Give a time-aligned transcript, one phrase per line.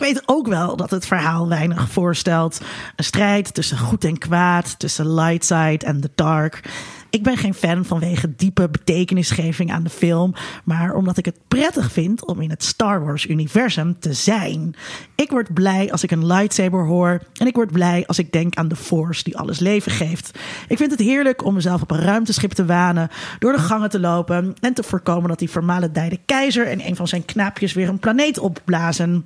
[0.00, 2.60] Ik weet ook wel dat het verhaal weinig voorstelt.
[2.96, 6.62] Een strijd tussen goed en kwaad, tussen light side en the dark.
[7.10, 10.34] Ik ben geen fan vanwege diepe betekenisgeving aan de film,
[10.64, 14.74] maar omdat ik het prettig vind om in het Star Wars-universum te zijn.
[15.14, 18.54] Ik word blij als ik een lightsaber hoor en ik word blij als ik denk
[18.54, 20.38] aan de Force die alles leven geeft.
[20.68, 23.08] Ik vind het heerlijk om mezelf op een ruimteschip te wanen,
[23.38, 27.08] door de gangen te lopen en te voorkomen dat die vermalendijde keizer en een van
[27.08, 29.24] zijn knaapjes weer een planeet opblazen.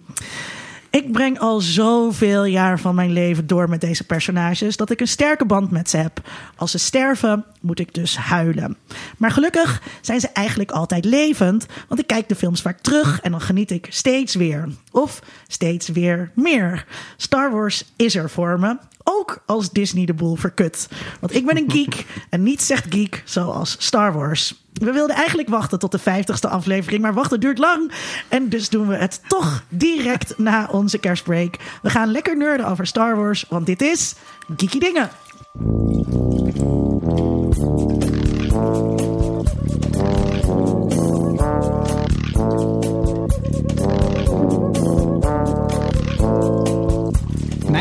[0.95, 5.09] Ik breng al zoveel jaar van mijn leven door met deze personages dat ik een
[5.09, 6.21] sterke band met ze heb.
[6.57, 8.77] Als ze sterven, moet ik dus huilen.
[9.19, 13.31] Maar gelukkig zijn ze eigenlijk altijd levend, want ik kijk de films vaak terug en
[13.31, 14.69] dan geniet ik steeds weer.
[14.91, 16.87] Of steeds weer meer.
[17.17, 18.77] Star Wars is er voor me.
[19.05, 20.89] Ook als Disney de boel verkut.
[21.21, 24.63] Want ik ben een geek en niet zegt geek zoals Star Wars.
[24.73, 27.93] We wilden eigenlijk wachten tot de 50ste aflevering, maar wachten duurt lang.
[28.29, 31.57] En dus doen we het toch direct na onze kerstbreak.
[31.83, 34.15] We gaan lekker nerden over Star Wars, want dit is
[34.57, 35.11] Geeky Dingen.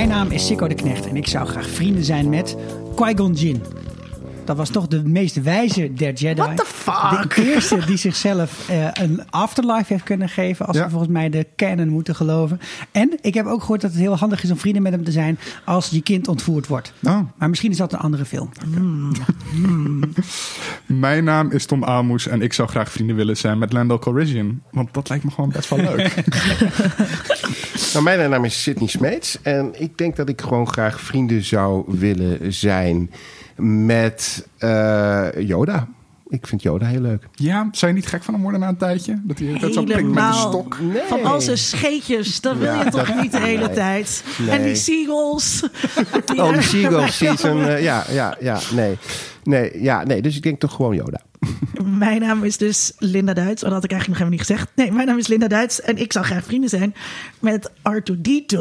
[0.03, 2.55] Mijn naam is Sikko de Knecht en ik zou graag vrienden zijn met
[2.95, 3.61] Qui-Gon.
[4.45, 6.41] Dat was toch de meest wijze der Jedi.
[6.41, 7.35] What the fuck?
[7.35, 10.65] De eerste die zichzelf eh, een afterlife heeft kunnen geven.
[10.65, 10.83] Als Ja.
[10.83, 12.59] we volgens mij de canon moeten geloven.
[12.91, 15.11] En ik heb ook gehoord dat het heel handig is om vrienden met hem te
[15.11, 15.39] zijn.
[15.65, 16.93] als je kind ontvoerd wordt.
[17.03, 17.19] Oh.
[17.37, 18.49] Maar misschien is dat een andere film.
[20.85, 24.61] Mijn naam is Tom Amoes en ik zou graag vrienden willen zijn met Lando Calrissian.
[24.71, 26.13] Want dat lijkt me gewoon best wel leuk.
[27.93, 29.41] Nou, mijn naam is Sidney Smeets.
[29.41, 33.11] En ik denk dat ik gewoon graag vrienden zou willen zijn
[33.57, 35.87] met eh, Yoda.
[36.29, 37.27] Ik vind Yoda heel leuk.
[37.33, 39.19] ja, zou je niet gek van hem worden na een tijdje?
[39.23, 40.77] Dat hij het zo pikt met een stok.
[40.81, 41.01] Nee.
[41.07, 43.75] Van al zijn scheetjes, dat wil Ja, je toch dat- niet de hele nee.
[43.75, 44.23] tijd.
[44.37, 44.49] Nee.
[44.49, 45.63] En die seagulls.
[46.25, 47.63] Die Oh, die Seagull bij season.
[47.65, 48.97] eh, ja, ja, ja, nee.
[49.43, 50.21] Nee, ja, nee.
[50.21, 51.21] Dus ik denk toch gewoon Yoda.
[51.83, 53.63] Mijn naam is dus Linda Duits.
[53.63, 54.71] Oh, Dat had ik eigenlijk nog helemaal niet gezegd.
[54.75, 55.81] Nee, mijn naam is Linda Duits.
[55.81, 56.95] En ik zou graag vrienden zijn
[57.39, 58.59] met R2D2.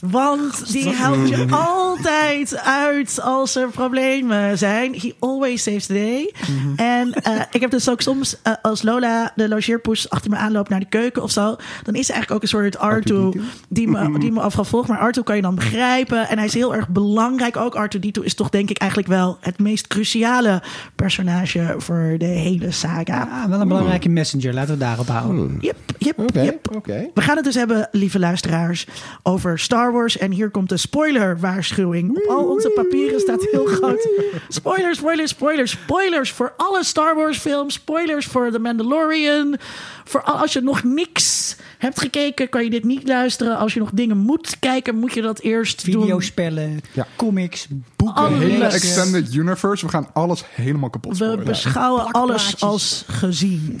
[0.00, 4.94] Want die helpt je altijd uit als er problemen zijn.
[4.94, 6.34] He always saves the day.
[6.76, 10.68] En eh, ik heb dus ook soms, eh, als Lola de logeerpoes achter me aanloopt
[10.68, 11.56] naar de keuken of zo.
[11.82, 14.88] Dan is er eigenlijk ook een soort R2 die me, die me afgal volgt.
[14.88, 16.28] Maar R2 kan je dan begrijpen.
[16.28, 17.56] En hij is heel erg belangrijk.
[17.56, 20.62] Ook R2D2 is toch denk ik eigenlijk wel het meest cruciale
[20.94, 23.28] personage voor de hele saga.
[23.32, 24.54] Ah, wel een belangrijke messenger.
[24.54, 25.56] Laten we daarop houden.
[25.60, 26.74] Yep, yep, yep.
[26.74, 27.10] oké.
[27.14, 28.86] We gaan het dus hebben, lieve luisteraars,
[29.22, 30.18] over Star Wars.
[30.18, 32.10] En hier komt de spoiler-waarschuwing.
[32.10, 34.08] Op al onze papieren staat heel groot.
[34.48, 35.70] Spoilers, spoilers, spoilers.
[35.70, 37.74] Spoilers voor alle Star Wars-films.
[37.74, 39.56] Spoilers voor The Mandalorian.
[40.04, 43.58] Voor al, als je nog niks hebt gekeken, kan je dit niet luisteren.
[43.58, 46.00] Als je nog dingen moet kijken, moet je dat eerst doen.
[46.02, 47.06] Videospellen, Ja.
[47.16, 47.66] comics,
[47.96, 48.22] boeken.
[48.22, 48.38] Alles.
[48.38, 49.84] Hele extended universe.
[49.86, 51.44] We gaan alles helemaal kapot We spoilen.
[51.44, 53.80] beschouwen alles als gezien.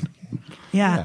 [0.72, 1.02] Ja,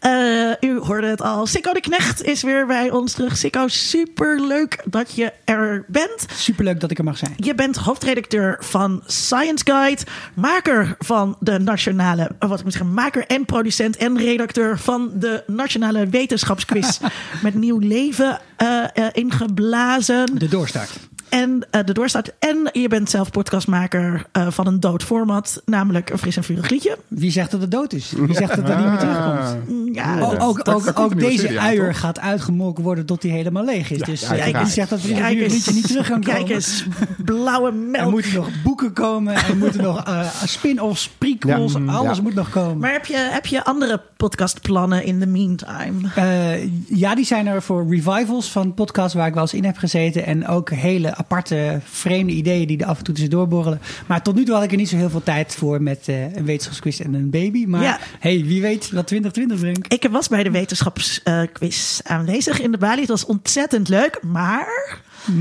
[0.00, 1.46] Eh, u hoorde het al.
[1.46, 3.36] Sikko de Knecht is weer bij ons terug.
[3.36, 6.26] Sikko, super leuk dat je er bent.
[6.34, 7.32] Superleuk dat ik er mag zijn.
[7.36, 10.02] Je bent hoofdredacteur van Science Guide,
[10.34, 15.10] maker van de nationale, eh, wat ik moet zeggen, maker en producent en redacteur van
[15.14, 16.98] de nationale wetenschapsquiz
[17.42, 20.38] met nieuw leven eh, eh, ingeblazen.
[20.38, 20.90] De doorstart.
[21.28, 22.32] En eh, de doorstart.
[22.38, 26.68] En je bent zelf podcastmaker eh, van een dood format, namelijk een fris en vurig
[26.70, 26.98] liedje.
[27.08, 28.12] Wie zegt dat het dood is?
[28.16, 29.38] Wie zegt dat het niet meer terugkomt?
[29.38, 29.54] Ah.
[29.68, 31.98] Mm, Ja, ook ook, ook, deze serie uier toch?
[32.00, 33.98] gaat uitgemolken worden tot hij helemaal leeg is.
[34.02, 35.52] dus ja, eh, wie zegt dat we Kijk een eens.
[35.52, 36.34] liedje niet terug gaan komen?
[36.38, 36.84] Kijk eens,
[37.24, 38.10] blauwe Er melk.
[38.10, 39.34] moeten nog boeken komen.
[39.34, 41.72] Er moeten nog eh, spin-offs, prequels.
[41.72, 41.78] Ja.
[41.92, 42.22] alles Ja.
[42.22, 42.78] moet nog komen.
[42.78, 46.08] Maar heb je, heb je andere podcastplannen in the meantime?
[46.14, 46.64] Eh,
[46.98, 50.26] ja, die zijn er voor revivals van podcasts waar ik wel eens in heb gezeten.
[50.26, 53.80] En ook hele aparte, vreemde ideeën die er af en toe tussendoor borrelen.
[54.06, 56.34] Maar tot nu toe had ik er niet zo heel veel tijd voor met eh,
[56.36, 57.64] een wetenschapsquiz en een baby.
[57.66, 57.98] Maar Ja.
[58.18, 59.92] hey, wie weet wat 2020 brengt.
[59.92, 63.00] Ik was bij de wetenschapsquiz aanwezig in de Bali.
[63.00, 64.66] Het was ontzettend leuk, maar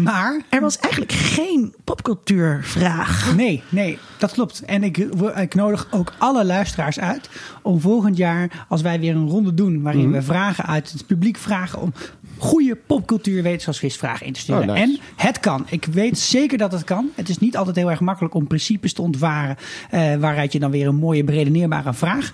[0.04, 3.36] Maar er was eigenlijk geen popcultuurvraag.
[3.36, 4.62] Nee, nee, dat klopt.
[4.66, 4.98] En ik,
[5.36, 7.30] ik nodig ook alle luisteraars uit
[7.62, 11.38] om volgend jaar, als wij weer een ronde doen waarin we vragen uit het publiek
[11.38, 11.94] vragen om
[12.38, 14.70] goede popcultuur wetenschapsquizvragen in te sturen.
[14.70, 14.82] Oh, nice.
[14.82, 15.66] En het kan.
[15.70, 17.10] Ik weet zeker dat het kan.
[17.16, 19.58] Het is niet altijd heel erg makkelijk om principes te ontwaren
[19.90, 22.34] eh, waaruit je dan weer een mooie beredeneerbare vraag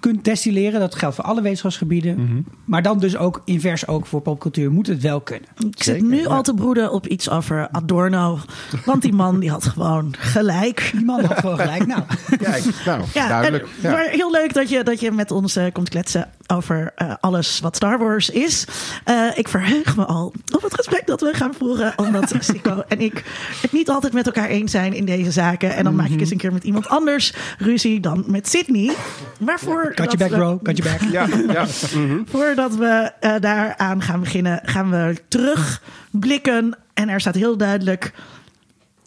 [0.00, 0.80] kunt destilleren.
[0.80, 2.46] Dat geldt voor alle wetenschapsgebieden.
[2.64, 5.48] Maar dan dus ook invers ook voor popcultuur moet het wel kunnen.
[5.56, 6.26] Ik zit Zeker, nu ja.
[6.28, 8.38] al te broeden op iets over Adorno.
[8.84, 10.90] Want die man die had gewoon gelijk.
[10.94, 11.86] Die man had gewoon gelijk.
[11.86, 12.02] Nou,
[12.38, 13.62] Kijk, nou, Ja, duidelijk.
[13.64, 13.90] en- Ja.
[13.90, 17.60] maar heel leuk dat je, dat je met ons eh, komt kletsen over eh, alles
[17.60, 18.64] wat Star Wars is.
[19.04, 21.92] Eh, ik verheug me al op het gesprek dat we gaan voeren.
[21.96, 23.24] Omdat Sico en ik
[23.62, 25.74] het niet altijd met elkaar eens zijn in deze zaken.
[25.76, 28.92] En dan maak ik eens een keer met iemand anders ruzie dan met Sydney.
[29.40, 31.10] Maar voor got back we- bro, got your back.
[31.16, 31.66] Ja, ja.
[32.32, 36.76] Voordat we eh, daaraan gaan beginnen, gaan we terugblikken.
[36.94, 38.12] En er staat heel duidelijk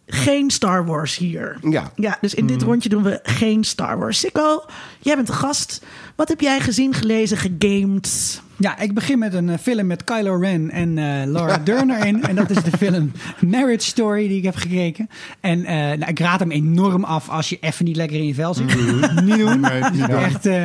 [0.06, 1.58] geen Star Wars hier.
[1.70, 1.92] Ja.
[1.96, 4.20] Ja, dus in dit rondje doen we geen Star Wars.
[4.20, 4.64] Sikko,
[5.00, 5.82] jij bent de gast.
[6.16, 8.42] Wat heb jij gezien, gelezen, gegamed?
[8.62, 12.24] Ja, ik begin met een eh, film met Kylo Ren en eh, Laura Dern erin.
[12.24, 13.12] En dat is de film
[13.48, 15.10] Marriage Story die ik heb gekeken.
[15.40, 18.34] En eh, nou, ik raad hem enorm af als je even niet lekker in je
[18.34, 18.66] vel zit.
[19.26, 19.60] niet doen.
[19.60, 20.16] Nee, niet doen.
[20.18, 20.64] Echt, eh,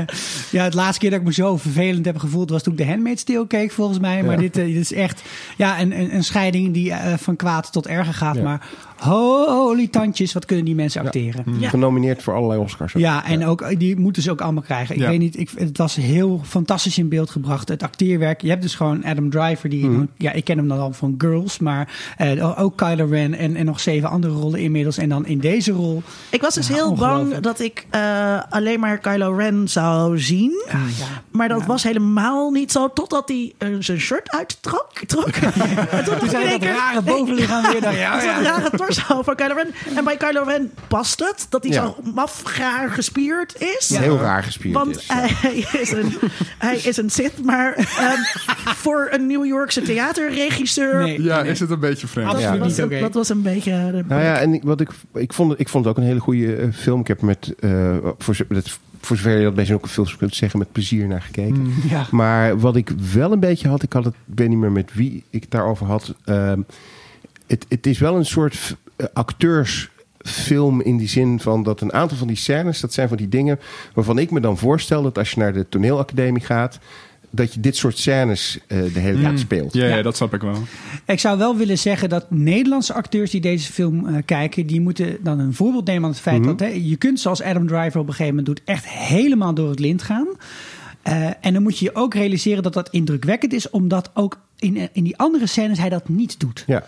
[0.51, 2.87] ja, het laatste keer dat ik me zo vervelend heb gevoeld was toen ik de
[2.87, 4.23] Handmaid's Tale keek, volgens mij.
[4.23, 5.23] Maar dit, dit is echt
[5.57, 8.37] ja, een, een, een scheiding die van kwaad tot erger gaat.
[8.37, 8.43] Ja.
[8.43, 11.45] Maar holy tandjes, wat kunnen die mensen acteren.
[11.59, 11.69] Ja.
[11.69, 12.95] Genomineerd voor allerlei Oscars.
[12.95, 13.01] ook.
[13.03, 14.95] Ja, en ook die moeten ze ook allemaal krijgen.
[14.95, 15.09] Ik Ja.
[15.09, 17.69] weet niet, ik, het was heel fantastisch in beeld gebracht.
[17.69, 18.41] Het acteerwerk.
[18.43, 21.59] Je hebt dus gewoon Adam Driver, die, ja, ik ken hem dan al van Girls,
[21.59, 24.99] maar eh, ook Kylo Ren en, en nog zeven andere rollen inmiddels.
[24.99, 26.03] En dan in deze rol.
[26.31, 30.65] Ik was dus Ja, heel bang dat ik eh, alleen maar Kylo Ren zou zien.
[30.69, 31.05] Ah, ja.
[31.31, 31.67] Maar dat Ja.
[31.67, 34.91] was helemaal niet zo, totdat hij eh, zijn shirt uittrok.
[35.07, 35.29] Trok.
[35.91, 37.81] En toen Toen zei dat keer- rare bovenlichaam weer.
[37.81, 38.43] Dan, ja, ja.
[38.43, 39.75] rare torso van Kylo Ren.
[39.97, 41.83] En bij Kylo Ren past het dat hij Ja.
[41.85, 43.97] zo mafgaar gespierd is.
[43.99, 45.07] Heel raar gespierd Want is.
[45.07, 45.15] ja.
[45.27, 46.17] hij, is een,
[46.59, 48.19] hij is een Sith, maar ehm,
[48.75, 51.03] voor een New Yorkse theaterregisseur...
[51.03, 51.23] Nee.
[51.23, 52.27] Ja, is het een beetje vreemd.
[52.31, 53.71] Dat, Absoluut was, dat was een beetje...
[53.73, 56.01] eh, de- Nou ja, en ik, wat ik, ik, vond, het- ik vond het ook
[56.01, 57.01] een hele goede eh, film.
[57.01, 58.37] Ik heb er met, eh, voor,
[59.01, 61.73] voor zover je dat bij zo'n film kunt zeggen, met plezier naar gekeken.
[61.89, 62.07] Ja.
[62.11, 64.91] Maar wat ik wel een beetje had, ik had het, ik weet niet meer met
[64.95, 66.15] wie ik het daarover had.
[66.25, 66.61] ehm,
[67.47, 68.77] het, het is wel een soort
[69.13, 73.29] acteursfilm in die zin van dat een aantal van die scènes, dat zijn van die
[73.29, 73.59] dingen
[73.95, 76.79] waarvan ik me dan voorstel dat als je naar de toneelacademie gaat,
[77.37, 79.75] dat je dit soort scènes eh, de hele tijd speelt.
[79.75, 80.03] Ja, ja, Ja.
[80.03, 80.63] dat snap ik wel.
[81.07, 85.17] Ik zou wel willen zeggen dat Nederlandse acteurs die deze film eh, kijken, die moeten
[85.23, 88.07] dan een voorbeeld nemen aan het feit dat hè, je kunt, zoals Adam Driver op
[88.07, 90.27] een gegeven moment doet, echt helemaal door het lint gaan.
[91.07, 94.89] Eh, en dan moet je je ook realiseren dat dat indrukwekkend is, omdat ook in,
[94.93, 96.65] in die andere scènes hij dat niet doet.
[96.67, 96.83] Ja.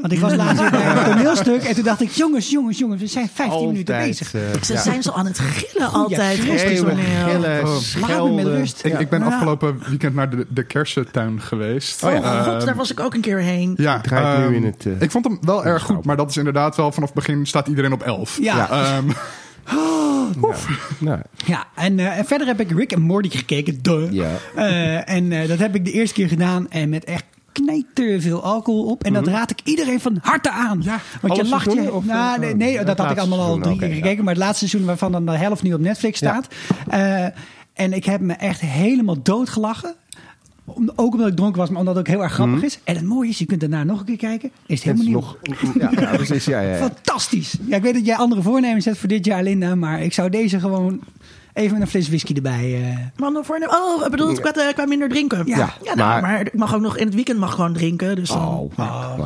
[0.00, 3.06] Want ik was laatst bij een toneelstuk en toen dacht ik, jongens, jongens, jongens, we
[3.06, 4.34] zijn 15 minuten bezig.
[4.34, 4.80] eh, Ze ja.
[4.80, 6.38] zijn zo aan het gillen altijd.
[6.38, 7.28] Schreeuwen, toneel.
[7.30, 7.62] gillen,
[8.20, 8.34] Oh.
[8.34, 8.84] Met rust.
[8.84, 9.26] Ik, ik ben Ja.
[9.26, 12.02] afgelopen weekend naar de, de kersentuin geweest.
[12.04, 12.42] Oh ja.
[12.42, 13.74] god, Ehm, daar was ik ook een keer heen.
[13.76, 16.30] Ja, draait nu ehm, in het, eh, ik vond hem wel erg goed, maar dat
[16.30, 18.38] is inderdaad wel vanaf het begin staat iedereen op 11.
[18.40, 18.70] Ja.
[18.70, 19.08] Ehm,
[20.98, 24.12] Nou, Ja, en, eh, en verder heb ik Rick en Morty gekeken, duh.
[24.12, 24.30] ja.
[24.54, 28.42] Eh, en eh, dat heb ik de eerste keer gedaan en met echt knijter veel
[28.42, 29.04] alcohol op.
[29.04, 30.80] En dat raad ik iedereen van harte aan.
[30.82, 31.92] Ja, Want je lacht je.
[31.92, 34.24] of, nou, nee, nee, het dat had ik allemaal al drie keer gekeken.
[34.24, 36.28] Maar het laatste seizoen waarvan dan de helft nu op Netflix Ja.
[36.28, 36.54] staat.
[37.74, 39.94] En ik heb me echt helemaal doodgelachen.
[40.74, 42.78] Om- Ook omdat ik dronken was, maar omdat het ook heel erg grappig is.
[42.84, 44.50] En het mooie is, je kunt daarna nog een keer kijken.
[44.66, 45.72] Is het Het helemaal is nieuw.
[45.80, 46.44] nog, ja, ja, precies.
[46.44, 46.76] Ja, ja, ja.
[46.88, 47.54] Fantastisch.
[47.66, 49.74] Ja, ik weet dat jij andere voornemens hebt voor dit jaar, Linda.
[49.74, 51.00] Maar ik zou deze gewoon
[51.58, 52.74] even met een fles whisky erbij...
[52.74, 55.46] eh, Man, nou voor, oh, ik bedoel, qua, eh, qua minder drinken.
[55.46, 58.16] Ja, ja nou, maar, maar- ik mag ook nog in het weekend mag gewoon drinken.
[58.16, 59.20] Dus dan, Oh, nou,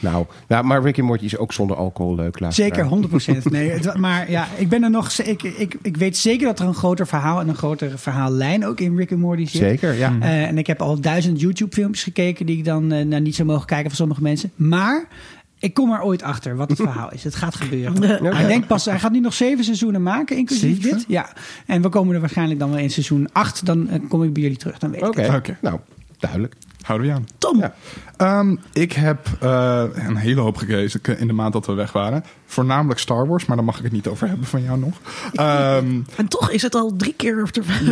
[0.00, 0.64] nou, nou.
[0.64, 2.38] maar Rick en Morty is ook zonder alcohol leuk.
[2.48, 3.42] Zeker, 100%.
[3.56, 5.12] Nee, het, maar ja, ik ben er nog.
[5.12, 8.80] Ik, ik, ik weet zeker dat er een groter verhaal en een grotere verhaallijn ook
[8.80, 9.60] in Rick and Morty zit.
[9.60, 10.16] Zeker, ja.
[10.20, 13.48] Eh, en ik heb al duizend YouTube-filmpjes gekeken die ik dan eh, nou, niet zou
[13.48, 14.50] mogen kijken van sommige mensen.
[14.56, 15.08] Maar
[15.58, 17.24] ik kom er ooit achter wat het verhaal is.
[17.24, 18.02] Het gaat gebeuren.
[18.36, 20.98] Hij, denkt pas, hij gaat nu nog zeven seizoenen maken, inclusief Zeven?
[20.98, 21.04] dit.
[21.08, 21.28] Ja.
[21.66, 23.66] En we komen er waarschijnlijk dan wel in seizoen acht.
[23.66, 24.78] Dan eh, kom ik bij jullie terug.
[24.78, 25.78] Dan weet ik Oké, nou,
[26.18, 26.54] duidelijk.
[26.82, 27.26] houden we aan.
[27.38, 27.74] Tom, Ja.
[28.16, 32.24] Ehm, ik heb eh, een hele hoop gekeken in de maand dat we weg waren.
[32.46, 35.00] Voornamelijk Star Wars, maar daar mag ik het niet over hebben van jou nog.
[35.32, 37.62] Ehm, en toch is het al drie keer op de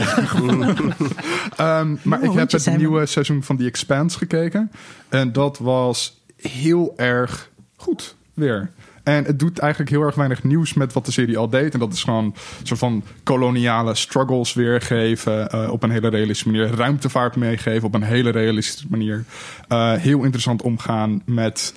[1.57, 4.71] Ehm, maar ik heb het nieuwe seizoen van The Expanse gekeken.
[5.09, 7.51] En dat was heel erg
[7.85, 8.71] goed weer.
[9.03, 11.73] En het doet eigenlijk heel erg weinig nieuws met wat de serie al deed.
[11.73, 15.51] En dat is gewoon een soort van koloniale struggles weergeven.
[15.51, 16.75] eh, op een hele realistische manier.
[16.75, 19.25] Ruimtevaart meegeven op een hele realistische manier.
[19.69, 21.75] Eh, heel interessant omgaan met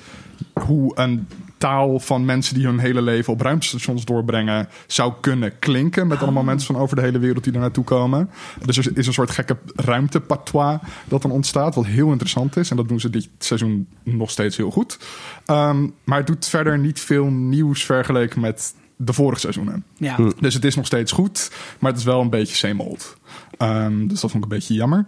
[0.53, 6.07] hoe een taal van mensen die hun hele leven op ruimtestations doorbrengen zou kunnen klinken.
[6.07, 8.29] Met allemaal mensen van over de hele wereld die er naartoe komen.
[8.65, 11.75] Dus er is een soort gekke ruimtepatois dat dan ontstaat.
[11.75, 12.69] Wat heel interessant is.
[12.69, 14.99] En dat doen ze dit seizoen nog steeds heel goed.
[15.45, 19.83] Ehm, maar het doet verder niet veel nieuws vergeleken met de vorige seizoenen.
[19.97, 20.15] Ja.
[20.15, 20.31] Hm.
[20.39, 23.17] Dus het is nog steeds goed, maar het is wel een beetje same old.
[23.57, 25.05] Ehm, dus dat vond ik een beetje jammer.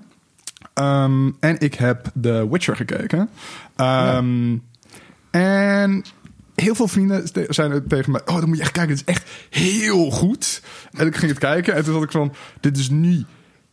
[0.74, 3.30] Ehm, en ik heb The Witcher gekeken.
[3.76, 4.58] Ehm,
[5.32, 6.04] En
[6.62, 8.22] heel veel vrienden ste- zeiden tegen mij...
[8.26, 10.62] oh, dan moet je echt kijken, dit is echt heel goed.
[10.92, 12.34] En ik ging het kijken en toen had ik van...
[12.60, 13.26] dit is niet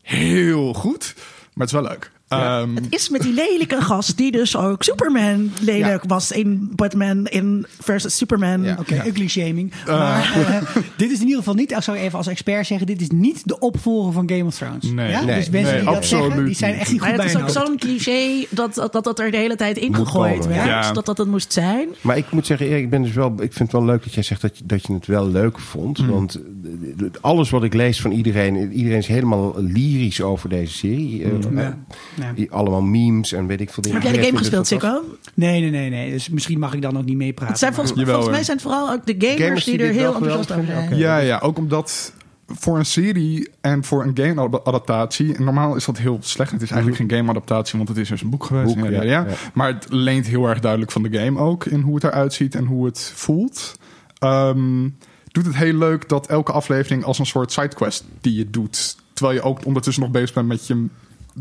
[0.02, 2.10] heel goed, maar het is wel leuk.
[2.28, 7.26] Ehm, Het is met die lelijke gast die dus ook Superman lelijk was in Batman
[7.26, 8.62] in versus Superman.
[8.62, 8.76] Ja.
[8.80, 9.72] Oké, ugly shaming.
[9.86, 13.00] Maar eh, dit is in ieder geval niet, als zou even als expert zeggen, dit
[13.00, 14.90] is niet de opvolger van Game of Thrones.
[14.90, 15.10] Nee.
[15.10, 15.24] ja?
[15.24, 17.32] Nee, dus mensen nee, die dat absoluut zeggen, die zijn echt niet goed Maar het
[17.32, 20.64] bij is ook zo'n cliché dat, dat, dat dat er de hele tijd ingegooid werd.
[20.66, 20.92] ja.
[20.92, 21.88] Dat dat het moest zijn.
[22.00, 24.14] Maar ik moet zeggen, Erik, ik, ben dus wel, ik vind het wel leuk dat
[24.14, 25.98] jij zegt dat je, dat je het wel leuk vond.
[25.98, 26.08] Mm.
[26.08, 31.24] Want eh, alles wat ik lees van iedereen, iedereen is helemaal lyrisch over deze serie.
[31.24, 31.58] Eh, Mm.
[31.58, 31.78] Ja.
[32.16, 32.32] Ja.
[32.32, 34.00] die allemaal memes en weet ik veel dingen.
[34.00, 35.02] Heb jij de game gespeeld, Sikko?
[35.34, 36.10] Nee, nee, nee, nee.
[36.10, 37.48] Dus misschien mag ik dan ook niet meepraten.
[37.48, 39.78] Het zijn maar- volgens, Jawel, volgens mij zijn het vooral ook de gamers, Gamers die
[39.78, 40.96] die er heel enthousiast over zijn.
[40.96, 42.12] Ja, ja, ook omdat
[42.46, 45.40] voor een serie en voor een game-adaptatie...
[45.40, 46.50] normaal is dat heel slecht.
[46.50, 48.74] Het is eigenlijk geen game-adaptatie, want het is dus een boek geweest.
[48.74, 49.26] Boek, ja, ja, ja, ja.
[49.28, 49.34] ja.
[49.54, 51.64] Maar het leent heel erg duidelijk van de game ook...
[51.64, 53.78] in hoe het eruit ziet en hoe het voelt.
[54.18, 54.88] Ehm,
[55.32, 58.96] doet het heel leuk dat elke aflevering als een soort sidequest die je doet...
[59.12, 60.86] terwijl je ook ondertussen nog bezig bent met je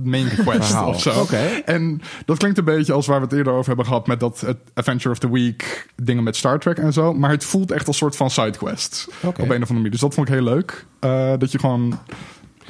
[0.03, 1.19] main quest of zo.
[1.21, 1.37] Oké.
[1.65, 4.07] En dat klinkt een beetje als waar we het eerder over hebben gehad...
[4.07, 7.13] met dat het Adventure of the Week dingen met Star Trek en zo.
[7.13, 9.07] Maar het voelt echt als soort van sidequest.
[9.21, 9.27] Oké.
[9.27, 9.91] Op een of andere manier.
[9.91, 10.85] Dus dat vond ik heel leuk.
[10.99, 11.99] Eh, dat je gewoon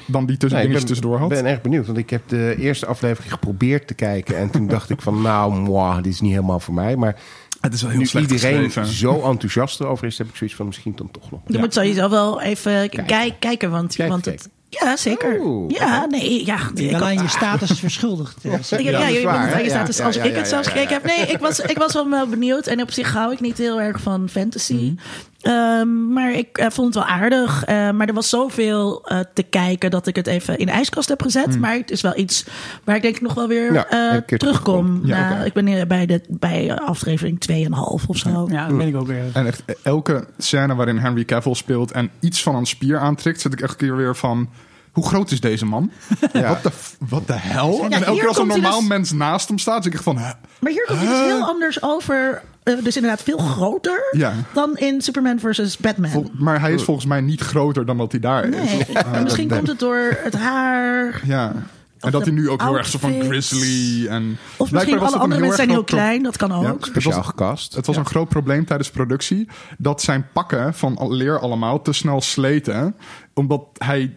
[0.07, 1.29] dan die tussen Nee, ik ben, tussendoor had.
[1.29, 4.37] ben erg benieuwd, want ik heb de eerste aflevering geprobeerd te kijken.
[4.37, 6.95] En toen dacht ik van, nou, moi, dit is niet helemaal voor mij.
[6.95, 7.15] Maar
[7.61, 8.91] het is wel heel nu slecht iedereen geschreven.
[8.93, 11.39] zo enthousiast erover is, heb ik zoiets van, misschien dan toch nog.
[11.47, 11.59] Je Ja.
[11.59, 13.05] moet sowieso wel even Kijken.
[13.05, 14.49] kijken, kijken want, Kijk, want het...
[14.79, 15.39] Ja, zeker.
[15.41, 15.69] Oeh.
[15.77, 16.57] Ja, nee, ja.
[16.75, 18.37] Ik had- aan je status verschuldigd.
[18.43, 20.73] eh, Ja, ja, je bent aan je status als ja, ik ja, het zelfs ja,
[20.73, 21.17] ja, gekeken heb.
[21.17, 22.67] Nee, ik was, ik was wel wel benieuwd.
[22.67, 24.93] En op zich hou ik niet heel erg van fantasy.
[25.45, 27.63] Ehm, maar ik eh, vond het wel aardig.
[27.63, 31.09] Eh, maar er was zoveel eh, te kijken dat ik het even in de ijskast
[31.09, 31.59] heb gezet.
[31.59, 32.45] Maar het is wel iets
[32.83, 35.01] waar ik denk ik nog wel weer Ja, eh, terugkom.
[35.03, 35.45] Ja, Nou.
[35.45, 38.47] Ik ben hier bij, de, bij aflevering 2,5 of zo.
[38.49, 39.23] Ja, dat ben ik ook weer.
[39.33, 43.53] En echt elke scène waarin Henry Cavill speelt en iets van een spier aantrekt, zit
[43.53, 44.49] ik echt een keer weer van.
[44.95, 45.91] Hoe groot is deze man?
[46.33, 46.47] Ja.
[46.49, 46.71] Wat de
[47.09, 47.77] wat hel?
[47.77, 50.17] Ja, en elke keer als een normaal dus- mens naast hem staat, zit ik van.
[50.17, 50.31] hè?
[50.59, 52.41] Maar hier komt het dus heel anders over.
[52.63, 54.33] Eh, dus inderdaad veel groter Ja.
[54.53, 56.09] dan in Superman versus Batman.
[56.09, 58.55] Vol- maar hij is volgens mij niet groter dan dat hij daar is.
[58.55, 61.21] Nee, Eh, misschien dat- komt het door het haar.
[61.25, 61.53] Ja.
[61.99, 64.37] En dat hij nu ook heel erg zo van grizzly en.
[64.57, 66.23] Of misschien was alle andere mensen zijn heel klein.
[66.23, 66.63] Dat kan ook.
[66.63, 67.75] Ja, Speciaal was, gekast.
[67.75, 69.47] het was een groot probleem tijdens productie
[69.77, 72.95] dat zijn pakken van leer allemaal te snel sleten,
[73.33, 74.15] omdat hij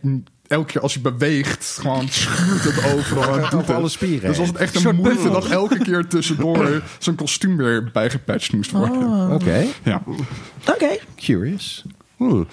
[0.49, 4.49] elke keer als hij beweegt gewoon schuurt het overal en doet alle spieren Dus was
[4.49, 9.03] het echt een moeite dat elke keer tussendoor zijn kostuum weer bijgepatcht moest worden.
[9.03, 9.33] Oh.
[9.35, 10.03] Oké, Ja.
[10.69, 10.89] Oké.
[11.17, 11.85] curious.
[12.17, 12.47] Hmm.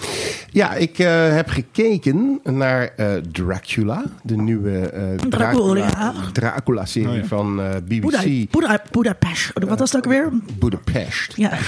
[0.52, 5.90] Ja, ik eh, heb gekeken naar eh, Dracula, de nieuwe eh, Dracula.
[5.90, 7.26] Dracula, Dracula-serie Oh ja.
[7.26, 9.52] van eh, Buda, BBC Buda, Budapest.
[9.54, 10.30] Wat was het ook weer?
[10.60, 11.34] Budapest.
[11.36, 11.52] Ja.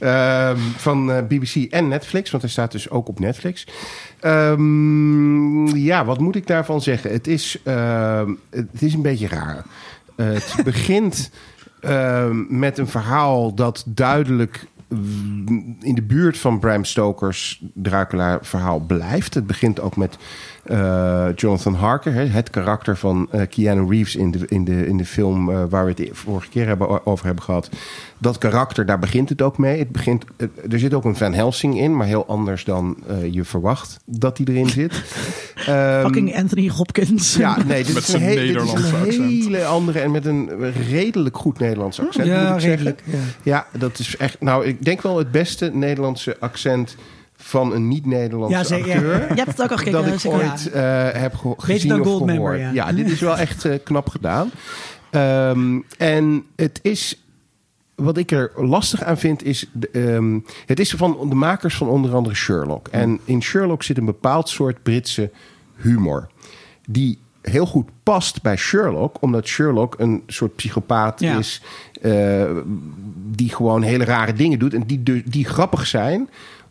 [0.00, 3.66] Ehm, van eh, BBC en Netflix, want hij staat dus ook op Netflix.
[4.20, 7.12] Ehm, ja, wat moet ik daarvan zeggen?
[7.12, 9.64] Het is, ehm, het is een beetje raar.
[10.16, 11.30] Het begint
[11.80, 19.34] ehm, met een verhaal dat duidelijk mm, in de buurt van Bram Stoker's Dracula-verhaal blijft.
[19.34, 20.18] Het begint ook met
[20.62, 24.96] eh, Jonathan Harker, hè, het karakter van eh, Keanu Reeves in de, in de, in
[24.96, 27.68] de film eh, waar we het de vorige keer hebben, over hebben gehad.
[28.18, 29.78] Dat karakter, daar begint het ook mee.
[29.78, 30.24] Het begint,
[30.70, 34.36] er zit ook een Van Helsing in, maar heel anders dan eh, je verwacht dat
[34.38, 35.02] hij erin zit.
[35.66, 37.36] Ehm, Fucking Anthony Hopkins.
[37.36, 39.22] ja, nee, dit Met is een, zijn he- dit is Nederlandse een accent.
[39.30, 40.50] hele andere en met een
[40.90, 42.26] redelijk goed Nederlands accent.
[42.26, 42.70] Ja, moet ik zeggen.
[42.70, 43.02] redelijk.
[43.04, 43.18] Ja.
[43.42, 44.40] Ja, dat is echt.
[44.40, 46.96] Nou, ik denk wel het beste Nederlandse accent
[47.42, 48.94] van een niet-Nederlandse Ja, zeker, ja.
[48.94, 49.28] acteur.
[49.28, 50.04] Je hebt het ook al gekeken.
[50.04, 52.60] Dat ik ooit eh, heb ge- gezien of gehoord.
[52.72, 52.92] ja.
[52.92, 54.50] dit is wel echt eh, knap gedaan.
[55.10, 57.24] Ehm, en het is
[57.94, 59.66] wat ik er lastig aan vind is...
[59.92, 62.88] ehm, het is van de makers van onder andere Sherlock.
[62.88, 65.30] En in Sherlock zit een bepaald soort Britse
[65.76, 66.28] humor.
[66.88, 69.16] Die heel goed past bij Sherlock.
[69.22, 71.38] Omdat Sherlock een soort psychopaat Ja.
[71.38, 71.62] is...
[72.02, 72.44] eh,
[73.26, 74.74] die gewoon hele rare dingen doet.
[74.74, 76.28] En die, dus- die grappig zijn...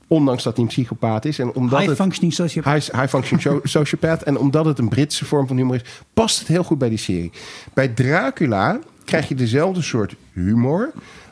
[0.09, 1.39] Ondanks dat hij een psychopaat is.
[1.39, 2.91] En omdat High functioning sociopath.
[2.91, 3.15] High,
[3.63, 4.23] sociopath.
[4.23, 6.97] En omdat het een Britse vorm van humor is, past het heel goed bij die
[6.97, 7.31] serie.
[7.73, 10.91] Bij Dracula krijg je dezelfde soort humor.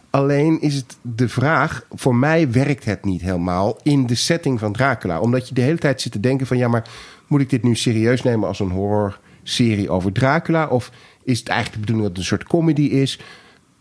[0.09, 4.73] Alleen is het de vraag, voor mij werkt het niet helemaal in de setting van
[4.73, 5.19] Dracula.
[5.19, 6.89] Omdat je de hele tijd zit te denken van ja, maar
[7.27, 10.67] moet ik dit nu serieus nemen als een horrorserie over Dracula?
[10.67, 10.91] Of
[11.23, 13.19] is het eigenlijk de bedoeling dat het een soort comedy is?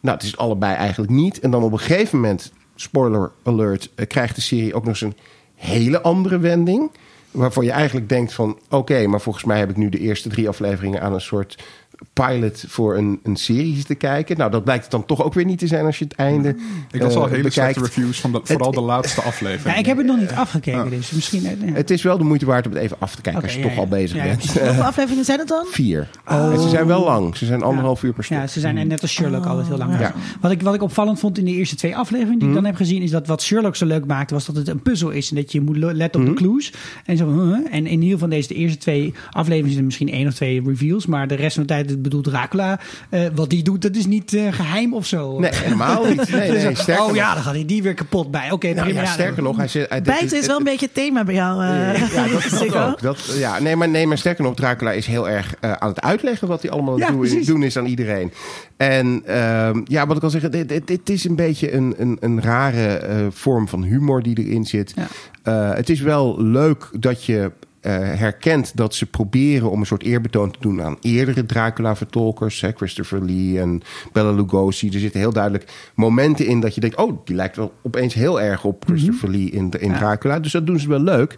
[0.00, 1.40] Nou, het is allebei eigenlijk niet.
[1.40, 5.00] En dan op een gegeven moment spoiler alert, eh, krijgt de serie ook nog eens
[5.00, 5.16] een
[5.54, 6.90] hele andere wending.
[7.30, 10.48] Waarvan je eigenlijk denkt van, oké, maar volgens mij heb ik nu de eerste drie
[10.48, 11.64] afleveringen aan een soort
[12.12, 14.36] pilot voor een, een serie te kijken.
[14.36, 16.56] Nou, dat blijkt het dan toch ook weer niet te zijn als je het einde
[16.92, 17.54] Ik las eh, al hele bekijkt.
[17.54, 19.74] slechte reviews van de, vooral de laatste aflevering.
[19.74, 21.46] Ja, ik heb het nog niet afgekeken, dus misschien...
[21.46, 23.58] eh, Het is wel de moeite waard om het even af te kijken als je
[23.58, 23.80] ja, toch ja.
[23.80, 24.44] al bezig bent.
[24.60, 25.64] Hoeveel afleveringen zijn het dan?
[25.70, 26.08] Vier.
[26.24, 27.36] En ze zijn wel lang.
[27.36, 28.36] Ze zijn anderhalf uur per stuk.
[28.38, 29.98] Ja, ze zijn net als Sherlock Oh, altijd heel lang.
[29.98, 30.14] ja.
[30.40, 32.74] Wat, ik, wat ik opvallend vond in de eerste twee afleveringen die ik dan heb
[32.76, 35.30] gezien, is dat wat Sherlock zo leuk maakte, was dat het een puzzel is.
[35.30, 36.72] En dat je moet letten op de clues.
[37.04, 40.34] En, zo, en in ieder geval deze de eerste twee afleveringen zijn misschien één of
[40.34, 41.06] twee reveals.
[41.06, 42.80] Maar de rest van de tijd bedoelt Dracula.
[43.10, 45.38] eh, wat die doet, dat is niet eh, geheim of zo.
[45.38, 46.30] Nee, helemaal niet.
[46.30, 48.50] Nee, Dus, nee, oh ja, dan gaat hij die weer kapot bij.
[48.50, 49.00] Oké, Nou, prima.
[49.02, 49.90] ja, sterker nog, hij zit.
[49.90, 51.64] dit Bijten is wel een beetje het thema bij jou.
[51.64, 53.00] eh Ja, dat, ook.
[53.02, 56.00] Dat, ja, nee, maar, nee, maar sterker nog, Dracula is heel erg eh, aan het
[56.00, 58.32] uitleggen wat hij allemaal Ja, doen, doen is aan iedereen.
[58.76, 62.16] En ehm, ja, wat ik al zeg, dit, dit, dit is een beetje een, een,
[62.20, 64.92] een rare eh, vorm van humor die erin zit.
[64.96, 65.06] Ja.
[65.42, 67.50] Eh, het is wel leuk dat je
[67.92, 72.64] herkent dat ze proberen om een soort eerbetoon te doen aan eerdere Dracula-vertolkers.
[72.74, 74.88] Christopher Lee en Bela Lugosi.
[74.88, 76.96] Er zitten heel duidelijk momenten in dat je denkt...
[76.96, 79.96] oh, die lijkt wel opeens heel erg op Christopher Lee in, in Ja.
[79.98, 80.40] Dracula.
[80.40, 81.34] Dus dat doen ze wel leuk.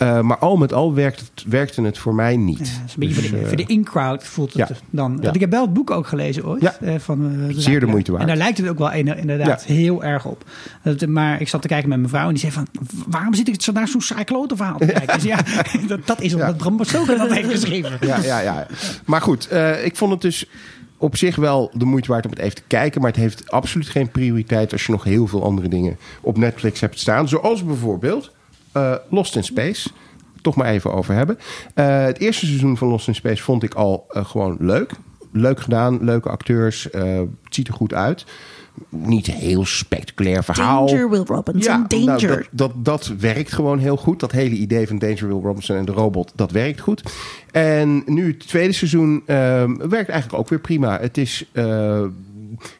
[0.00, 2.58] Eh, maar al met al werkt het, werkte het voor mij niet.
[2.58, 4.74] Ja, dat is een beetje Dus, voor de, eh, voor de in-crowd voelt het ja.
[4.90, 5.18] dan.
[5.22, 5.32] Ja.
[5.32, 6.62] Ik heb wel het boek ook gelezen ooit.
[6.62, 6.76] Ja.
[6.80, 8.22] eh, van, Zeer de moeite waard.
[8.22, 10.44] En daar lijkt het ook wel in- inderdaad heel erg op.
[10.82, 12.66] Dat, maar ik zat te kijken met mijn vrouw en die zei van...
[13.06, 15.14] waarom zit ik zo naar zo'n saai klote verhaal te kijken?
[15.14, 15.38] Dus ja,
[15.88, 16.56] dat, dat is omdat.
[16.56, 17.98] Bram Stoker dat heeft geschreven.
[18.00, 18.66] ja, ja, ja.
[19.04, 19.48] Maar goed,
[19.84, 20.46] ik vond het dus
[20.98, 23.00] op zich wel de moeite waard om het even te kijken.
[23.00, 26.80] Maar het heeft absoluut geen prioriteit als je nog heel veel andere dingen op Netflix
[26.80, 27.28] hebt staan.
[27.28, 28.32] Zoals bijvoorbeeld
[28.72, 29.88] eh, Lost in Space.
[30.42, 31.38] Toch maar even over hebben.
[31.74, 34.92] Eh, het eerste seizoen van Lost in Space vond ik al eh, gewoon leuk.
[35.32, 36.88] Leuk gedaan, leuke acteurs.
[36.92, 38.24] het ziet er goed uit.
[38.88, 40.86] Niet een heel spectaculair verhaal.
[40.86, 42.48] Danger, Will Robinson, nou, danger.
[42.50, 44.20] dat, dat, dat werkt gewoon heel goed.
[44.20, 47.02] Dat hele idee van Danger Will Robinson en de robot, dat werkt goed.
[47.50, 51.00] En nu het tweede seizoen ehm, werkt eigenlijk ook weer prima.
[51.00, 51.50] Het is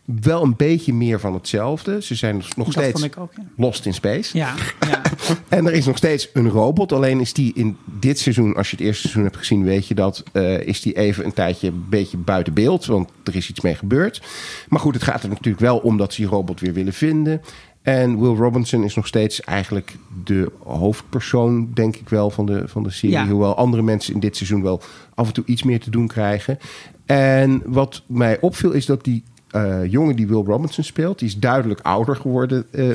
[0.05, 2.03] wel een beetje meer van hetzelfde.
[2.03, 3.43] Ze zijn nog Dat steeds ook, ja.
[3.57, 4.37] lost in space.
[4.39, 4.55] Ja,
[4.89, 5.03] ja.
[5.49, 6.93] En er is nog steeds een robot.
[6.93, 9.95] Alleen is die in dit seizoen, als je het eerste seizoen hebt gezien, weet je
[9.95, 10.23] dat.
[10.33, 12.87] eh, is die even een tijdje een beetje buiten beeld.
[12.87, 14.23] Want er is iets mee gebeurd.
[14.69, 17.41] Maar goed, het gaat er natuurlijk wel om dat ze die robot weer willen vinden.
[17.83, 22.83] En Will Robinson is nog steeds eigenlijk de hoofdpersoon, denk ik wel, van de, van
[22.83, 23.17] de serie.
[23.17, 23.27] Ja.
[23.29, 24.81] Hoewel andere mensen in dit seizoen wel
[25.15, 26.59] af en toe iets meer te doen krijgen.
[27.07, 31.39] En wat mij opviel is dat die eh, jongen die Will Robinson speelt, die is
[31.39, 32.89] duidelijk ouder geworden eh,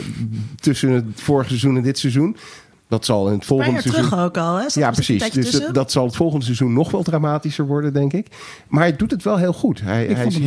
[0.60, 2.38] tussen het vorige seizoen en dit seizoen.
[2.88, 4.04] Dat zal in het volgende seizoen.
[4.06, 4.62] terug ook al, hè?
[4.62, 5.32] Zat Ja, precies.
[5.32, 8.28] Dus dat, zal het volgende seizoen nog wel dramatischer worden, denk ik.
[8.68, 9.82] Maar hij doet het wel heel goed.
[9.82, 10.40] Hij, hij vond is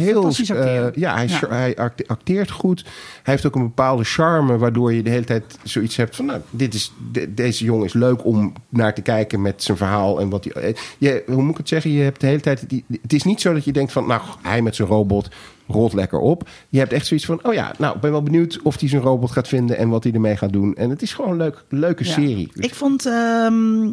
[0.49, 0.57] heel.
[0.57, 1.49] eh, ja, hij, Ja.
[1.49, 2.83] hij act- acteert goed.
[3.23, 6.41] Hij heeft ook een bepaalde charme, waardoor je de hele tijd zoiets hebt van: nou,
[6.51, 10.29] dit is, de- deze jongen is leuk om naar te kijken met zijn verhaal en
[10.29, 10.63] wat hij.
[10.63, 11.91] eh, Je, hoe moet ik het zeggen?
[11.91, 12.69] Je hebt de hele tijd.
[12.69, 15.29] die- Het is niet zo dat je denkt van: nou, hij met zijn robot
[15.69, 16.49] rolt lekker op.
[16.69, 19.03] Je hebt echt zoiets van: oh ja, nou, ik ben wel benieuwd of hij zijn
[19.03, 20.75] robot gaat vinden en wat hij ermee gaat doen.
[20.75, 22.13] En het is gewoon een leuk, leuke Ja.
[22.13, 22.51] serie.
[22.55, 23.91] Ik vond ehm,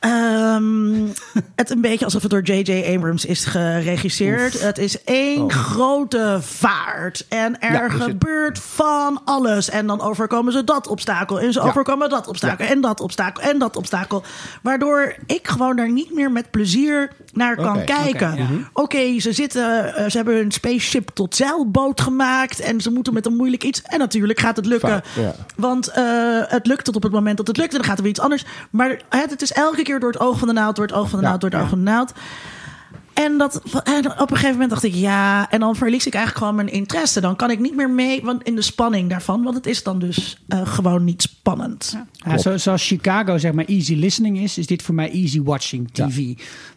[0.00, 1.06] ehm,
[1.60, 2.94] het een beetje alsof het door J.J.
[2.96, 4.60] Abrams is geregisseerd.
[4.62, 7.26] Het is één grote vaart.
[7.28, 8.02] En er Ja, is het.
[8.02, 9.70] gebeurt van alles.
[9.70, 11.40] En dan overkomen ze dat obstakel.
[11.40, 11.66] En ze Ja.
[11.66, 12.66] overkomen dat obstakel.
[12.66, 13.42] En dat obstakel.
[13.42, 14.22] En dat obstakel.
[14.62, 18.32] Waardoor ik gewoon daar niet meer met plezier naar kan kijken.
[18.32, 18.48] Oké, ja.
[18.72, 22.60] Oké, ze zitten, eh, ze hebben hun spaceship tot zeilboot gemaakt.
[22.60, 23.82] En ze moeten met een moeilijk iets.
[23.82, 25.02] En natuurlijk gaat het lukken.
[25.14, 25.34] Ja.
[25.56, 26.04] Want eh,
[26.42, 27.72] het lukt tot op het moment dat het lukt.
[27.72, 28.44] En dan gaat er weer iets anders.
[28.70, 31.08] Maar het, het is elke keer door het oog van de naald, door het oog
[31.08, 31.64] van de Ja, naald, door het ja.
[31.64, 32.12] oog van de naald.
[33.14, 35.50] En, dat, en op een gegeven moment dacht ik ja.
[35.50, 37.20] En dan verlies ik eigenlijk gewoon mijn interesse.
[37.20, 39.42] Dan kan ik niet meer mee want in de spanning daarvan.
[39.42, 41.96] Want het is dan dus eh, gewoon niet spannend.
[42.12, 45.90] Ja, zo, zoals Chicago zeg maar easy listening is, is dit voor mij easy watching
[45.92, 46.16] TV.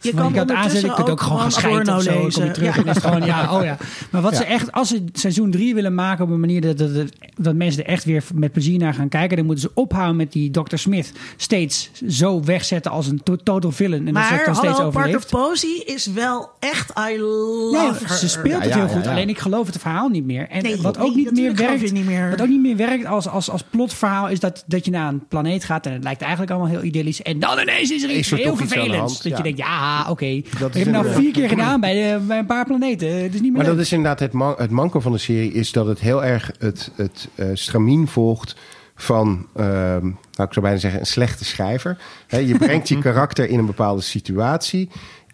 [0.02, 2.10] Je kan het aanzetten, je kunt ook ook gewoon gaan gewoon scheiden of zo.
[2.12, 2.54] Kom je lezen.
[2.54, 2.82] terug Ja.
[2.82, 3.78] en is het gewoon, ja, oh ja.
[4.10, 4.48] Maar wat ze Ja.
[4.50, 6.90] echt, als ze seizoen 3 willen maken op een manier dat, dat,
[7.38, 10.32] dat, mensen er echt weer met plezier naar gaan kijken, dan moeten ze ophouden met
[10.32, 10.76] die Dr.
[10.78, 14.08] Smith steeds zo wegzetten als een to- total villain.
[14.08, 15.22] En dat ze Maar het dan steeds hallo, Parker.
[15.30, 16.23] Posey is wel
[16.60, 18.18] echt, I love Nee, her.
[18.18, 19.04] ze speelt het Ja, heel ja, goed.
[19.06, 19.12] ja.
[19.12, 20.48] Alleen ik geloof het verhaal niet meer.
[20.50, 22.30] En Nee, wat ook nee, niet meer werkt, niet meer.
[22.30, 25.28] wat ook niet meer werkt als, als, als plotverhaal, is dat, dat je naar een
[25.28, 27.22] planeet gaat en het lijkt eigenlijk allemaal heel idyllisch.
[27.22, 29.22] En dan ineens is er iets Is er heel vervelends.
[29.22, 29.38] Dat ja.
[29.38, 30.26] je denkt, ja, oké.
[30.26, 33.08] Ik is heb het nou vier keer gedaan bij, de, bij een paar planeten.
[33.24, 33.76] Het is niet meer Maar leuk.
[33.76, 36.52] dat is inderdaad het, man, het manko van de serie, is dat het heel erg
[36.60, 38.56] het, het eh, stramien volgt
[38.96, 40.14] van, ehm, nou
[40.48, 41.98] ik zou bijna zeggen, een slechte schrijver.
[42.28, 44.90] Hè, je brengt je karakter in een bepaalde situatie.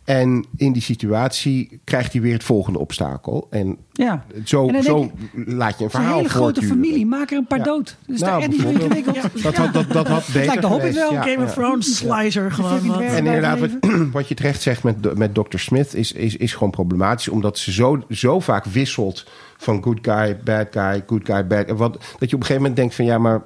[0.09, 3.47] En in die situatie krijgt hij weer het volgende obstakel.
[3.49, 4.23] En Ja.
[4.45, 5.11] zo, En zo
[5.45, 7.05] laat je een is een verhaal hele grote familie.
[7.05, 7.63] Maak er een paar Ja.
[7.63, 7.97] dood.
[8.05, 9.43] Dat is Nou, echt niet ingewikkeld.
[9.43, 11.13] Dat had, dat, dat had beter lijkt de Hobbit geweest, wel.
[11.13, 13.11] ja, Game of Thrones slicer gewoon werk.
[13.11, 13.59] En inderdaad,
[14.11, 15.57] wat, je terecht zegt met, met Dr.
[15.57, 17.27] Smith is, is, is gewoon problematisch.
[17.29, 19.25] Omdat ze zo, zo vaak wisselt
[19.57, 21.75] van good guy, bad guy, good guy, bad guy.
[21.75, 23.41] Wat, dat je op een gegeven moment denkt van ja, maar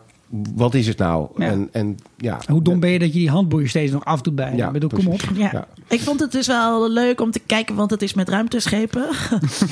[0.56, 1.28] wat is het nou?
[1.38, 1.46] Ja.
[1.46, 4.54] En, en, ja, Hoe dom ben je dat je die handboeien steeds nog afdoet bij?
[4.56, 5.22] Ja, ik bedoel, kom op.
[5.34, 5.50] Ja.
[5.52, 5.68] Ja.
[5.88, 9.06] Ik vond het dus wel leuk om te kijken, want het is met ruimteschepen.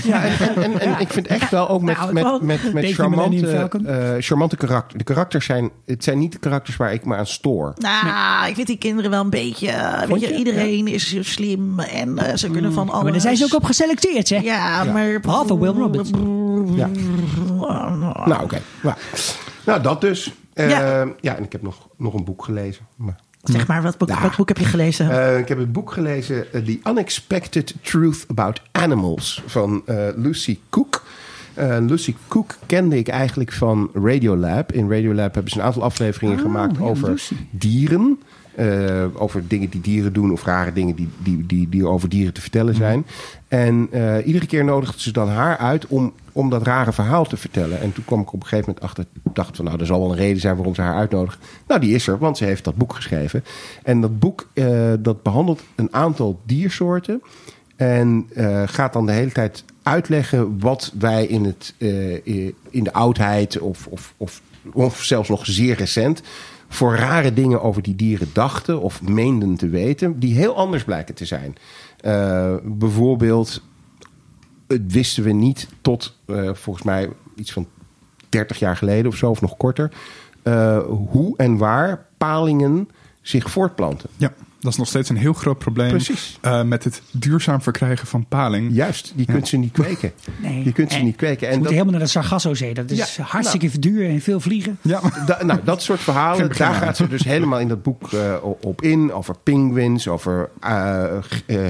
[0.04, 3.48] Ja, en, en, en, en ik vind echt wel ook met, Nou, met, met, charmante,
[3.48, 3.86] Falcon.
[3.86, 4.98] eh, charmante karakter.
[4.98, 7.74] De karakters zijn, het zijn niet de karakters waar ik me aan stoor.
[7.78, 9.72] Nou, ik vind die kinderen wel een beetje.
[10.08, 10.36] Weet je, je?
[10.36, 13.04] iedereen is zo slim en eh, ze kunnen van alles.
[13.04, 14.44] Maar daar zijn ze ook op geselecteerd, zeg.
[14.44, 15.20] Ja, maar.
[15.20, 16.10] Behalve Will Roberts.
[16.76, 16.90] Ja.
[18.26, 18.62] Nou, oké.
[18.82, 18.96] Nou,
[19.66, 20.32] nou, dat dus.
[20.54, 21.08] Eh, Ja.
[21.22, 21.36] ja.
[21.38, 22.86] en ik heb nog, nog een boek gelezen.
[22.96, 24.22] Maar, Zeg maar, wat boek, Ja.
[24.22, 25.10] wat boek heb je gelezen?
[25.12, 30.60] eh, ik heb het boek gelezen, eh, The Unexpected Truth About Animals, van eh, Lucy
[30.70, 31.04] Cook.
[31.80, 34.72] Lucy Cook kende ik eigenlijk van Radiolab.
[34.72, 37.36] In Radiolab hebben ze een aantal afleveringen Oh, gemaakt ja, over Lucy.
[37.50, 38.20] dieren.
[39.14, 42.42] Over dingen die dieren doen of rare dingen die, die, die, die over dieren te
[42.42, 43.06] vertellen zijn.
[43.48, 43.90] En
[44.26, 47.82] iedere keer nodigden ze dan haar uit om, om dat rare verhaal te vertellen.
[47.82, 50.12] En toen kwam ik op een gegeven moment achter, dacht van nou, er zal wel
[50.12, 51.40] een reden zijn waarom ze haar uitnodigen.
[51.68, 53.44] Nou, die is er, want ze heeft dat boek geschreven.
[53.84, 57.22] En dat boek eh, dat behandelt een aantal diersoorten.
[57.76, 62.94] En eh, gaat dan de hele tijd uitleggen wat wij in, het, eh, in de
[62.94, 64.42] oudheid of, of, of,
[64.74, 66.22] of zelfs nog zeer recent
[66.68, 71.16] voor rare dingen over die dieren dachten of meenden te weten, die heel anders blijken
[71.16, 71.56] te zijn.
[72.64, 73.62] Bijvoorbeeld,
[74.72, 77.68] het wisten we niet tot eh, volgens mij iets van
[78.30, 79.92] 30 jaar geleden of zo, of nog korter,
[80.44, 82.90] eh, hoe en waar palingen
[83.22, 84.10] zich voortplanten.
[84.18, 85.90] Ja, dat is nog steeds een heel groot probleem.
[85.90, 86.38] Precies.
[86.42, 88.74] eh, met het duurzaam verkrijgen van paling.
[88.74, 90.12] Juist, die kunt ze niet kweken.
[90.42, 90.64] Nee.
[90.64, 91.40] Je kunt ze En niet kweken.
[91.40, 92.74] Ze En moeten dat, helemaal naar de Sargassozee.
[92.74, 94.78] Dat is Ja, hartstikke duur en veel vliegen.
[94.82, 96.74] Ja, Da- nou, dat soort verhalen, daar aan.
[96.74, 99.14] gaat ze dus helemaal in dat boek eh, op in.
[99.14, 101.22] Over pinguïns, over eh, eh,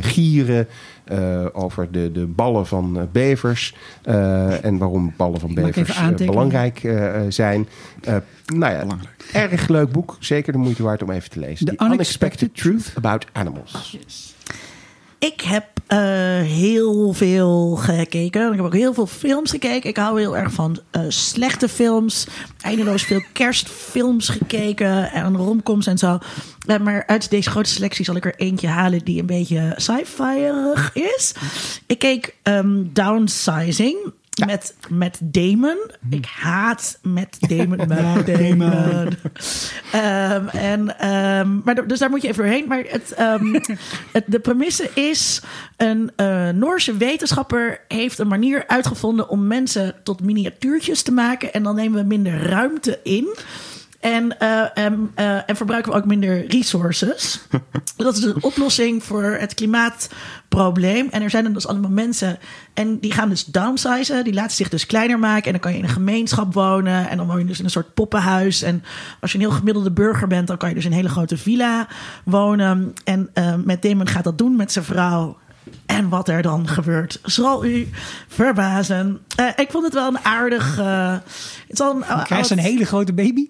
[0.01, 0.67] gieren,
[1.11, 3.75] eh, over de, de ballen van eh, bevers.
[4.03, 7.67] eh, en waarom ballen van bevers belangrijk eh, zijn.
[8.01, 9.29] Eh, nou ja, Belangrijk.
[9.33, 10.17] erg leuk boek.
[10.19, 11.65] Zeker de moeite waard om even te lezen.
[11.65, 13.97] The The Unexpected Truth About Animals.
[15.21, 15.99] Ik heb eh,
[16.41, 18.51] heel veel gekeken.
[18.51, 19.89] Ik heb ook heel veel films gekeken.
[19.89, 22.27] Ik hou heel erg van eh, slechte films.
[22.61, 25.11] Eindeloos veel kerstfilms gekeken.
[25.11, 26.17] En romcoms en zo.
[26.67, 30.93] Eh, maar uit deze grote selectie zal ik er eentje halen die een beetje sci-fi-erig
[30.93, 31.33] is.
[31.85, 33.97] Ik keek ehm, Downsizing.
[34.45, 35.77] Met, met Damon.
[36.09, 37.77] Ik haat met Damon.
[37.87, 39.07] Met Damon.
[39.91, 42.67] Ehm, en, ehm, maar dus daar moet je even doorheen.
[42.67, 43.53] Maar het, ehm,
[44.11, 45.41] het, de premisse is:
[45.77, 51.53] een eh, Noorse wetenschapper heeft een manier uitgevonden om mensen tot miniatuurtjes te maken.
[51.53, 53.37] En dan nemen we minder ruimte in.
[54.01, 57.39] En, eh, en, eh, en verbruiken we ook minder resources.
[57.97, 61.07] Dat is een oplossing voor het klimaatprobleem.
[61.11, 62.39] En er zijn dan dus allemaal mensen.
[62.73, 64.23] En die gaan dus downsizen.
[64.23, 65.45] Die laten zich dus kleiner maken.
[65.45, 67.09] En dan kan je in een gemeenschap wonen.
[67.09, 68.61] En dan woon je dus in een soort poppenhuis.
[68.61, 68.83] En
[69.19, 71.37] als je een heel gemiddelde burger bent, dan kan je dus in een hele grote
[71.37, 71.87] villa
[72.23, 72.93] wonen.
[73.03, 75.37] En eh, met Damon gaat dat doen met zijn vrouw.
[75.85, 77.89] En wat er dan gebeurt, zal u
[78.27, 79.19] verbazen.
[79.35, 80.75] Eh, ik vond het wel een aardig.
[80.75, 81.23] het
[81.67, 83.49] is al een, Dan krijgt ze een hele grote baby.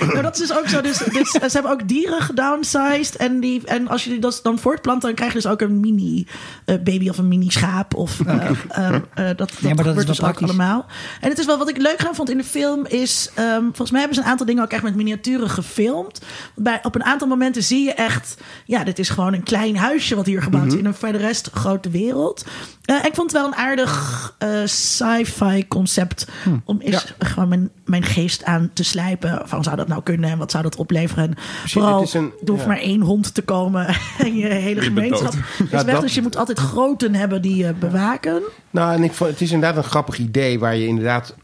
[0.00, 0.80] nou, dat is dus ook zo.
[0.80, 3.16] Dus, dus, eh, ze hebben ook dieren gedownsized.
[3.16, 5.80] En, die, en als je die dat dan voortplant, dan krijg je dus ook een
[5.80, 6.26] mini
[6.64, 7.94] eh, baby of een mini schaap.
[7.94, 10.86] Of, eh, eh, eh, dat maar dat is gebeurt wel dus ook allemaal.
[11.20, 13.30] En het is wel wat ik leuk aan vond in de film is...
[13.34, 16.20] ehm, volgens mij hebben ze een aantal dingen ook echt met miniaturen gefilmd.
[16.54, 18.36] Bij, op een aantal momenten zie je echt...
[18.64, 20.74] Ja, dit is gewoon een klein huisje wat hier gebouwd is...
[20.74, 22.44] in een voor de rest grote wereld.
[22.84, 26.26] Eh, ik vond het wel een aardig eh, sci-fi concept...
[26.64, 29.42] om eens gewoon mijn, mijn geest aan te slijpen.
[29.44, 31.34] Van zou dat nou kunnen en wat zou dat opleveren?
[31.66, 32.68] Vooral, het is een- er hoeft ja.
[32.68, 33.86] maar één hond te komen...
[34.18, 35.94] en je hele Je gemeenschap is Ja, weg.
[35.94, 38.42] dat- Dus je moet altijd groten hebben die je bewaken.
[38.70, 41.34] Nou, en ik vond, het is inderdaad een grappig idee waar je inderdaad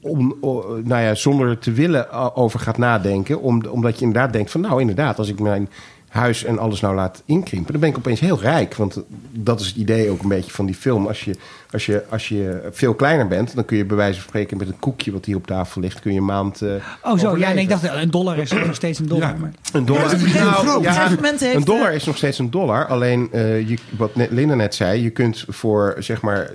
[0.00, 0.36] om,
[0.84, 3.40] nou ja, zonder te willen over gaat nadenken.
[3.40, 5.68] Om, omdat je inderdaad denkt van nou inderdaad, als ik mijn
[6.14, 8.74] huis en alles nou laat inkrimpen, dan ben ik opeens heel rijk.
[8.74, 11.06] Want dat is het idee ook een beetje van die film.
[11.06, 11.34] Als je,
[11.70, 14.68] als je, als je veel kleiner bent, dan kun je bij wijze van spreken met
[14.68, 16.62] een koekje wat hier op tafel ligt, kun je een maand.
[16.62, 16.70] eh,
[17.02, 19.28] Oh zo, ja, nee, ik dacht een dollar is nog steeds een dollar.
[19.28, 19.36] Ja.
[19.40, 20.10] Maar, Een dollar.
[20.10, 20.86] Ja, is groot.
[20.86, 22.86] Op een dollar eh, is nog steeds een dollar.
[22.86, 26.50] Alleen, eh, je, wat net, Linda net zei, je kunt voor zeg maar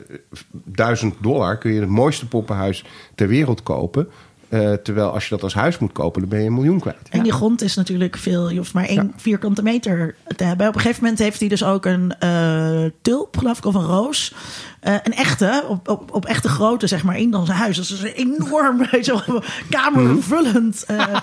[0.51, 4.07] 1000 dollar kun je het mooiste poppenhuis ter wereld kopen.
[4.49, 7.09] Eh, terwijl als je dat als huis moet kopen, dan ben je een miljoen kwijt.
[7.09, 8.49] En die grond is natuurlijk veel.
[8.49, 10.67] Je hoeft maar één vierkante meter te hebben.
[10.67, 13.85] Op een gegeven moment heeft hij dus ook een eh, tulp, geloof ik, of een
[13.85, 14.33] roos.
[14.79, 17.77] Eh, een echte, op, op, op echte grootte, zeg maar, in dan zijn huis.
[17.77, 18.85] Dat is een enorm,
[19.69, 21.05] kamervullend eh,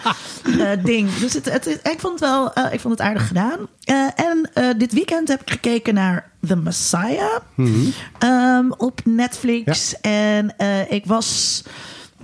[0.73, 1.15] eh, ding.
[1.15, 3.59] Dus het, ik, vond het wel, eh, ik vond het aardig gedaan.
[3.87, 7.37] Eh, en eh, dit weekend heb ik gekeken naar The Messiah
[8.19, 10.01] ehm, op Netflix.
[10.01, 11.62] En eh, ik was...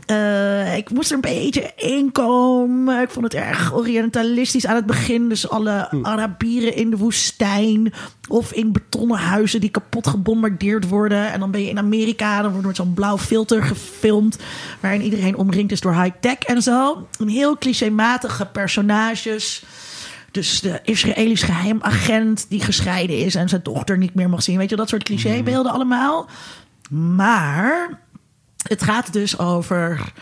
[0.07, 3.03] eh, ik moest er een beetje in komen.
[3.03, 5.29] Ik vond het erg orientalistisch aan het begin.
[5.29, 7.93] Dus alle Arabieren in de woestijn.
[8.29, 11.33] Of in betonnen huizen die kapot gebombardeerd worden.
[11.33, 12.43] En dan ben je in Amerika.
[12.43, 14.39] Dan wordt met zo'n blauw filter gefilmd.
[14.81, 17.07] Waarin iedereen omringd is door high-tech en zo.
[17.19, 19.65] Een heel clichématige personages.
[20.31, 24.59] Dus de Israëlisch geheimagent die gescheiden is en zijn dochter niet meer mag zien.
[24.59, 26.29] Weet je, dat soort clichébeelden allemaal.
[26.91, 28.02] Maar
[28.63, 30.13] het gaat dus over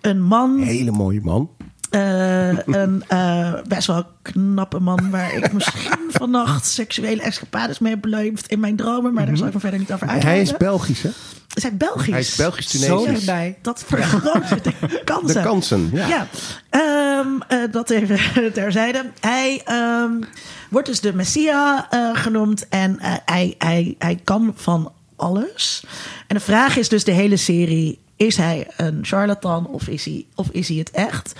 [0.00, 1.50] een man, Hele mooie man.
[1.90, 5.10] eh, een eh, best wel knappe man...
[5.10, 9.12] waar ik misschien vannacht seksuele escapades mee heb beleefd in mijn dromen.
[9.14, 10.30] Maar daar zal ik me verder niet over uitweiden.
[10.30, 11.10] Hij is Belgisch, hè?
[11.54, 12.10] Is hij Belgisch?
[12.10, 13.04] Hij is Zo Belgisch-Tunesisch.
[13.12, 13.58] dichtbij.
[13.62, 15.34] Dat vergroot de kansen.
[15.42, 16.06] De kansen, ja.
[16.08, 16.26] Ja,
[16.70, 19.10] Ehm, eh, dat even terzijde.
[19.20, 20.12] Hij ehm,
[20.70, 25.84] wordt dus de Messia genoemd en hij, hij, hij kan van alles.
[26.26, 30.26] En de vraag is dus de hele serie: is hij een charlatan of is hij,
[30.34, 31.32] of is hij het echt?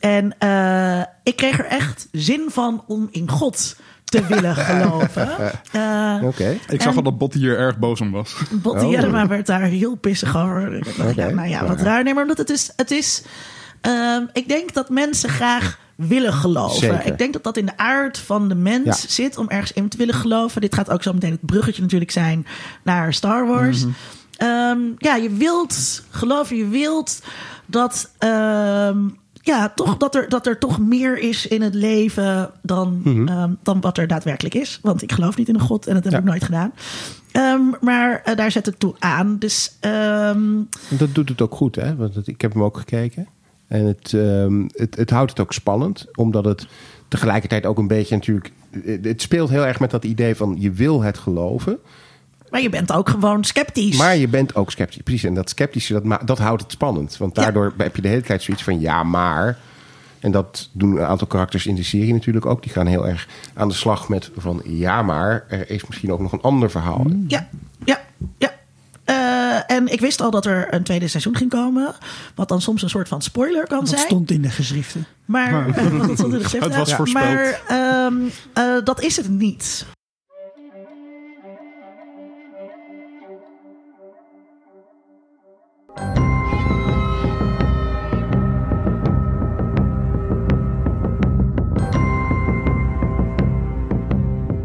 [0.00, 5.28] En eh, ik kreeg er echt zin van om in God te willen geloven.
[5.72, 6.56] Eh, Oké.
[6.68, 8.36] Ik zag al dat Botte hier erg boos om was.
[8.62, 8.90] Botte Oh.
[8.90, 10.74] Jellema werd daar heel pissig over.
[10.74, 11.22] Ik dacht, Oké.
[11.26, 12.02] ja, nou ja, wat raar.
[12.04, 12.72] Nee, maar omdat het is...
[12.76, 13.22] Het is
[13.80, 16.78] ehm, ik denk dat mensen graag willen geloven.
[16.78, 17.06] Zeker.
[17.06, 19.08] Ik denk dat dat in de aard van de mens Ja.
[19.08, 20.60] zit om ergens in te willen geloven.
[20.60, 22.46] Dit gaat ook zo meteen het bruggetje natuurlijk zijn
[22.84, 23.84] naar Star Wars.
[23.84, 23.92] Mhm.
[24.36, 27.22] Ehm, ja, je wilt geloven, je wilt
[27.66, 28.10] dat...
[28.18, 28.98] ehm,
[29.42, 33.28] ja, toch dat er, dat er toch meer is in het leven dan, Mhm.
[33.28, 34.78] ehm, dan wat er daadwerkelijk is.
[34.82, 36.18] Want ik geloof niet in een God en dat heb Ja.
[36.18, 36.72] ik nooit gedaan.
[37.80, 39.36] Maar eh, daar zet het toe aan.
[39.38, 39.76] Dus
[40.88, 41.96] Dat doet het ook goed, hè?
[41.96, 43.26] Want ik heb hem ook gekeken.
[43.70, 46.66] En het, ehm, het, het houdt het ook spannend, omdat het
[47.08, 48.52] tegelijkertijd ook een beetje natuurlijk.
[48.84, 51.78] Het het speelt heel erg met dat idee van je wil het geloven,
[52.50, 53.96] maar je bent ook gewoon sceptisch.
[53.98, 55.02] maar je bent ook sceptisch.
[55.02, 55.24] Precies.
[55.24, 57.16] En dat sceptische, dat, dat houdt het spannend.
[57.16, 57.42] Want Ja.
[57.42, 59.58] daardoor heb je de hele tijd zoiets van ja, maar.
[60.20, 62.62] En dat doen een aantal karakters in de serie natuurlijk ook.
[62.62, 66.20] Die gaan heel erg aan de slag met van ja, maar er is misschien ook
[66.20, 67.06] nog een ander verhaal.
[67.28, 67.48] Ja,
[67.84, 68.00] ja,
[68.38, 68.52] ja.
[69.80, 71.94] En ik wist al dat er een tweede seizoen ging komen.
[72.34, 74.00] Wat dan soms een soort van spoiler kan Dat zijn.
[74.00, 75.06] stond in de geschriften.
[75.24, 75.74] Maar dat
[76.18, 76.60] stond in de geschriften.
[76.70, 77.24] Het was voorspeld.
[77.24, 78.14] Maar ehm,
[78.52, 79.86] eh, dat is het niet.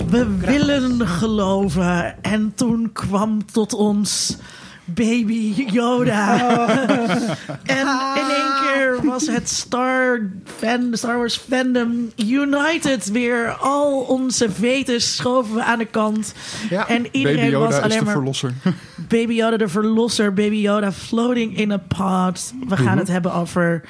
[0.09, 2.23] We willen geloven.
[2.23, 4.37] En toen kwam tot ons
[4.85, 6.39] baby Yoda.
[7.63, 13.51] en in één keer was het Star, fan, Star Wars fandom united weer.
[13.51, 16.33] Al onze vetes schoven we aan de kant.
[16.69, 16.87] Ja.
[16.87, 18.53] En iedereen Baby Yoda was alleen de maar verlosser.
[19.07, 20.33] Baby Yoda de verlosser.
[20.33, 22.53] Baby Yoda floating in a pod.
[22.67, 23.83] We gaan het hebben over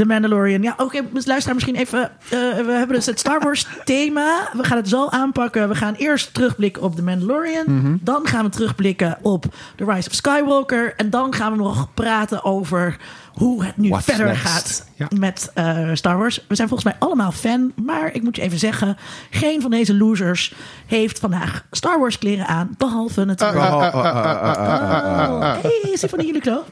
[0.00, 0.62] The Mandalorian.
[0.62, 2.02] Ja, oké, dus luister misschien even.
[2.02, 4.48] eh, we hebben dus het Star Wars thema.
[4.52, 5.68] We gaan het zo aanpakken.
[5.68, 7.98] We gaan eerst terugblikken op The Mandalorian.
[8.02, 9.44] Dan gaan we terugblikken op
[9.76, 10.94] The Rise of Skywalker.
[10.96, 12.96] En dan gaan we nog praten over
[13.32, 14.42] hoe het nu What's verder next?
[14.42, 15.06] gaat Ja.
[15.18, 16.44] met eh, Star Wars.
[16.48, 17.72] We zijn volgens mij allemaal fan.
[17.84, 18.96] Maar ik moet je even zeggen,
[19.30, 20.54] geen van deze losers
[20.86, 22.74] heeft vandaag Star Wars kleren aan.
[22.78, 23.58] Behalve natuurlijk...
[23.64, 26.64] Oh, hey, is hij van de Uniqlo?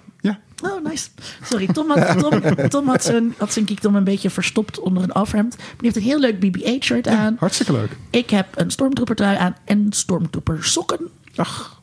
[0.63, 1.09] Oh, nice.
[1.43, 5.11] Sorry, Tom had, Tom, Tom had zijn, had zijn kiekdom een beetje verstopt onder een.
[5.15, 7.37] Maar die heeft een heel leuk BB-8-shirt aan.
[7.39, 7.97] Hartstikke leuk.
[8.11, 11.01] Ik heb een Stormtrooper trui aan en Stormtrooper sokken.
[11.37, 11.83] Ach,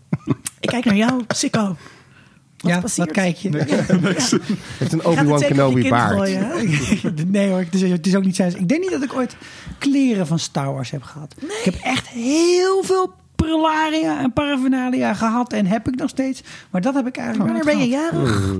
[0.60, 1.76] Ik kijk naar jou, Sikko.
[2.58, 3.08] Wat ja, passiert?
[3.08, 3.50] wat kijk je?
[3.58, 3.90] heeft
[4.94, 6.14] een het Obi-Wan Kenobi baard.
[6.14, 6.50] gooien?
[7.32, 8.58] Nee hoor, het is, het is ook niet zijn.
[8.58, 9.36] Ik denk niet dat ik ooit
[9.80, 11.36] kleren van Star Wars heb gehad.
[11.40, 16.44] Ik heb echt heel veel prularia en paraphernalia gehad en heb ik nog steeds.
[16.70, 18.54] Maar dat heb ik eigenlijk Wanneer ben je jarig?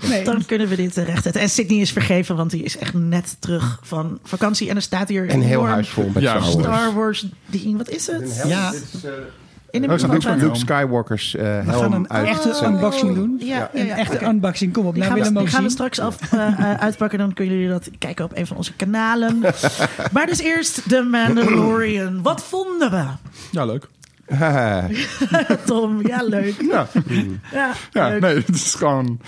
[0.08, 0.24] Nee.
[0.24, 1.42] Dan kunnen we dit terecht zetten.
[1.42, 4.68] En Sydney is vergeven, want die is echt net terug van vakantie.
[4.68, 6.78] En er staat hier En heel huis vol met Ja, Star Wars.
[6.78, 7.76] Star Wars ding.
[7.76, 8.42] Wat is het?
[8.46, 8.70] Ja.
[8.70, 9.10] Dit is, eh,
[9.70, 10.54] In de Oh, van Luke Helm.
[10.54, 12.26] Skywalker's eh, We gaan helm een uit.
[12.28, 12.62] echte Oh.
[12.62, 13.36] unboxing doen.
[13.38, 14.72] Ja, ja, Een ja, echte unboxing.
[14.72, 17.18] Kom op, Die nou gaan, willen we, gaan we straks af, eh, eh, uitpakken.
[17.18, 19.40] Dan kunnen jullie dat kijken op een van onze kanalen.
[20.12, 22.22] maar dus eerst The Mandalorian.
[22.22, 23.04] Wat vonden we?
[23.50, 23.88] Ja, leuk.
[25.66, 26.54] Tom, ja leuk.
[26.70, 26.86] Ja,
[27.52, 28.20] Ja, ja leuk.
[28.20, 29.20] nee, het is gewoon...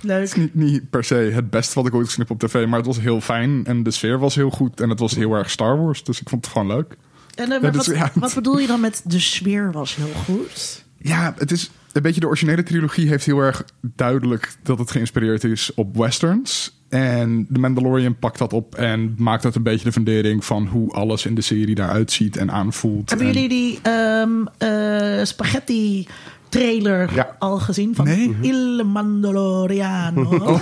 [0.00, 0.18] Leuk.
[0.20, 2.66] Het is niet, niet per se het beste wat ik ooit gezien heb op tv,
[2.66, 5.32] maar het was heel fijn en de sfeer was heel goed en het was heel
[5.34, 6.96] erg Star Wars, dus ik vond het gewoon leuk.
[7.38, 8.10] En eh, Ja, wat, ja.
[8.14, 10.84] wat bedoel je dan met de sfeer was heel goed?
[10.98, 15.44] Ja, het is een beetje de originele trilogie heeft heel erg duidelijk dat het geïnspireerd
[15.44, 16.76] is op westerns.
[16.88, 20.92] En The Mandalorian pakt dat op en maakt dat een beetje de fundering van hoe
[20.92, 23.08] alles in de serie daaruit ziet en aanvoelt.
[23.08, 26.06] Hebben En- jullie die ehm, eh, spaghetti
[26.48, 27.36] trailer Ja.
[27.38, 28.36] al gezien van Nee.
[28.40, 30.22] Il Mandaloriano?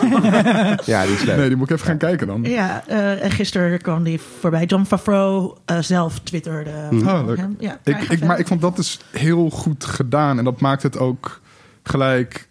[0.85, 1.37] Ja, die is leuk.
[1.37, 2.43] Nee, die moet ik even gaan kijken dan.
[2.45, 4.65] Ja, eh, en gisteren kwam die voorbij.
[4.65, 6.71] John Favreau eh, zelf twitterde.
[6.93, 7.37] Oh, leuk.
[7.37, 7.57] hem.
[7.59, 10.39] Ja, Ik, ik, maar ik vond dat dus heel goed gedaan.
[10.39, 11.41] En dat maakt het ook
[11.83, 12.49] gelijk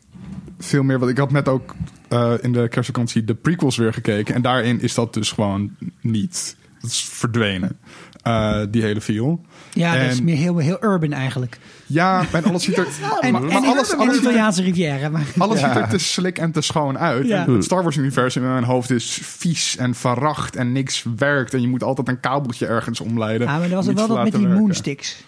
[0.60, 1.00] veel meer.
[1.00, 1.76] Want ik had net ook
[2.08, 4.36] eh, in de kerstvakantie de prequels weer gekeken.
[4.36, 6.56] En daarin is dat dus gewoon niet.
[6.86, 7.78] Dat is verdwenen.
[8.22, 9.42] eh, die hele feel.
[9.74, 11.58] Ja, dat is meer heel, heel urban eigenlijk.
[11.86, 12.88] Ja, en alles ziet er.
[13.22, 15.10] En, maar, en maar in- alles, er, Italiaanse riviera.
[15.10, 17.28] Maar, alles ziet er te slik en te schoon uit.
[17.28, 17.46] Ja.
[17.52, 21.54] Het Star Wars universum in mijn hoofd is vies en verracht en niks werkt.
[21.54, 23.48] En je moet altijd een kabeltje ergens omleiden.
[23.48, 24.60] ja, maar er was wel dat met die werken.
[24.60, 25.24] moonsticks.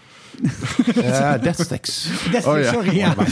[0.96, 1.38] Ja.
[1.38, 1.60] Dat,
[2.46, 2.72] Oh ja.
[2.74, 3.16] Sorry, ja.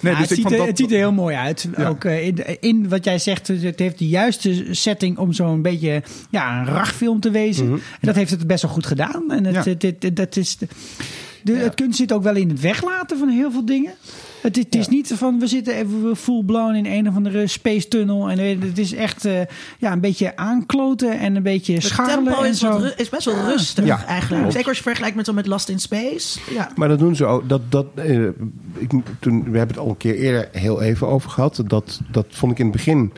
[0.00, 1.68] Nee, dus het, ziet er, dat, het ziet er heel mooi uit.
[1.76, 1.88] Ja.
[1.88, 6.02] Ook eh, in, in wat jij zegt, het heeft de juiste setting om zo'n beetje
[6.30, 7.70] ja, een rachfilm te wezen.
[7.72, 9.30] En dat heeft het best wel goed gedaan.
[9.30, 9.70] En het, Ja.
[9.70, 10.66] het, het- het- dat is de,
[11.42, 13.92] de, het kunst zit ook wel in het weglaten van heel veel dingen.
[14.42, 17.88] Het, het is niet van we zitten even full blown in een of andere space
[17.88, 18.30] tunnel.
[18.30, 19.40] En het is echt eh,
[19.78, 22.80] ja, een beetje aankloten en een beetje Het scharrelen tempo en is, zo.
[22.80, 24.52] wat is best wel rustig Ja, eigenlijk.
[24.52, 26.40] Zeker als je vergelijkt met, zo met Lost in Space.
[26.50, 26.70] Ja.
[26.74, 27.48] Maar dat doen ze ook.
[27.48, 28.26] Dat, dat, eh,
[28.74, 31.62] ik, toen, we hebben het al een keer eerder heel even over gehad.
[31.66, 33.12] Dat, dat vond ik in het begin.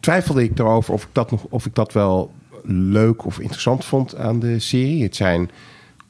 [0.00, 2.32] Twijfelde ik erover of ik, dat nog, of ik dat wel
[2.64, 5.02] leuk of interessant vond aan de serie.
[5.02, 5.50] Het zijn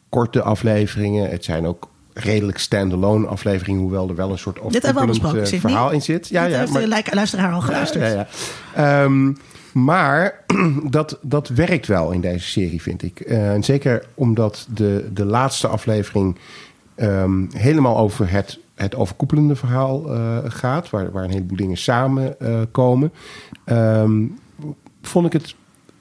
[0.08, 1.30] korte afleveringen.
[1.30, 3.80] Het zijn ook redelijk standalone afleveringen.
[3.80, 6.28] Hoewel er wel een soort Dit hebben we al overkoepelend, eh, verhaal in zit.
[6.28, 8.04] Ja, ja, heeft maar, de luisteraar al geluisterd.
[8.04, 8.26] ja, ja,
[8.74, 9.04] ja.
[9.04, 9.32] Ehm,
[9.72, 10.44] maar
[10.90, 13.20] dat, dat werkt wel in deze serie, vind ik.
[13.20, 16.36] Eh, en zeker omdat de, de laatste aflevering
[16.94, 20.90] ehm, helemaal over het, het overkoepelende verhaal eh, gaat.
[20.90, 22.68] Waar, waar een heleboel dingen samenkomen.
[22.70, 23.12] komen.
[23.64, 24.24] Ehm,
[25.02, 25.54] vond ik het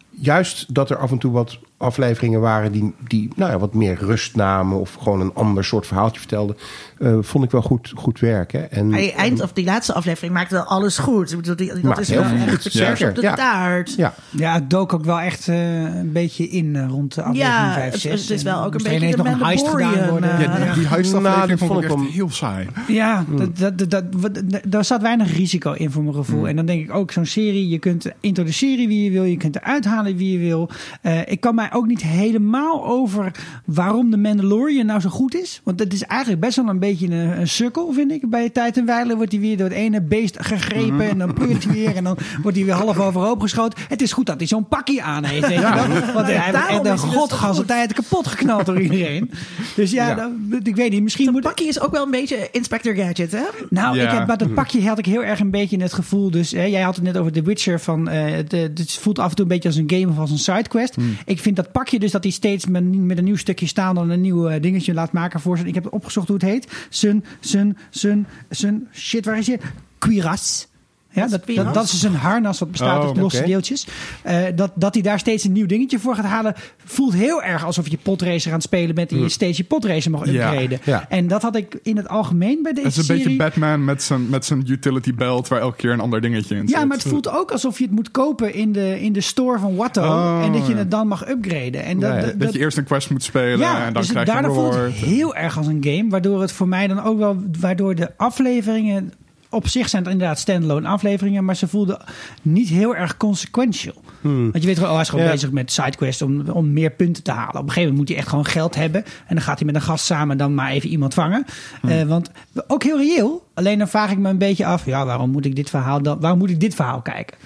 [0.10, 3.98] juist dat er af en toe wat afleveringen waren die, die nou ja, wat meer
[4.00, 6.56] rust namen of gewoon een ander soort verhaaltje vertelden,
[7.00, 8.72] eh, vond ik wel goed, goed werken.
[8.72, 11.32] En, Hij eind of die laatste aflevering maakt wel alles goed.
[11.32, 12.64] Ik bedoel, die- dat Maakt is heel wel goed.
[12.64, 13.34] Zeker, op de ja.
[13.36, 13.94] taart.
[13.96, 17.56] ja, Ja, het dook ook wel echt eh, een beetje in eh, rond de aflevering
[17.56, 18.22] Ja, 5, het- 6.
[18.22, 20.30] het is wel ook een beetje de nog een heist gedaan worden.
[20.40, 22.68] Ja, die, die huisaflevering Nou, vond vond ik echt wel- heel saai.
[22.88, 26.48] Ja, dat, dat, dat, dat, daar zat weinig risico in voor mijn gevoel.
[26.48, 29.56] En dan denk ik ook zo'n serie, je kunt introduceren wie je wil, je kunt
[29.56, 30.70] eruit halen wie je wil.
[31.02, 33.32] Eh, ik kan mij ook niet helemaal over
[33.66, 35.62] waarom de Mandalorian nou zo goed is.
[35.64, 38.30] Want het is eigenlijk best wel een beetje een, een sukkel, vind ik.
[38.30, 41.64] Bij tijd en wijle wordt hij weer door het ene beest gegrepen en dan pleurt
[41.64, 43.80] hij weer en dan wordt hij weer half overhoop geschoten.
[43.88, 46.14] Het is goed dat hij zo'n pakje aan heeft, je wel.
[46.14, 47.68] Want hij heeft een dus goed.
[47.68, 49.32] tijd kapot geknald door iedereen.
[49.76, 50.32] Dus ja, Ja.
[50.64, 51.44] ik weet niet, misschien Dat moet...
[51.44, 53.44] pakje is ook wel een beetje Inspector Gadget, hè?
[53.70, 54.04] Nou, Ja.
[54.04, 56.32] ik heb, bij dat pakje had ik heel erg een beetje het gevoel.
[56.32, 57.80] Dus hè, jij had het net over The Witcher.
[57.80, 60.32] Van, eh, de, het voelt af en toe een beetje als een game of als
[60.32, 60.96] een sidequest.
[61.26, 62.84] Ik vind dat pakje dus dat hij steeds met,
[63.18, 65.60] een nieuw stukje staan dan een nieuw eh, dingetje laat maken voor.
[65.60, 66.88] Ik heb opgezocht hoe het heet.
[66.90, 68.88] Sun, sun, sun, sun.
[68.94, 69.60] Shit, waar is je?
[70.00, 70.68] Cuirass.
[71.14, 73.88] Ja, dat, dat, dat is dus een harnas wat bestaat Oh, uit losse deeltjes.
[74.24, 76.54] Eh, dat, dat hij daar steeds een nieuw dingetje voor gaat halen,
[76.86, 80.12] voelt heel erg alsof je potracer aan het spelen bent en je steeds je potracer
[80.12, 80.80] mag upgraden.
[80.84, 81.06] ja.
[81.10, 83.24] En dat had ik in het algemeen bij deze Het is een serie.
[83.24, 86.68] beetje Batman met zijn, met zijn utility belt waar elke keer een ander dingetje in
[86.68, 86.78] zit.
[86.78, 89.60] Ja, maar het voelt ook alsof je het moet kopen in de, in de store
[89.60, 90.02] van Watto.
[90.02, 91.84] Oh, en dat je het dan mag upgraden.
[91.84, 94.28] En dat, dat, Dat je eerst een quest moet spelen ja, en dan dus krijg
[94.28, 94.96] je een daardoor voelt het reward.
[94.96, 96.10] heel erg als een game.
[96.10, 97.44] Waardoor het voor mij dan ook wel...
[97.60, 99.14] Waardoor de afleveringen...
[99.54, 101.46] Op zich zijn het inderdaad standalone afleveringen.
[101.46, 102.02] Maar ze voelden
[102.42, 103.96] niet heel erg consequential.
[104.22, 105.32] Want je weet gewoon, oh, hij is gewoon Ja.
[105.32, 107.50] bezig met sidequests om, om meer punten te halen.
[107.56, 109.04] Op een gegeven moment moet hij echt gewoon geld hebben.
[109.06, 111.46] En dan gaat hij met een gast samen dan maar even iemand vangen.
[111.82, 112.32] Eh, want
[112.68, 113.48] ook heel reëel.
[113.54, 114.86] Alleen dan vraag ik me een beetje af.
[114.86, 116.20] Ja, waarom moet ik dit verhaal dan...
[116.20, 117.38] Waarom moet ik dit verhaal kijken?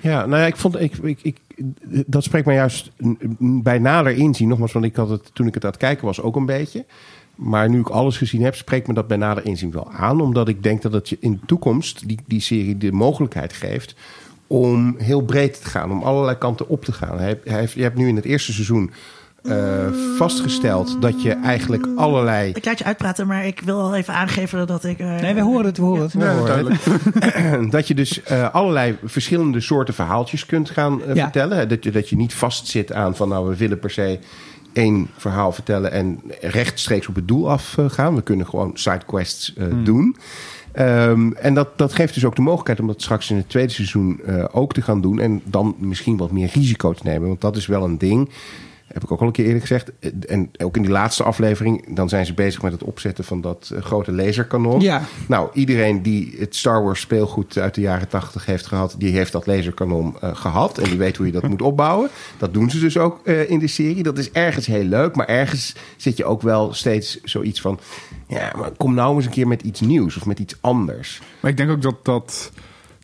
[0.00, 1.38] Ja, nou ja, ik vond, ik, ik, ik,
[2.06, 2.90] dat spreekt mij juist
[3.38, 4.48] bij nader inzien.
[4.48, 6.84] Nogmaals, want ik had het toen ik het aan het kijken was ook een beetje.
[7.42, 10.20] Maar nu ik alles gezien heb, spreekt me dat bij nader inzien wel aan.
[10.20, 13.94] Omdat ik denk dat het je in de toekomst, die, die serie, de mogelijkheid geeft
[14.46, 15.90] om heel breed te gaan.
[15.90, 17.18] Om allerlei kanten op te gaan.
[17.18, 18.90] Hij, hij heeft, je hebt nu in het eerste seizoen
[19.42, 22.50] eh, vastgesteld dat je eigenlijk allerlei...
[22.54, 24.98] Ik laat je uitpraten, maar ik wil al even aangeven dat ik...
[24.98, 26.12] eh, Nee, we horen het, we horen het.
[26.12, 31.14] Ja, dat je dus eh, allerlei verschillende soorten verhaaltjes kunt gaan Ja.
[31.14, 31.68] vertellen.
[31.68, 34.18] Dat je, dat je niet vastzit aan van nou, we willen per se
[34.72, 38.14] één verhaal vertellen en rechtstreeks op het doel afgaan.
[38.14, 40.16] we kunnen gewoon sidequests eh, doen.
[40.72, 43.72] Ehm, en dat, dat geeft dus ook de mogelijkheid om dat straks in het tweede
[43.72, 45.20] seizoen eh, ook te gaan doen.
[45.20, 47.28] En dan misschien wat meer risico te nemen.
[47.28, 48.28] Want dat is wel een ding.
[48.92, 49.90] Heb ik ook al een keer eerder gezegd.
[50.28, 53.70] En ook in die laatste aflevering, dan zijn ze bezig met het opzetten van dat
[53.74, 54.80] eh, grote laserkanon.
[54.80, 55.02] Ja.
[55.28, 59.32] Nou, iedereen die het Star Wars speelgoed uit de jaren tachtig heeft gehad, die heeft
[59.32, 60.78] dat laserkanon eh, gehad.
[60.78, 62.10] En die weet hoe je dat moet opbouwen.
[62.38, 64.02] Dat doen ze dus ook eh, in de serie.
[64.02, 67.78] Dat is ergens heel leuk, maar ergens zit je ook wel steeds zoiets van.
[68.28, 71.20] Ja, maar kom nou eens een keer met iets nieuws of met iets anders.
[71.40, 72.52] Maar ik denk ook dat dat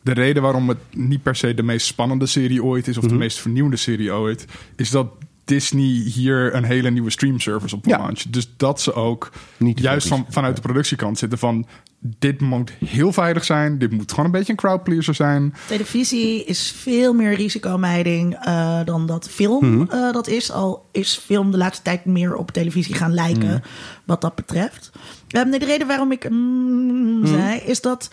[0.03, 3.11] de reden waarom het niet per se de meest spannende serie ooit is, of Mhm.
[3.13, 5.07] de meest vernieuwende serie ooit, is dat
[5.47, 5.83] Disney
[6.13, 7.97] hier een hele nieuwe streamservice op Ja.
[7.97, 8.21] launch.
[8.21, 11.65] Dus dat ze ook Niet juist van, vanuit de productiekant zitten van
[11.99, 15.53] dit moet heel veilig zijn, dit moet gewoon een beetje een crowdpleaser zijn.
[15.67, 19.91] Televisie is veel meer risicomijding eh, dan dat film Mhm.
[19.91, 20.51] eh, dat is.
[20.51, 23.59] Al is film de laatste tijd meer op televisie gaan lijken Mhm.
[24.05, 24.91] wat dat betreft.
[25.29, 27.27] Eh, nee, de reden waarom ik mm, Mhm.
[27.27, 28.09] zei is dat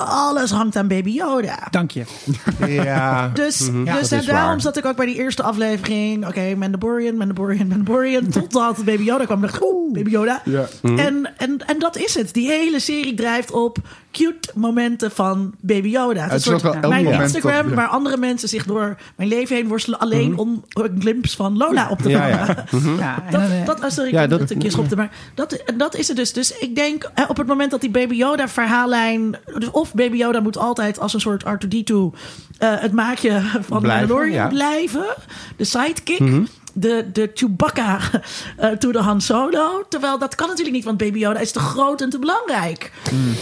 [0.00, 1.66] alles hangt aan Baby Yoda.
[1.70, 2.04] Dank je.
[2.66, 4.60] Ja, Dus, Ja, dus dat en daarom waar.
[4.60, 6.26] zat ik ook bij die eerste aflevering.
[6.26, 8.28] Oké, Mandalorian, Mandalorian, Mandalorian.
[8.40, 9.40] Totdat Baby Yoda kwam.
[9.40, 10.42] dacht oeh, Baby Yoda.
[10.44, 10.66] Ja.
[10.82, 12.32] En, en, en dat is het.
[12.34, 13.78] Die hele serie drijft op
[14.12, 16.22] cute momenten van Baby Yoda.
[16.22, 17.74] Het Het is is een soort ook wel elk mijn moment Instagram, dat- ja.
[17.76, 19.98] waar andere mensen zich door mijn leven heen worstelen.
[19.98, 22.64] Alleen om een glimpse van Lola op te Ja, vangen.
[22.70, 22.98] ja.
[22.98, 23.48] Ja, en Dat, eh,
[23.96, 26.32] dat, Ja, dat- dat, een keer schopte, maar dat, dat is het dus.
[26.32, 29.36] Dus ik denk eh, op het moment dat die Baby Yoda verhaallijn...
[29.58, 31.94] Dus of Baby Yoda moet altijd als een soort R2-D2...
[32.58, 34.46] eh, het maakje van Blijven, Mandalorian ja.
[34.48, 35.04] blijven.
[35.56, 36.18] De sidekick.
[36.20, 36.42] Mhm.
[36.72, 37.98] De, de Chewbacca
[38.56, 39.82] eh to de Han Solo.
[39.88, 42.92] Terwijl dat kan natuurlijk niet, want Baby Yoda is te groot en te belangrijk.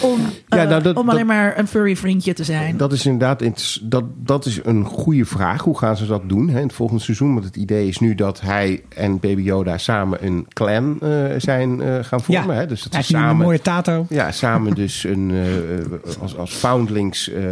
[0.03, 2.77] Om, Ja, eh, nou, dat- om alleen dat- maar een furry vriendje te zijn.
[2.77, 3.43] Dat is inderdaad
[3.83, 5.63] dat, dat is een goede vraag.
[5.63, 7.33] Hoe gaan ze dat doen hè, in het volgende seizoen?
[7.33, 11.81] Want het idee is nu dat hij en Baby Yoda samen een clan eh, zijn
[11.83, 12.55] eh, gaan vormen.
[12.55, 12.61] Ja.
[12.61, 12.67] Hè?
[12.67, 14.07] Dus dat hij ze heeft nu een samen, mooie tato.
[14.09, 17.43] ja, samen dus een, eh, als, als foundlings eh,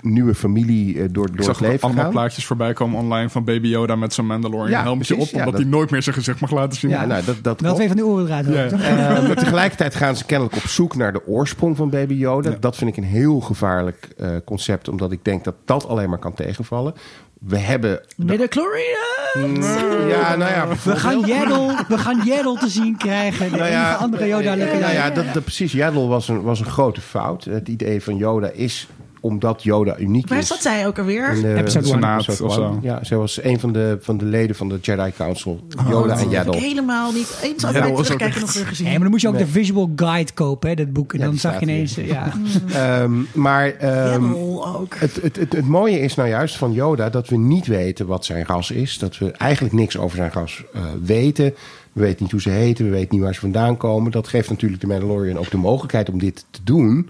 [0.00, 2.12] nieuwe familie eh, door, Ik door het leven allemaal gaan.
[2.12, 5.10] plaatjes voorbij komen online van Baby Yoda met zo'n Mandalorian Ja, precies.
[5.16, 6.90] op, omdat Ja, dat- hij nooit meer zijn gezicht mag laten zien.
[6.90, 8.72] Ja, nou, dat, dat twee van de oren eruit.
[8.72, 12.50] Eh, maar tegelijkertijd gaan ze kennelijk op zoek naar de oorsprong van Baby Yoda.
[12.50, 12.56] Ja.
[12.60, 16.18] Dat vind ik een heel gevaarlijk eh, concept, omdat ik denk dat dat alleen maar
[16.18, 16.94] kan tegenvallen.
[17.40, 18.00] We hebben.
[18.16, 19.66] Midichlorians!
[20.08, 20.66] Ja, nou ja.
[20.84, 23.50] We gaan Yaddle, we gaan Yaddle te zien krijgen.
[23.50, 24.80] De Nou ja, andere Yoda lukken.
[24.80, 25.72] Nou ja, dat, dat, precies.
[25.72, 27.44] Yaddle was een, was een grote fout.
[27.44, 28.88] Het idee van Yoda is
[29.20, 30.46] omdat Yoda uniek Waar is.
[30.46, 31.32] zat zij ook alweer?
[31.32, 31.94] in de Episode one.
[31.94, 32.72] Senaat episode of one.
[32.74, 32.78] zo.
[32.82, 35.60] Ja, zij was een van de, van de leden van de Jedi Council.
[35.68, 36.56] Yoda Oh, dat en heb ik Yaddle.
[36.56, 38.84] helemaal niet eens Ja, was ook terugkijken nog weer gezien.
[38.84, 39.44] Nee, maar dan moet je ook Nee.
[39.44, 41.12] de visual guide kopen, hè, dat boek.
[41.12, 41.94] En Ja, dan zag je ineens...
[41.96, 42.06] hier.
[42.06, 42.32] Ja.
[43.02, 44.94] Ehm, maar ehm, Yaddle ook.
[44.98, 48.24] het, het, het, het mooie is nou juist van Yoda dat we niet weten wat
[48.24, 48.98] zijn ras is.
[48.98, 51.54] Dat we eigenlijk niks over zijn ras eh, weten.
[51.92, 54.10] We weten niet hoe ze heten, we weten niet waar ze vandaan komen.
[54.12, 57.08] Dat geeft natuurlijk de Mandalorian ook de mogelijkheid om dit te doen.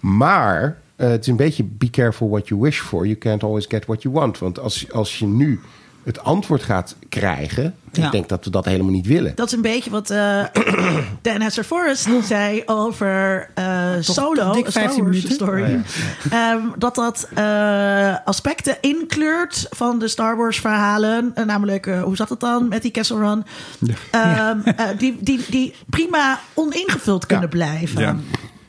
[0.00, 3.04] Maar eh, het is een beetje be careful what you wish for.
[3.06, 4.38] You can't always get what you want.
[4.38, 5.60] Want als, als je nu
[6.02, 7.74] het antwoord gaat krijgen...
[7.92, 8.04] Ja.
[8.06, 9.32] ik denk dat we dat helemaal niet willen.
[9.34, 10.44] Dat is een beetje wat eh
[11.22, 15.30] Dan Hester Forrest zei over eh, Solo, een Star 15 Wars minuten.
[15.34, 15.62] story.
[15.62, 21.32] Oh, Ehm, dat dat eh, aspecten inkleurt van de Star Wars verhalen.
[21.46, 23.44] Namelijk, hoe zat het dan met die Kessel Run?
[24.10, 27.56] Ehm, eh, die, die, die prima oningevuld kunnen Ja.
[27.56, 28.24] blijven.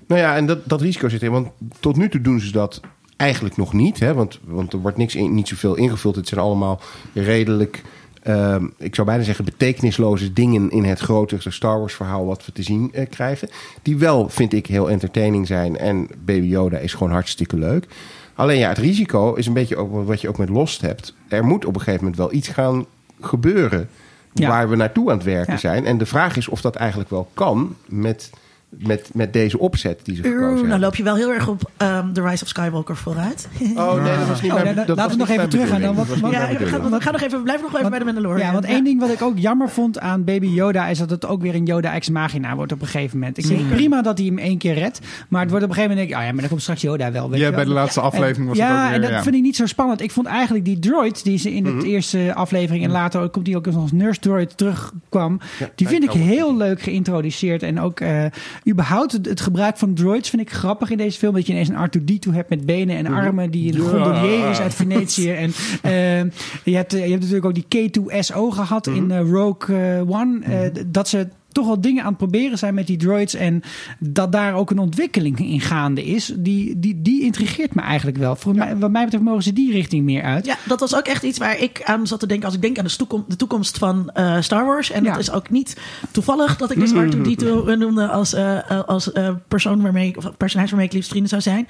[0.10, 1.34] Nou ja, en dat, dat risico zit erin.
[1.34, 1.48] Want
[1.80, 2.82] tot nu toe doen ze dat
[3.18, 4.00] eigenlijk nog niet.
[4.00, 4.14] Hè?
[4.14, 6.16] Want, want er wordt niks in, niet zoveel ingevuld.
[6.16, 6.82] Het zijn allemaal
[7.14, 7.82] redelijk,
[8.24, 12.52] ehm, ik zou bijna zeggen, betekenisloze dingen in het grotere Star Wars verhaal wat we
[12.52, 13.50] te zien eh, krijgen.
[13.82, 15.78] Die wel, vind ik, heel entertaining zijn.
[15.78, 17.88] En Baby Yoda is gewoon hartstikke leuk.
[18.36, 21.14] Alleen ja, het risico is een beetje ook wat je ook met Lost hebt.
[21.28, 22.86] Er moet op een gegeven moment wel iets gaan
[23.22, 23.90] gebeuren
[24.34, 24.48] Ja.
[24.50, 25.60] waar we naartoe aan het werken Ja.
[25.60, 25.86] zijn.
[25.86, 28.30] En de vraag is of dat eigenlijk wel kan met,
[28.70, 30.70] met, met deze opzet die ze gekozen hebben.
[30.70, 33.48] dan loop je wel heel erg op ehm, The Rise of Skywalker vooruit.
[33.76, 35.96] Oh nee, dat was niet Oh, mijn nee, dat laten we nog even teruggaan dan.
[35.96, 36.90] Wat- ja, we gaan, bedoeling.
[36.90, 38.48] we gaan nog even, blijf nog even Want- bij de Mandalorian.
[38.48, 40.88] Ja, want één ding wat ik ook jammer vond aan Baby Yoda...
[40.88, 43.38] is dat het ook weer een Yoda ex machina wordt op een gegeven moment.
[43.38, 43.76] Ik vind Zeker.
[43.76, 45.00] prima dat hij hem één keer redt.
[45.30, 45.98] Maar het wordt op een gegeven moment...
[45.98, 47.30] denk ik, oh ja, maar dan komt straks Yoda wel.
[47.30, 47.60] Weet Ja, je wel.
[47.60, 49.24] bij de laatste aflevering was ja, het ook weer, en dat ja.
[49.24, 50.02] vind ik niet zo spannend.
[50.02, 51.80] Ik vond eigenlijk die droid die ze in Mhm.
[51.80, 52.84] de eerste aflevering...
[52.84, 55.40] en later komt die ook als nurse droid terugkwam...
[55.76, 57.64] Die vind ik heel leuk geïntroduceerd.
[57.64, 58.26] En ook eh,
[58.70, 61.34] überhaupt het, het gebruik van droids vind ik grappig in deze film.
[61.34, 63.52] Dat je ineens een R2-D2 hebt met benen en armen...
[63.52, 63.90] die een Ja.
[63.90, 65.32] gondolier is uit Venetië.
[65.44, 65.52] En
[65.82, 66.20] eh,
[66.64, 70.70] je, hebt, eh, je hebt natuurlijk ook die K2SO gehad in eh, Rogue eh, One.
[70.72, 71.28] D- dat ze
[71.60, 73.34] toch wel dingen aan het proberen zijn met die droids.
[73.34, 73.62] En
[74.00, 76.34] dat daar ook een ontwikkeling in gaande is.
[76.38, 78.36] Die, die, die intrigeert me eigenlijk wel.
[78.36, 80.46] Voor mij, wat mij betreft mogen ze die richting meer uit.
[80.46, 82.78] Ja, dat was ook echt iets waar ik aan zat te denken als ik denk
[82.78, 84.92] aan de toekomst, de toekomst van eh, Star Wars.
[84.92, 85.12] En Ja.
[85.12, 85.78] dat is ook niet
[86.12, 90.38] toevallig dat ik dus R2-D2 noemde als, eh, eh, als eh, persoon waarmee ik, of
[90.38, 91.68] personage waarmee ik liefst vrienden zou zijn.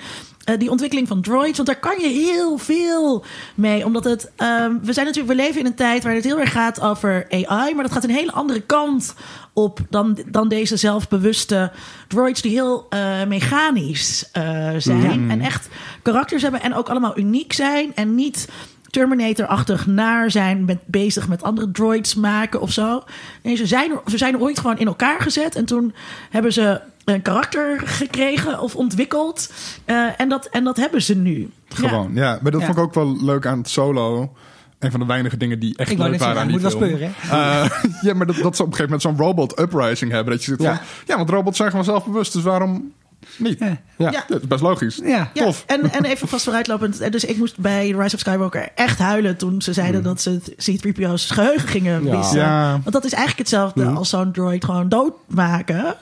[0.50, 3.24] Eh, die ontwikkeling van droids, want daar kan je heel veel
[3.56, 3.86] mee.
[3.86, 6.52] Omdat het, ehm, we zijn natuurlijk, we leven in een tijd waar het heel erg
[6.52, 9.14] gaat over AI, maar dat gaat een hele andere kant
[9.54, 11.72] op dan, dan deze zelfbewuste
[12.08, 15.32] droids die heel eh, mechanisch eh, zijn.
[15.32, 15.70] En echt
[16.02, 17.96] karakters hebben en ook allemaal uniek zijn.
[17.96, 18.48] En niet
[18.90, 23.04] Terminator-achtig naar zijn met, bezig met andere droids maken of zo.
[23.44, 25.56] Nee, ze zijn, er, ze zijn ooit gewoon in elkaar gezet.
[25.56, 25.94] En toen
[26.30, 29.52] hebben ze een karakter gekregen of ontwikkeld.
[29.86, 31.50] Eh, en, dat, en dat hebben ze nu.
[31.68, 32.40] Gewoon, ja.
[32.42, 32.66] Maar dat Ja.
[32.68, 34.34] vond ik ook wel leuk aan het solo.
[34.80, 36.84] Een van de weinige dingen die echt Ik leuk waren aan die moet wel film.
[36.84, 37.14] speuren.
[37.32, 37.70] Eh,
[38.02, 40.34] ja, maar dat, dat ze op een gegeven moment zo'n robot uprising hebben.
[40.34, 40.82] Dat je zit van, Ja.
[41.06, 41.16] ja.
[41.18, 42.92] want robots zijn gewoon zelfbewust, dus waarom
[43.38, 43.60] niet?
[43.60, 43.66] Ja.
[43.68, 43.78] Ja.
[43.98, 44.12] Ja.
[44.12, 44.24] Ja.
[44.28, 45.00] dat is best logisch.
[45.04, 45.30] Ja.
[45.34, 45.64] Ja, Tof.
[45.68, 47.12] En, en even vast vooruitlopend.
[47.12, 51.30] Dus ik moest bij Rise of Skywalker echt huilen toen ze zeiden dat ze C-3PO's
[51.32, 52.40] geheugen gingen wissen.
[52.40, 52.72] Ja.
[52.72, 55.96] Want dat is eigenlijk hetzelfde als zo'n droid gewoon doodmaken.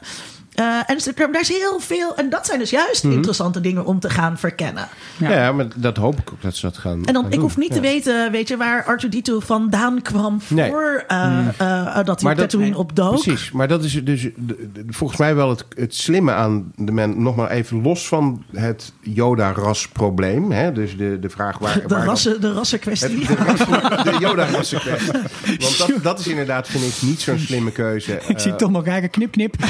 [0.57, 2.15] Eh, en ze- daar is heel veel.
[2.15, 4.87] En dat zijn dus juist interessante dingen om te gaan verkennen.
[5.17, 5.31] Ja.
[5.31, 5.51] Ja.
[5.51, 7.67] maar dat hoop ik ook dat ze dat gaan En dan, gaan ik hoef niet
[7.69, 7.75] Ja.
[7.75, 10.69] te weten, weet je, waar R2D2 vandaan kwam Nee.
[10.69, 13.11] voor eh, eh, dat hij op dat- Tatooine opdook.
[13.21, 14.33] Precies, maar dat is dus de-
[14.73, 17.21] de- volgens mij wel het, het slimme aan de men.
[17.23, 20.51] Nog maar even los van het Yoda-ras-probleem.
[20.51, 21.73] hè, Dus de, de vraag waar.
[21.73, 23.25] De, waar dan- rassen, de rassenkwestie.
[23.25, 25.11] Het- de, de Yoda-rassenkwestie.
[25.59, 28.19] Want dat, dat is inderdaad, vind ik, niet zo'n slimme keuze.
[28.27, 29.55] Ik zie toch maar kijken, knip, knip.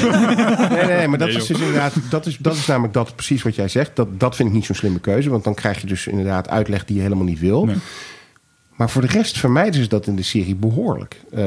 [0.86, 3.42] Nee, nee, maar dat Nee, is dus inderdaad, dat is, dat is namelijk dat precies
[3.42, 3.96] wat jij zegt.
[3.96, 6.84] Dat, dat vind ik niet zo'n slimme keuze, want dan krijg je dus inderdaad uitleg
[6.84, 7.64] die je helemaal niet wil.
[7.64, 7.76] Nee.
[8.78, 11.20] Maar voor de rest vermijden ze dat in de serie behoorlijk.
[11.30, 11.40] Eh,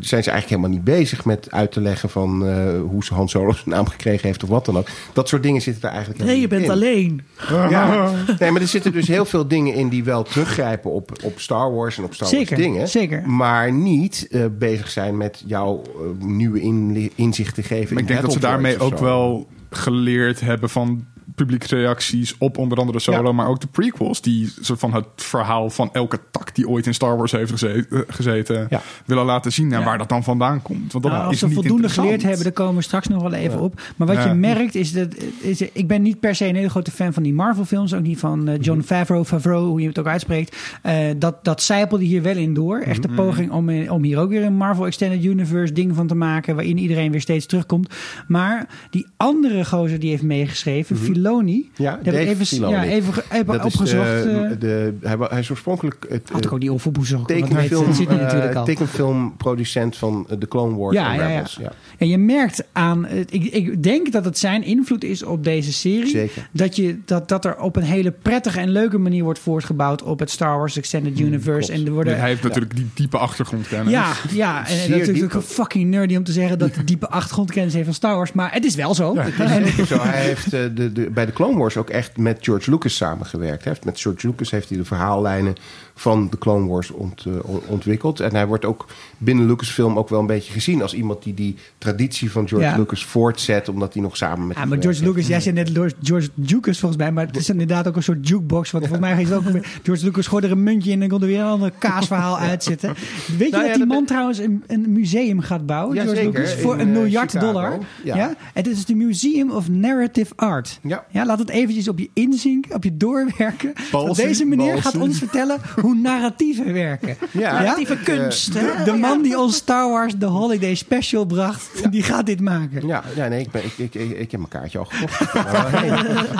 [0.00, 3.28] zijn ze eigenlijk helemaal niet bezig met uit te leggen van eh, hoe ze Han
[3.28, 4.86] Solo zijn naam gekregen heeft of wat dan ook.
[5.12, 6.70] Dat soort dingen zitten er eigenlijk Nee, je bent in.
[6.70, 7.22] alleen.
[7.48, 8.10] Ja.
[8.38, 11.72] Nee, maar er zitten dus heel veel dingen in die wel teruggrijpen op, op Star
[11.74, 12.88] Wars en op Star Zeker, Wars dingen.
[12.88, 13.28] zeker.
[13.28, 15.82] Maar niet eh, bezig zijn met jouw
[16.18, 17.94] nieuwe in, inzicht te geven.
[17.94, 21.06] Maar in ik denk dat ze daarmee ook wel geleerd hebben van
[21.36, 23.32] publieke reacties op onder andere Solo, Ja.
[23.32, 24.20] maar ook de prequels.
[24.20, 27.86] Die soort van het verhaal van elke tak die ooit in Star Wars heeft gezeten,
[27.90, 28.80] eh, gezeten Ja.
[29.04, 29.84] willen laten zien en Ja.
[29.84, 30.92] waar dat dan vandaan komt.
[30.92, 33.22] Want dat Nou, is als ze niet voldoende geleerd hebben, daar komen we straks nog
[33.22, 33.80] wel even op.
[33.96, 34.26] Maar wat Ja.
[34.28, 35.14] je merkt is dat...
[35.40, 37.94] Is, ik ben niet per se een hele grote fan van die Marvel-films.
[37.94, 40.56] Ook niet van eh, John Favreau, Favreau, hoe je het ook uitspreekt.
[40.82, 42.78] Eh, dat, dat zijpelde hier wel in door.
[42.78, 46.14] Echt de poging om, om hier ook weer een Marvel Extended Universe ding van te
[46.14, 46.54] maken...
[46.54, 47.94] waarin iedereen weer steeds terugkomt.
[48.28, 50.96] Maar die andere gozer die heeft meegeschreven,
[51.26, 51.70] Filoni...
[51.76, 52.74] Ja, die heb ik Dave even, Filoni.
[52.74, 54.06] ja, even, even Dat is opgezocht.
[54.06, 57.30] de, eh, de, hij, hij is oorspronkelijk het had ik eh, ook opgezocht.
[57.30, 58.64] want weet, tekenfilm, zit nu eh, natuurlijk al.
[58.64, 61.34] tekenfilmproducent van eh, de Clone Wars Ja, en ja, ja.
[61.34, 61.58] Rebels.
[61.60, 61.72] Ja.
[61.98, 65.72] En je merkt aan, het- ik, ik denk dat het zijn invloed is op deze
[65.72, 66.08] serie.
[66.08, 66.48] Zeker.
[66.50, 70.18] Dat, je, dat, dat er op een hele prettige en leuke manier wordt voortgebouwd op
[70.18, 71.66] het Star Wars Extended Universe.
[71.66, 71.80] klopt.
[71.80, 73.90] en er worden, Hij heeft natuurlijk die diepe achtergrondkennis.
[73.92, 75.42] ja, ja, en dat is natuurlijk diep.
[75.42, 78.32] fucking nerdy om te zeggen dat hij diepe achtergrondkennis heeft van Star Wars.
[78.32, 79.14] Maar het is wel zo.
[79.14, 82.70] En- Zo, hij heeft eh, de, de, bij de Clone Wars ook echt met George
[82.70, 83.64] Lucas samengewerkt.
[83.64, 85.54] Hij heeft, met George Lucas heeft hij de verhaallijnen
[85.94, 88.20] van de Clone Wars ont, eh, on- ontwikkeld.
[88.20, 88.86] En hij wordt ook
[89.18, 91.56] binnen Lucasfilm ook wel een beetje gezien als iemand die die
[91.90, 92.76] traditie van George Ja.
[92.76, 95.70] Lucas voortzet, omdat hij nog samen met Ja, maar George Lucas, jij zei net
[96.02, 98.70] George Lucas volgens mij, maar het is inderdaad ook een soort jukebox.
[98.70, 99.44] Want volgens mij is het ook
[99.82, 102.38] George Lucas gooit er een muntje in en dan komt er weer een ander kaasverhaal
[102.50, 102.94] uitzetten.
[103.38, 106.02] Weet je Nou ja, dat die man ben- trouwens een, een museum gaat bouwen, Ja,
[106.02, 107.52] George zeker, Lucas, voor in, een eh, miljard Chicago.
[107.52, 107.78] dollar?
[108.04, 108.16] Ja.
[108.16, 108.34] Ja.
[108.54, 110.78] Het is de Museum of Narrative Art.
[110.82, 111.04] Ja.
[111.12, 113.72] laat het eventjes op je inzinken, op je doorwerken.
[113.90, 117.16] Balzie, deze meneer gaat ons vertellen hoe narratieven werken.
[117.30, 117.56] Ja.
[117.56, 118.52] Creatieve kunst.
[118.52, 118.84] De, hè?
[118.84, 118.96] de Ja.
[118.96, 122.86] man die ons Star Wars The Holiday Special bracht, die gaat dit maken.
[122.86, 125.20] Ja, ja nee, ik, ben, ik, ik, ik, ik heb mijn kaartje al gekocht.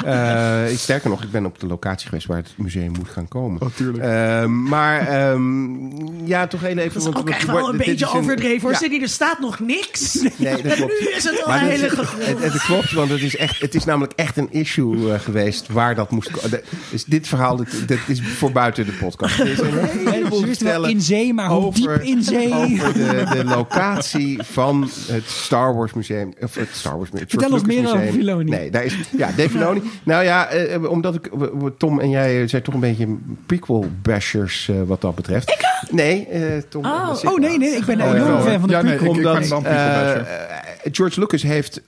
[0.05, 3.29] Eh, ik- sterker nog, ik ben op de locatie geweest waar het museum moet gaan
[3.29, 3.63] komen.
[3.63, 4.05] Oh, tuurlijk.
[4.05, 6.85] Ehm, maar ehm, ja, toch heel even...
[6.93, 8.91] Dat is want- ook want- echt wel een beetje overdreven hoor.
[8.91, 10.15] Ja, er staat nog niks.
[10.39, 11.01] Nee, dat en klopt.
[11.01, 12.27] nu is het al Maar een dat- hele het, gegooid.
[12.43, 15.69] het, het klopt, want het is, echt, het is namelijk echt een issue eh, geweest
[15.69, 16.61] waar dat moest komen.
[16.91, 19.39] Dus dit verhaal, dit, dit is voor buiten de podcast.
[19.39, 20.45] Er is een heleboel
[20.87, 22.55] in zee, maar hoe diep in zee?
[22.55, 26.33] Over de, de locatie van het Star Wars Museum.
[26.41, 27.31] Of het Star Wars Museum.
[27.31, 28.21] Vertel George ons meer Lucas over Museum.
[28.21, 28.51] Filoni.
[28.51, 29.83] Nee, daar is, ja, Dave Filoni.
[30.03, 31.31] Nou ja, eh, omdat ik,
[31.79, 33.17] Tom en jij zijn toch een beetje
[33.47, 35.51] prequel-bashers eh, wat dat betreft.
[35.51, 36.85] Ik Nee, eh, Tom.
[36.85, 37.15] Oh.
[37.15, 38.97] zit Oh nee, nee, ik ben een Oh, ja, enorm fan van de Ja, nee,
[38.97, 39.13] prequel.
[39.13, 40.21] ik- ik ben omdat dan prequel basher.
[40.27, 41.81] eh, George Lucas heeft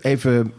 [0.00, 0.52] even,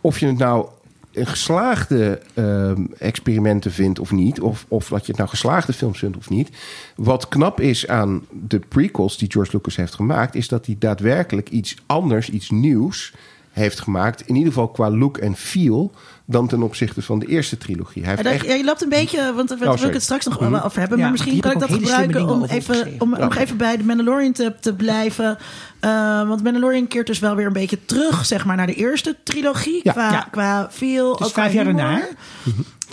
[0.00, 0.66] of je het nou
[1.14, 5.98] een geslaagde ehm, experimenten vindt of niet, of, of dat je het nou geslaagde films
[5.98, 6.50] vindt of niet.
[6.96, 11.48] Wat knap is aan de prequels die George Lucas heeft gemaakt, is dat hij daadwerkelijk
[11.48, 13.14] iets anders, iets nieuws
[13.54, 14.20] heeft gemaakt.
[14.20, 15.92] In ieder geval qua look en feel
[16.26, 18.04] dan ten opzichte van de eerste trilogie.
[18.04, 19.86] Hij heeft echt ja, je loopt een beetje, want daar wil sorry.
[19.86, 20.96] ik het straks nog wel over hebben.
[20.98, 24.32] Ja, maar misschien kan ik dat gebruiken om even, om nog even bij de Mandalorian
[24.32, 25.38] te, te blijven.
[25.80, 29.16] Eh, want Mandalorian keert dus wel weer een beetje terug, zeg maar, naar de eerste
[29.24, 29.80] trilogie.
[29.82, 29.92] Ja.
[29.92, 30.28] qua, Ja.
[30.30, 31.14] qua feel.
[31.14, 32.02] Is ook qua vijf jaar daarna.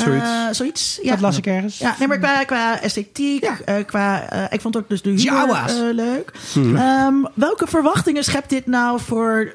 [0.04, 0.26] Zoiets.
[0.26, 1.00] Eh, zoiets.
[1.02, 1.12] Ja.
[1.12, 1.78] Dat las ik ergens.
[1.78, 3.58] Ja, nee, maar qua, qua esthetiek, Ja.
[3.66, 6.32] eh, qua, eh, ik vond ook dus de humor leuk.
[6.76, 9.54] Ehm, welke verwachtingen schept dit nou voor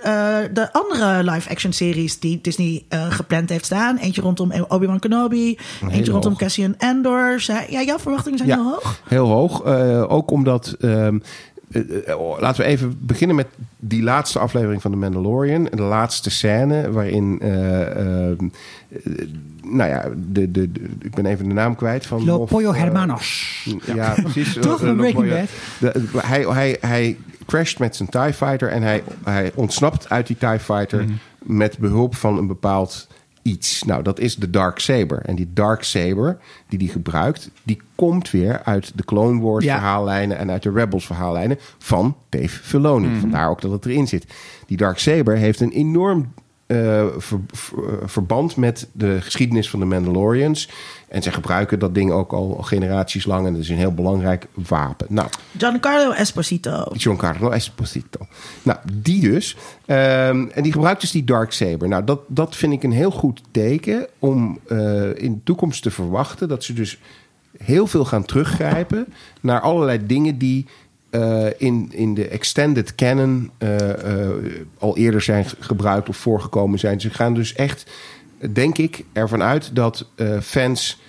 [0.52, 3.96] de andere live-action series die Disney gepland heeft staan?
[3.96, 5.58] Eentje rondom Obi-Wan Kenobi,
[5.90, 6.36] eentje rondom.
[6.36, 7.44] Cassian Andor.
[7.68, 8.56] Ja, jouw verwachtingen zijn Ja.
[8.56, 9.00] heel hoog.
[9.08, 9.64] Heel hoog.
[10.08, 10.74] Ook omdat.
[10.80, 11.18] ehm,
[12.38, 13.46] laten we even beginnen met
[13.78, 15.64] die laatste aflevering van The Mandalorian.
[15.74, 17.38] De laatste scène waarin.
[17.40, 17.80] eh,
[18.30, 18.48] ehm,
[18.88, 19.28] eh,
[19.62, 22.24] nou ja, de, de, de- ik ben even de naam kwijt van.
[22.24, 23.66] Lo of, Pollo eh, Hermanos.
[23.94, 24.52] Ja, precies.
[24.60, 24.82] Toch?
[24.82, 25.48] Eh, eh, Breaking.
[25.80, 26.24] Bad.
[26.24, 27.16] Hij, hij, hij
[27.46, 31.04] crasht met zijn TIE Fighter en hij, hij ontsnapt uit die TIE Fighter
[31.42, 33.06] met behulp van een bepaald
[33.46, 33.82] iets.
[33.82, 35.22] Nou, dat is de Dark Saber.
[35.24, 36.38] En die Dark Saber
[36.68, 39.74] die hij gebruikt, die komt weer uit de Clone Wars Ja.
[39.74, 43.20] verhaallijnen en uit de Rebels verhaallijnen van Dave Filoni.
[43.20, 44.26] Vandaar ook dat het erin zit.
[44.66, 46.32] Die Dark Saber heeft een enorm
[46.66, 50.70] eh, ver- ver- eh, verband met de geschiedenis van de Mandalorians.
[51.08, 53.46] En zij gebruiken dat ding ook al generaties lang.
[53.46, 55.06] En dat is een heel belangrijk wapen.
[55.10, 56.84] Nou, Giancarlo Esposito.
[56.92, 58.26] Giancarlo Esposito.
[58.62, 59.56] Nou, die dus.
[59.86, 61.88] Ehm, en die gebruikt dus die Dark Saber.
[61.88, 65.90] Nou, dat, dat vind ik een heel goed teken om eh, in de toekomst te
[65.90, 66.98] verwachten dat ze dus
[67.58, 69.06] heel veel gaan teruggrijpen
[69.40, 70.66] naar allerlei dingen die
[71.16, 73.90] eh, in, in de extended canon eh,
[74.24, 74.30] eh,
[74.78, 77.00] al eerder zijn ge- gebruikt of voorgekomen zijn.
[77.00, 77.90] Ze gaan dus echt,
[78.52, 80.06] denk ik, ervan uit dat
[80.42, 81.00] fans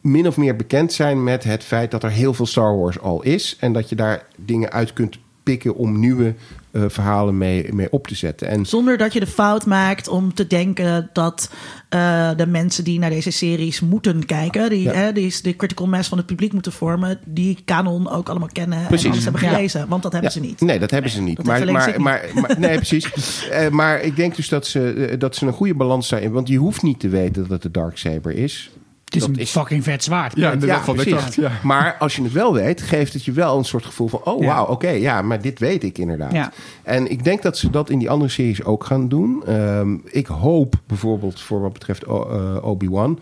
[0.00, 3.22] min of meer bekend zijn met het feit dat er heel veel Star Wars al
[3.22, 3.56] is.
[3.60, 6.34] En dat je daar dingen uit kunt pikken om nieuwe
[6.78, 8.48] eh, verhalen mee, mee op te zetten.
[8.48, 11.50] En Zonder dat je de fout maakt om te denken dat
[11.88, 14.92] eh, de mensen die naar deze series moeten kijken, die, Ja.
[14.92, 18.86] hè, die de critical mass van het publiek moeten vormen, die kanon ook allemaal kennen
[18.86, 19.04] Precies.
[19.04, 19.48] en alles hebben Ja.
[19.48, 19.88] gelezen.
[19.88, 20.60] Want dat hebben Ja, ze niet.
[20.60, 21.42] Nee, dat hebben ze niet.
[21.42, 22.02] maar, maar, Sydney.
[22.02, 23.06] maar, maar- nee, precies.
[23.50, 26.32] Eh, maar ik denk dus dat ze, dat ze een goede balans daarin.
[26.32, 28.70] Want je hoeft niet te weten dat het de Dark Saber is.
[29.08, 30.36] Het is Dat een fucking vet zwaard.
[30.36, 30.94] Ja, inderdaad.
[30.94, 31.34] precies.
[31.34, 31.50] ja.
[31.62, 34.20] Maar als je het wel weet, geeft het je wel een soort gevoel van...
[34.24, 34.46] oh, Ja.
[34.46, 36.32] wauw, oké, ja, maar dit weet ik inderdaad.
[36.32, 36.52] Ja.
[36.82, 39.42] En ik denk dat ze dat in die andere series ook gaan doen.
[39.46, 43.18] Ehm, ik hoop bijvoorbeeld voor wat betreft eh, Obi-Wan...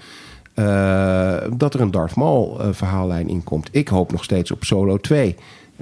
[0.54, 3.68] eh, dat er een Darth Maul eh, verhaallijn in komt.
[3.72, 5.36] Ik hoop nog steeds op Solo 2...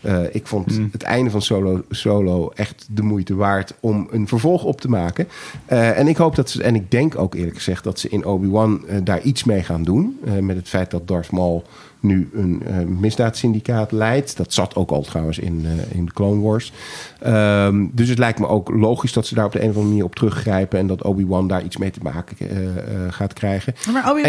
[0.05, 0.89] Eh, ik vond Hmm.
[0.93, 5.29] het einde van Solo, Solo echt de moeite waard om een vervolg op te maken.
[5.67, 8.25] Eh, en ik hoop dat ze, en ik denk ook eerlijk gezegd dat ze in
[8.25, 10.19] Obi-Wan eh, daar iets mee gaan doen.
[10.25, 11.65] Eh, met het feit dat Darth Maul
[12.01, 14.37] nu een eh, misdaadsyndicaat leidt.
[14.37, 16.73] Dat zat ook al trouwens in, eh, in de Clone Wars.
[17.21, 19.89] Ehm, dus het lijkt me ook logisch dat ze daar op de een of andere
[19.89, 20.79] manier op teruggrijpen.
[20.79, 22.75] En dat Obi-Wan daar iets mee te maken eh, eh,
[23.11, 23.75] gaat krijgen.
[23.93, 24.23] Maar Obi,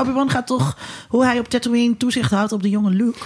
[0.00, 3.18] Obi-Wan gaat toch hoe hij op Tatooine toezicht houdt op de jonge Luke.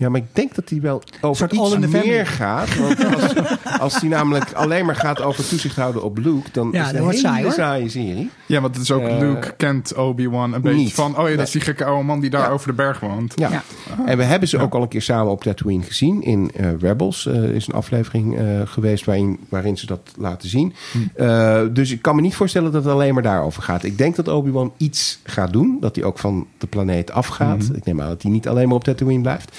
[0.00, 2.06] Ja, maar ik denk dat hij wel over iets family.
[2.08, 2.76] meer gaat.
[2.78, 3.32] Want als,
[3.80, 6.48] als hij namelijk alleen maar gaat over toezicht houden op Luke...
[6.52, 7.52] dan Ja, is het dat een saai, hoor.
[7.52, 8.30] saaie serie.
[8.46, 10.94] Ja, want het is ook Eh, Luke kent Obi-Wan een beetje niet.
[10.94, 11.18] van...
[11.18, 12.48] oh ja, dat is die gekke oude man die daar Ja.
[12.48, 13.32] over de berg woont.
[13.36, 13.50] Ja.
[13.50, 13.62] Ja.
[14.06, 16.22] En we hebben ze ook al een keer samen op Tatooine gezien.
[16.22, 20.74] In eh, Rebels eh, is een aflevering eh, geweest waarin, waarin ze dat laten zien.
[21.14, 23.84] Eh, dus ik kan me niet voorstellen dat het alleen maar daarover gaat.
[23.84, 25.76] Ik denk dat Obi-Wan iets gaat doen.
[25.80, 27.70] Dat hij ook van de planeet afgaat.
[27.74, 29.58] Ik neem aan dat hij niet alleen maar op Tatooine blijft.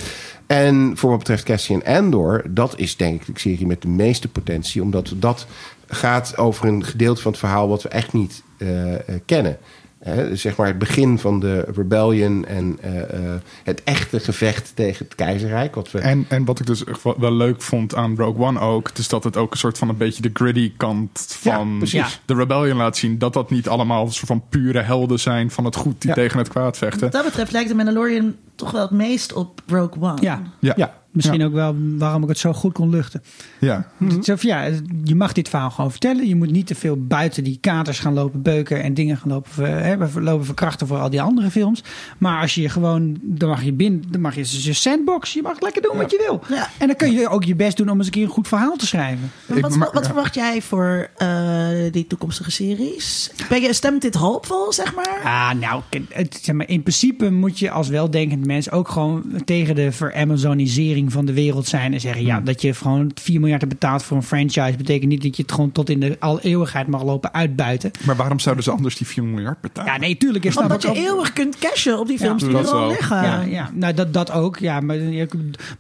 [0.52, 4.28] En voor wat betreft Cassian Andor, dat is denk ik de serie met de meeste
[4.28, 4.82] potentie.
[4.82, 5.46] Omdat dat
[5.88, 9.58] gaat over een gedeelte van het verhaal wat we echt niet eh, eh, kennen.
[10.04, 14.72] Hè, dus zeg maar het begin van de rebellion en eh, eh, het echte gevecht
[14.76, 15.76] tegen het keizerrijk.
[15.76, 16.84] Wat we, En, en wat ik dus
[17.18, 18.90] wel, leuk vond aan Rogue One ook...
[18.98, 21.80] is dat het ook een soort van een beetje de gritty kant Ja, van
[22.26, 23.18] de rebellion laat zien.
[23.18, 26.16] Dat dat niet allemaal een soort van pure helden zijn van het goed die Ja.
[26.16, 27.02] tegen het kwaad vechten.
[27.02, 30.22] Wat dat betreft lijkt de Mandalorian toch wel het meest op Rogue One.
[30.22, 30.42] Ja.
[30.60, 33.22] Ja, ja, Misschien ook wel waarom ik het zo goed kon luchten.
[33.60, 33.88] ja.
[34.20, 34.70] Is of ja,
[35.04, 36.28] je mag dit verhaal gewoon vertellen.
[36.28, 39.52] Je moet niet te veel buiten die katers gaan lopen beuken en dingen gaan lopen,
[39.52, 41.84] ver- hè, lopen verkrachten voor al die andere films.
[42.18, 45.60] Maar als je gewoon, dan mag je binnen, dan mag je je sandbox, je mag
[45.62, 46.56] lekker doen wat je wil.
[46.58, 46.70] Ja.
[46.78, 48.76] En dan kun je ook je best doen om eens een keer een goed verhaal
[48.76, 49.32] te schrijven.
[49.54, 50.04] Ik- wat, wat ja.
[50.04, 53.32] verwacht jij voor eh, die toekomstige series?
[53.50, 55.22] Ben je, stemt dit hoopvol, zeg maar?
[55.24, 59.76] Ah, nou, het, zeg maar, in principe moet je als weldenkend mens ook gewoon tegen
[59.76, 63.74] de veramazoniseering van de wereld zijn en zeggen ja, dat je gewoon 4 miljard hebt
[63.74, 66.88] betaald voor een franchise, betekent niet dat je het gewoon tot in de al eeuwigheid
[66.88, 67.92] mag lopen uitbuiten.
[68.06, 69.94] Maar waarom zouden ze anders die 4 miljard betalen?
[69.94, 72.48] Ja, nee, tuurlijk is snap Omdat je ook- eeuwig kunt cashen op die films Ja,
[72.48, 72.88] die er dat al wel.
[72.90, 73.24] liggen.
[73.24, 74.58] Ja, ja, nou dat, dat ook.
[74.58, 75.28] Ja, maar, maar Je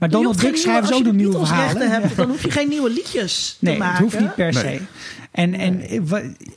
[0.10, 1.80] Donald Duck schrijven ze ook nieuwe- nog nieuwe Als je de verhalen.
[1.80, 3.94] Beatles-rechten hebt, dan hoef je geen nieuwe liedjes Nee, te maken.
[4.04, 4.64] het hoeft niet per se.
[4.66, 4.82] Nee.
[5.32, 6.00] En, en eh,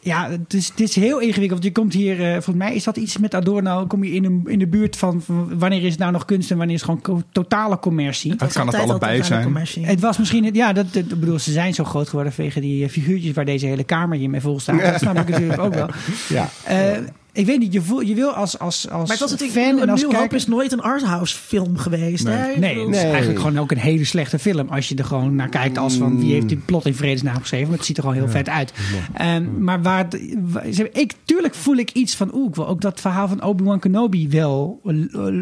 [0.00, 1.50] ja, het is, het is heel ingewikkeld.
[1.50, 3.86] Want je komt hier, eh, volgens mij is dat iets met Adorno.
[3.86, 6.50] Kom je in, een, in de buurt van, van wanneer is het nou nog kunst
[6.50, 8.30] en wanneer is het gewoon totale commercie.
[8.38, 9.44] Het kan het allebei zijn.
[9.44, 9.86] commercie.
[9.86, 12.60] Het was misschien, het- ja, dat, dat- ik bedoel, ze zijn zo groot geworden vanwege
[12.60, 14.80] die eh, figuurtjes waar deze hele kamer hier mee vol staat.
[14.90, 15.88] Dat snap ik natuurlijk ook wel.
[16.28, 16.48] Ja.
[16.64, 16.98] Eh,
[17.34, 19.76] ik weet niet, je, voel, je wil als, als, als Maar het was natuurlijk, fan
[19.76, 20.36] en een als Hoop kijker...
[20.36, 22.24] is nooit een arthouse film geweest.
[22.24, 22.34] Nee.
[22.34, 22.58] Hè?
[22.58, 23.10] Nee, het is Nee.
[23.10, 24.68] eigenlijk gewoon ook een hele slechte film.
[24.68, 27.68] Als je er gewoon naar kijkt als van wie heeft die plot in vredesnaam geschreven.
[27.68, 28.72] Maar het ziet er gewoon heel vet uit.
[29.12, 30.06] En, maar waar,
[30.92, 34.28] ik, tuurlijk voel ik iets van, oeh, ik wil ook dat verhaal van Obi-Wan Kenobi
[34.28, 34.94] wel eh,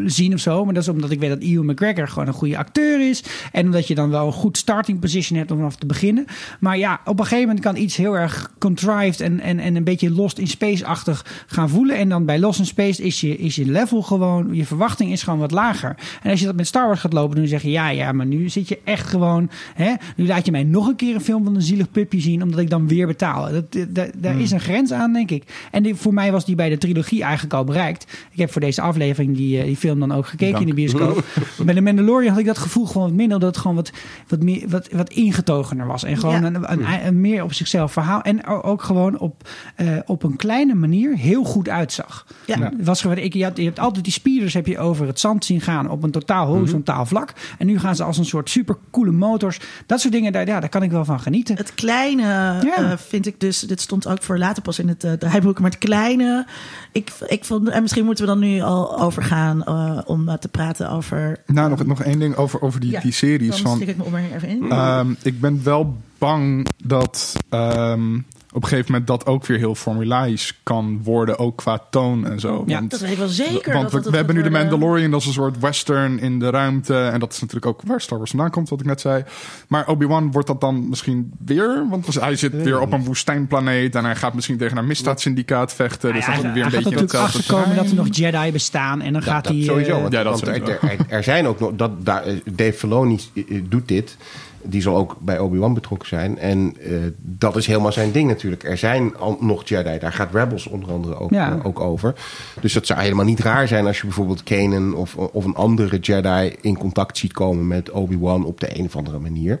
[0.05, 0.65] zien of zo.
[0.65, 3.23] Maar dat is omdat ik weet dat Ewan McGregor gewoon een goede acteur is.
[3.51, 6.25] En omdat je dan wel een goed starting position hebt om vanaf te beginnen.
[6.59, 9.83] Maar ja, op een gegeven moment kan iets heel erg contrived en, en, en een
[9.83, 11.81] beetje Lost in Space-achtig gaan voelen.
[11.89, 15.23] En dan bij Lost in Space is je, is je level gewoon, je verwachting is
[15.23, 15.95] gewoon wat lager.
[16.21, 18.25] En als je dat met Star Wars gaat lopen, dan zeg je ja, ja, maar
[18.25, 19.49] nu zit je echt gewoon.
[19.75, 22.41] Hè, nu laat je mij nog een keer een film van een zielig pupje zien,
[22.43, 23.51] omdat ik dan weer betaal.
[23.51, 25.43] Dat, dat, dat- daar is een grens aan, denk ik.
[25.71, 28.03] En die, voor mij was die bij de trilogie eigenlijk al bereikt.
[28.31, 31.23] Ik heb voor deze aflevering die, eh, die film dan ook gekeken in de bioscoop.
[31.65, 33.91] bij de Mandalorian had ik dat gevoel gewoon wat minder, dat het gewoon wat,
[34.27, 36.03] wat, meer, wat, wat ingetogener was.
[36.03, 36.47] En gewoon Ja.
[36.47, 38.21] een, een, een meer op zichzelf verhaal.
[38.21, 42.25] En ook gewoon op, eh, op een kleine manier heel goed uitzag.
[42.45, 42.71] Ja.
[42.81, 45.45] Was gewoon, ik, je, hebt, je hebt altijd die speeders heb je over het zand
[45.45, 47.33] zien gaan op een totaal horizontaal vlak.
[47.57, 49.59] En nu gaan ze als een soort super coole motors.
[49.85, 51.55] Dat soort dingen, daar, ja, daar kan ik wel van genieten.
[51.57, 52.75] Het kleine Ja.
[52.77, 55.77] eh, vind ik dus, dit stond ook voor later pas in het uh, maar het
[55.77, 56.45] kleine,
[56.91, 60.47] ik, ik vond, en misschien moeten we dan nu al overgaan uh, om uh, te
[60.47, 61.37] praten over.
[61.45, 63.49] Nou, nog, nog één ding over, over die, Ja, die series.
[63.49, 64.71] Dan Van, stik ik me opmerking even in.
[64.71, 68.19] Ehm, ik ben wel bang dat ehm,
[68.53, 72.39] op een gegeven moment dat ook weer heel formulaisch kan worden, ook qua toon en
[72.39, 72.63] zo.
[72.67, 73.73] Ja, want, dat weet ik wel zeker.
[73.73, 74.67] want dat we, we hebben nu de worden.
[74.69, 76.97] Mandalorian, dat is een soort western in de ruimte.
[76.99, 79.23] En dat is natuurlijk ook waar Star Wars vandaan komt, wat ik net zei.
[79.67, 81.85] Maar Obi-Wan wordt dat dan misschien weer?
[81.89, 86.13] Want hij zit weer op een woestijnplaneet en hij gaat misschien tegen een misdaadsyndicaat vechten.
[86.13, 88.07] Dus dan hij, gaat hij weer een beetje er in natuurlijk achterkomen dat er nog
[88.11, 89.01] Jedi bestaan.
[89.01, 89.61] En dan Ja, gaat dat hij...
[89.63, 89.95] sowieso.
[89.95, 90.87] eh, want, Ja, dat want er, sowieso.
[90.87, 91.71] er, er- er zijn ook nog...
[91.75, 94.17] Dat, daar, Dave Filoni eh, doet dit.
[94.65, 96.37] Die zal ook bij Obi-Wan betrokken zijn.
[96.37, 98.63] En eh, dat is helemaal zijn ding natuurlijk.
[98.63, 99.99] Er zijn al nog Jedi.
[99.99, 101.51] Daar gaat Rebels onder andere ook, Ja.
[101.51, 102.13] eh, ook over.
[102.61, 103.85] Dus dat zou helemaal niet raar zijn...
[103.87, 106.55] als je bijvoorbeeld Kanan of, of een andere Jedi...
[106.61, 109.59] in contact ziet komen met Obi-Wan op de een of andere manier.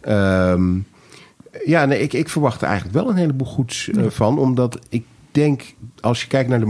[0.00, 0.78] Ehm,
[1.64, 4.38] ja, nee, ik, ik verwacht er eigenlijk wel een heleboel goeds eh, van.
[4.38, 5.62] Omdat ik denk...
[6.00, 6.66] als je kijkt naar de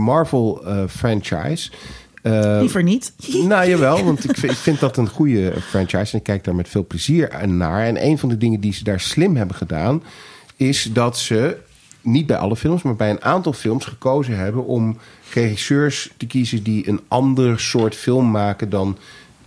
[2.23, 2.59] Marvel-franchise...
[2.59, 3.13] Liever niet.
[3.49, 6.55] Nou, jawel, want ik vind, ik vind dat een goede franchise en ik kijk daar
[6.55, 7.85] met veel plezier naar.
[7.85, 10.03] En een van de dingen die ze daar slim hebben gedaan,
[10.55, 11.57] is dat ze
[12.01, 14.97] niet bij alle films, maar bij een aantal films gekozen hebben om
[15.33, 18.97] regisseurs te kiezen die een ander soort film maken dan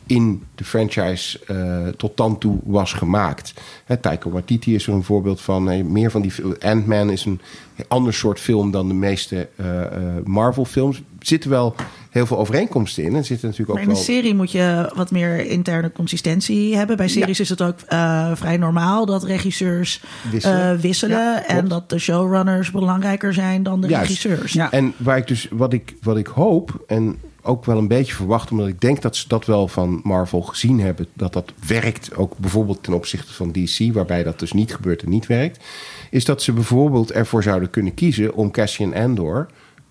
[0.07, 3.54] in de franchise eh, tot dan toe was gemaakt.
[3.84, 5.70] Hè, Taika Waititi is er een voorbeeld van.
[5.70, 7.40] Eh, meer van die Ant-Man is een
[7.88, 9.90] ander soort film dan de meeste eh, eh,
[10.24, 10.96] Marvel-films.
[10.96, 11.74] Er zitten wel
[12.11, 13.14] heel veel overeenkomsten in.
[13.14, 14.14] En zitten natuurlijk Maar ook in een wel.
[14.14, 16.96] serie moet je wat meer interne consistentie hebben.
[16.96, 17.78] Bij series is het ook
[18.34, 20.80] vrij normaal dat regisseurs Wisselen.
[20.80, 21.18] wisselen.
[21.18, 24.09] Ja, en dat de showrunners belangrijker zijn dan de Juist.
[24.09, 24.52] regisseurs.
[24.52, 24.70] Ja.
[24.72, 28.51] En waar ik dus, wat ik, wat ik hoop en ook wel een beetje verwacht,
[28.51, 32.38] omdat ik denk dat ze dat wel van Marvel gezien hebben, dat dat werkt, ook
[32.38, 35.64] bijvoorbeeld ten opzichte van DC, waarbij dat dus niet gebeurt en niet werkt,
[36.11, 39.47] is dat ze bijvoorbeeld ervoor zouden kunnen kiezen om Cassian Andor,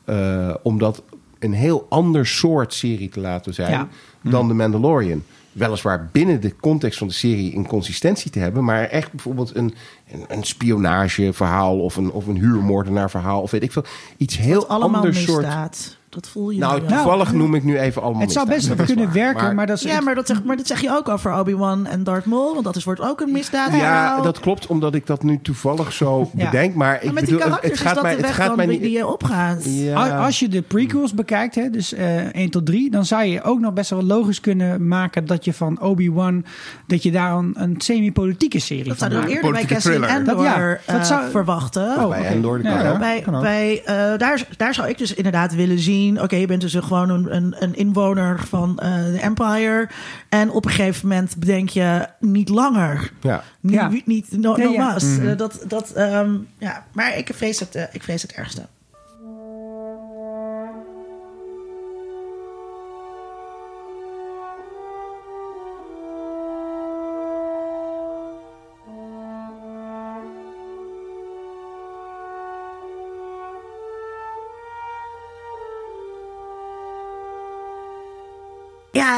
[0.06, 1.04] eh, om dat
[1.40, 3.88] een heel ander soort serie te laten zijn Ja.
[4.22, 5.24] dan The Mandalorian.
[5.52, 9.74] Weliswaar binnen de context van de serie een consistentie te hebben, maar echt bijvoorbeeld een,
[10.12, 13.86] een, een spionageverhaal of een, of een huurmoordenaarverhaal of weet ik veel.
[14.18, 15.98] Iets heel Wat allemaal ander soort.
[16.16, 16.90] Dat voel je Nou, wel.
[16.90, 19.14] toevallig noem ik nu even allemaal Het zou best wel Dat kunnen waar.
[19.14, 19.84] werken, maar, dat is...
[19.84, 22.54] Ja, maar dat, zeg, maar dat zeg je ook over Obi-Wan en Darth Maul.
[22.54, 23.74] Want dat is, wordt ook een misdaad.
[23.74, 26.46] Ja, dat klopt, omdat ik dat nu toevallig zo Ja.
[26.46, 26.76] bedenk.
[26.76, 28.66] Maar ik bedoel, die karakters het gaat is dat mij, de het weg gaat mij
[28.66, 28.92] die niet.
[28.92, 29.64] je opgaat.
[29.66, 30.18] Ja.
[30.26, 33.60] Als je de prequels bekijkt, hè, dus eh 1 tot 3, dan zou je ook
[33.60, 36.46] nog best wel logisch kunnen maken dat je van Obi-Wan,
[36.88, 39.46] dat je daar een, een semi-politieke serie Dat van zouden we maakt.
[39.46, 40.32] eerder bij Politieke Cassian thriller.
[40.32, 41.84] Andor Dat- ja, dat eh, zou- verwachten.
[41.98, 42.26] Oh, bij.
[42.26, 46.05] Endor, bij, eh, daar, daar zou ik dus inderdaad willen zien.
[46.14, 49.90] Oké, je bent dus gewoon een, een, een inwoner van eh, de Empire.
[50.30, 53.12] En op een gegeven moment bedenk je niet langer.
[53.22, 53.44] Ja.
[53.60, 53.92] Niet, Ja.
[54.06, 54.94] niet no, Ja, no ja.
[54.94, 55.20] must.
[55.20, 56.86] Eh, dat, dat, ehm, ja.
[56.94, 58.62] Maar ik vrees, het, eh, ik vrees het ergste.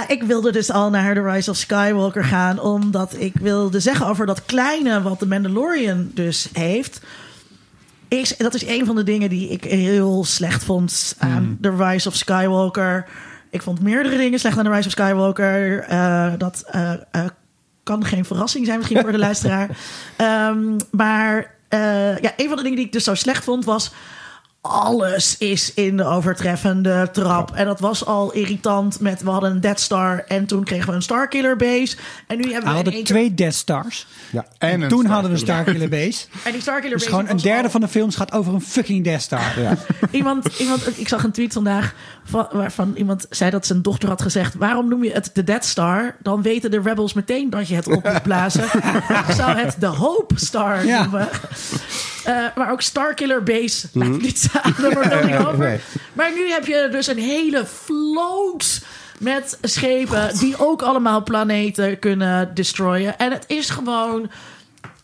[0.08, 2.60] Ik wilde dus al naar The Rise of Skywalker gaan.
[2.60, 7.02] Omdat ik wilde zeggen over dat kleine wat de Mandalorian dus heeft.
[8.08, 12.08] Is, dat is een van de dingen die ik heel slecht vond aan The Rise
[12.08, 13.06] of Skywalker.
[13.50, 15.80] Ik vond meerdere dingen slecht aan The Rise of Skywalker.
[15.80, 17.26] Eh, dat eh, eh,
[17.84, 19.70] kan geen verrassing zijn misschien voor de luisteraar.
[20.16, 21.56] Ehm, maar
[22.22, 23.92] ja, een van de dingen die ik dus zo slecht vond was...
[24.68, 27.52] Alles is in de overtreffende trap.
[27.56, 29.22] En dat was al irritant met...
[29.22, 31.96] We hadden een Death Star en toen kregen we een Starkiller base.
[32.28, 34.08] En nu hebben We hadden twee Death Stars.
[34.32, 35.76] Ja, En een toen hadden we Starkiller.
[35.78, 36.26] Starkiller Base.
[36.48, 38.62] En die Starkiller Dus base gewoon een derde al- van de films gaat over een
[38.62, 39.60] fucking Death Star.
[39.60, 39.74] Ja.
[40.12, 41.94] Iemand, iemand, ik zag een tweet vandaag
[42.24, 45.66] van, waarvan iemand zei dat zijn dochter had gezegd: Waarom noem je het de Death
[45.66, 46.16] Star?
[46.22, 48.64] Dan weten de Rebels meteen dat je het op moet blazen.
[49.28, 51.02] ik zou het de Hope Star Ja.
[51.02, 51.30] noemen.
[52.24, 53.88] Eh, maar ook Starkiller Base.
[53.94, 55.58] Laat het niet staan, daar wordt niet over.
[55.58, 55.80] Nee.
[56.14, 58.82] Maar nu heb je dus een hele vloot
[59.20, 63.18] met schepen die ook allemaal planeten kunnen destroyen.
[63.18, 64.30] En het is gewoon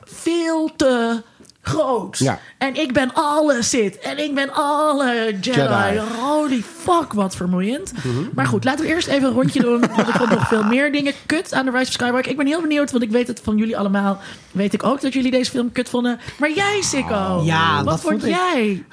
[0.04, 1.22] veel te
[1.64, 2.18] groot.
[2.18, 2.40] Ja.
[2.58, 4.00] En ik ben alle Sith.
[4.00, 5.62] En ik ben alle Jedi.
[5.62, 6.00] Jedi.
[6.20, 7.92] Holy fuck, wat vermoeiend.
[8.34, 9.80] Maar goed, laten we eerst even een rondje doen.
[9.80, 12.32] Want ik vond nog veel meer dingen kut aan The Rise of Skywalker.
[12.32, 14.20] Ik ben heel benieuwd, want ik weet het van jullie allemaal.
[14.52, 16.20] Weet ik ook dat jullie deze film kut vonden.
[16.40, 17.42] Maar jij, Sikko.
[17.44, 18.86] Ja, wat wat vond jij?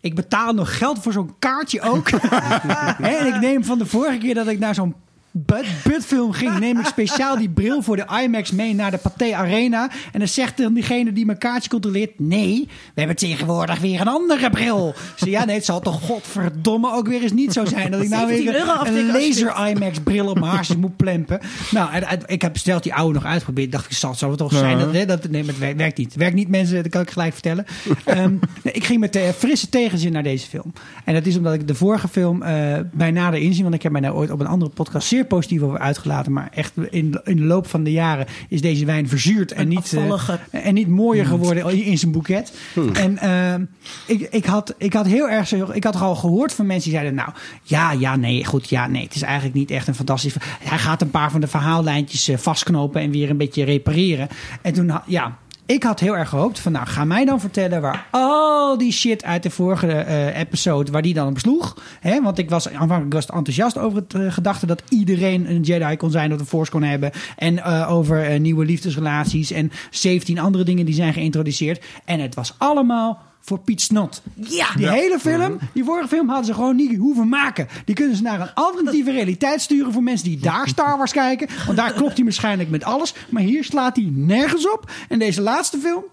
[0.00, 2.10] Ik betaal nog geld voor zo'n kaartje ook.
[3.02, 4.94] Hè, en ik neem van de vorige keer dat ik naar zo'n
[5.32, 9.90] Budfilm ging, neem ik speciaal die bril voor de IMAX mee naar de Pathé Arena.
[10.12, 14.08] En dan zegt dan diegene die mijn kaartje controleert: Nee, we hebben tegenwoordig weer een
[14.08, 14.94] andere bril.
[15.18, 18.08] Dus ja, nee, het zal toch godverdomme ook weer eens niet zo zijn dat ik
[18.08, 19.06] nou 17 weer een,
[19.46, 19.68] laser.
[19.68, 21.40] IMAX bril op mijn haarsjes moet plempen.
[21.70, 23.72] Nou, en- en ik heb stelt die oude nog uitgeprobeerd.
[23.72, 24.78] Dacht ik, zal, zal het toch zijn?
[24.78, 26.06] Dat, hè, dat, nee, maar het werkt, niet.
[26.08, 26.82] Het werkt niet, mensen.
[26.82, 27.66] Dat kan ik gelijk vertellen.
[28.04, 30.72] Ehm, nee, ik ging met eh, frisse tegenzin naar deze film.
[31.04, 33.62] En dat is omdat ik de vorige film eh bij nader inzien.
[33.62, 36.32] Want ik heb mij daar ooit op een andere podcast zeer positief over uitgelaten.
[36.32, 39.52] Maar echt in, in de loop van de jaren is deze wijn verzuurd.
[39.52, 42.52] En niet, eh, en niet mooier geworden in, in zijn boeket.
[42.92, 43.64] En ehm,
[44.06, 45.68] ik, ik, had, ik had heel erg zo.
[45.72, 47.30] Ik had al gehoord van mensen die zeiden: Nou,
[47.62, 49.02] ja, ja, nee, goed, ja, nee.
[49.02, 50.34] Het is eigenlijk niet echt een fantastisch.
[50.60, 54.28] Hij gaat een paar van de verhaallijntjes eh, vastknopen en weer een beetje repareren.
[54.62, 55.38] En toen, ja.
[55.66, 59.24] Ik had heel erg gehoopt van, nou, ga mij dan vertellen waar al die shit
[59.24, 61.76] uit de vorige eh, episode, waar die dan op sloeg.
[62.00, 62.22] Hè?
[62.22, 66.10] Want ik was aanvankelijk was enthousiast over het eh, gedachte dat iedereen een Jedi kon
[66.10, 67.10] zijn, dat een Force kon hebben.
[67.36, 71.84] En eh, over nieuwe liefdesrelaties en 17 andere dingen die zijn geïntroduceerd.
[72.04, 74.22] En het was allemaal voor Piet Snot.
[74.34, 74.66] Ja.
[74.76, 77.68] Die hele film, die vorige film hadden ze gewoon niet hoeven maken.
[77.84, 81.48] Die kunnen ze naar een alternatieve realiteit sturen voor mensen die daar Star Wars kijken.
[81.66, 83.14] Want daar klopt hij waarschijnlijk met alles.
[83.28, 84.90] Maar hier slaat hij nergens op.
[85.08, 86.04] En deze laatste film.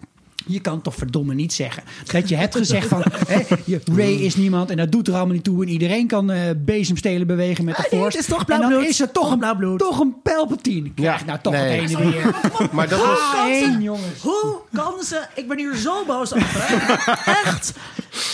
[0.52, 4.36] Je kan toch verdomme niet zeggen dat je hebt gezegd van hè, je, Ray is
[4.36, 7.76] niemand en dat doet er allemaal niet toe en iedereen kan eh, bezemstelen bewegen met
[7.76, 8.18] de Ah, nee, Force.
[8.18, 8.88] het is toch en blauw dan bloed.
[8.88, 9.80] is het toch, Toch een, blauw bloed.
[9.80, 10.92] toch een Palpatine.
[10.94, 11.82] Krijg Ja, nou toch nee.
[11.82, 12.36] het ene weer.
[12.72, 13.20] Maar dat was...
[14.22, 15.22] Hoe kan ze...
[15.36, 16.62] Ik ben hier zo boos over.
[17.46, 17.74] Echt.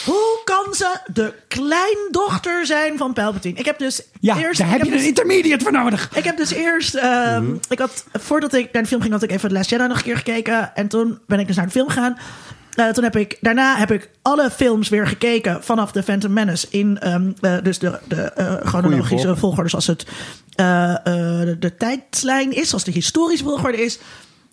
[0.06, 3.60] Hoe kan ze de kleindochter zijn van Palpatine?
[3.60, 4.60] Ik heb dus Ja, eerst...
[4.60, 6.10] daar heb je dus- een intermediate voor nodig.
[6.16, 7.56] Ik heb dus eerst, ehm, Mhm.
[7.70, 9.98] ik had, voordat ik naar de film ging, had ik even The Last Jedi nog
[9.98, 10.76] een keer gekeken.
[10.76, 12.18] En toen ben ik dus naar de film gegaan.
[12.76, 16.68] Eh, toen heb ik, daarna heb ik alle films weer gekeken vanaf The Phantom Menace.
[16.70, 19.70] In ehm, eh, dus de, de eh, chronologische volgorde.
[19.70, 20.06] zoals het,
[20.56, 21.00] eh, eh,
[21.46, 24.00] de, de tijdslijn is, zoals de historische volgorde is.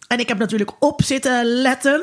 [0.09, 2.03] En ik heb natuurlijk op zitten letten.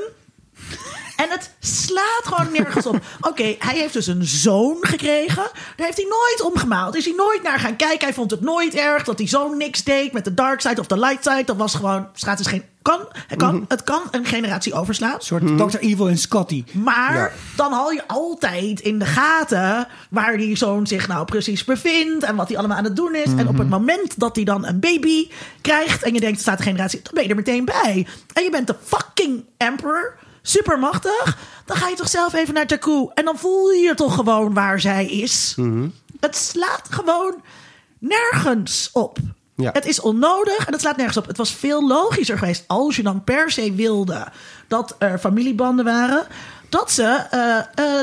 [1.20, 3.00] En het slaat gewoon nergens op.
[3.30, 5.44] Oké, hij heeft dus een zoon gekregen.
[5.76, 6.96] Daar heeft hij nooit omgemaald.
[6.96, 8.06] Is hij nooit naar gaan kijken.
[8.06, 10.88] Hij vond het nooit erg dat die zoon niks deed met de dark side of
[10.88, 11.44] de light side.
[11.46, 15.14] Dat was gewoon, straat is geen, kan, het kan, het kan een generatie overslaan.
[15.14, 15.78] Een soort Dr.
[15.78, 16.64] Evil en Scotty.
[16.74, 17.32] Maar Ja.
[17.56, 22.36] dan hou je altijd in de gaten waar die zoon zich nou precies bevindt en
[22.36, 23.32] wat hij allemaal aan het doen is.
[23.38, 25.30] En op het moment dat hij dan een baby
[25.62, 28.08] krijgt en je denkt, er staat een generatie, dan ben je er meteen bij.
[28.34, 30.18] En je bent de fucking emperor,
[30.50, 31.38] supermachtig.
[31.66, 34.80] Dan ga je toch zelf even naar Jakku en dan voel je toch gewoon waar
[34.80, 35.56] zij is.
[36.20, 37.36] Het slaat gewoon
[38.00, 39.18] nergens op.
[39.56, 39.72] Ja.
[39.72, 41.28] Het is onnodig en het slaat nergens op.
[41.28, 44.28] Het was veel logischer geweest als je dan per se wilde
[44.68, 46.28] dat er familiebanden waren.
[46.70, 47.26] Dat ze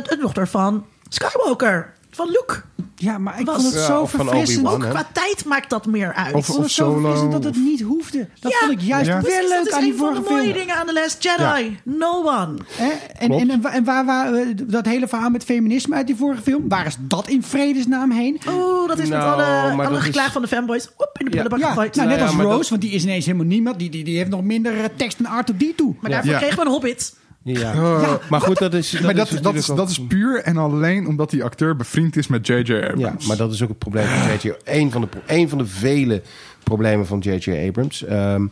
[0.09, 2.63] de dochter van Skywalker, van Luke.
[2.99, 4.67] Ja, maar ik Was- vond het Ja, zo verfrissend.
[4.67, 6.35] Ook qua tijd maakt dat meer uit.
[6.35, 8.29] Of- Ik vond het zo Solo, verfrissend dat het niet hoefde.
[8.41, 9.13] Dat Ja, vond ik juist Ja.
[9.13, 10.59] wel Precies, leuk dat aan is die een van de vorige mooie film.
[10.59, 11.79] dingen aan The Last Jedi.
[11.85, 12.55] No one.
[12.71, 12.89] Hè?
[13.19, 16.43] En, en, en, wa- en waar waren dat hele verhaal met feminisme uit die vorige
[16.43, 16.69] film?
[16.69, 18.41] Waar is dat in vredesnaam heen?
[18.49, 20.89] Oeh, dat is met Nou, alle, alle geklaag is- van de fanboys.
[20.99, 21.95] Oep, in de prullenbak Ja, gegooid.
[21.95, 23.79] nou, net Nou ja, als Rose, dat- want die is ineens helemaal niemand.
[23.79, 25.97] Die, die, die heeft nog minder eh, tekst dan R2D2.
[26.01, 26.39] maar daarvoor Ja.
[26.39, 27.15] kregen we een hobbit.
[27.55, 27.73] Ja.
[27.83, 28.13] Oh.
[28.31, 29.01] Maar goed, dat is.
[29.01, 32.27] maar dat, is dat, is, dat is puur en alleen omdat die acteur bevriend is
[32.27, 32.55] met J.J.
[32.59, 33.27] ook- Ja, Abrams.
[33.27, 34.53] maar dat is ook het probleem van J.J.
[34.65, 36.23] Een van de, een van de vele
[36.63, 37.67] problemen van J.J.
[37.69, 38.05] Abrams.
[38.05, 38.47] Ehm,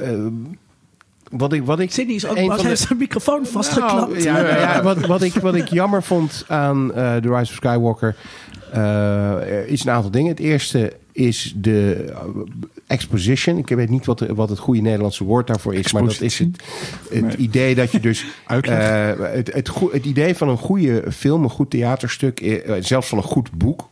[0.00, 0.28] ehm,
[1.30, 3.94] wat ik, wat ik, Sidney is ook van heeft de- zijn microfoon vastgeklapt.
[4.12, 7.50] Nou, ja, nou ja, wat, wat, ik, wat ik jammer vond aan eh The Rise
[7.50, 8.16] of Skywalker
[8.72, 10.30] eh, is een aantal dingen.
[10.30, 12.18] Het eerste is de eh,
[12.86, 13.58] exposition.
[13.58, 16.38] Ik weet niet wat, de- wat het goede Nederlandse woord daarvoor is, maar dat is
[16.38, 16.62] het,
[17.10, 17.36] het Nee.
[17.36, 19.52] idee dat je dus eh, het,
[19.92, 23.88] het, idee van een goede film, een goed theaterstuk, eh, zelfs van een goed boek,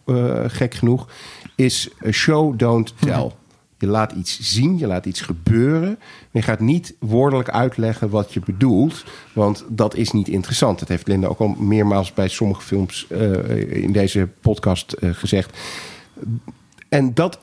[0.47, 1.09] gek genoeg,
[1.55, 3.31] is show, don't tell.
[3.79, 5.99] Je laat iets zien, je laat iets gebeuren.
[6.31, 10.79] Je gaat niet woordelijk uitleggen wat je bedoelt, want dat is niet interessant.
[10.79, 13.07] Dat heeft Linda ook al meermaals bij sommige films
[13.68, 15.59] in deze podcast gezegd.
[16.95, 17.38] En dat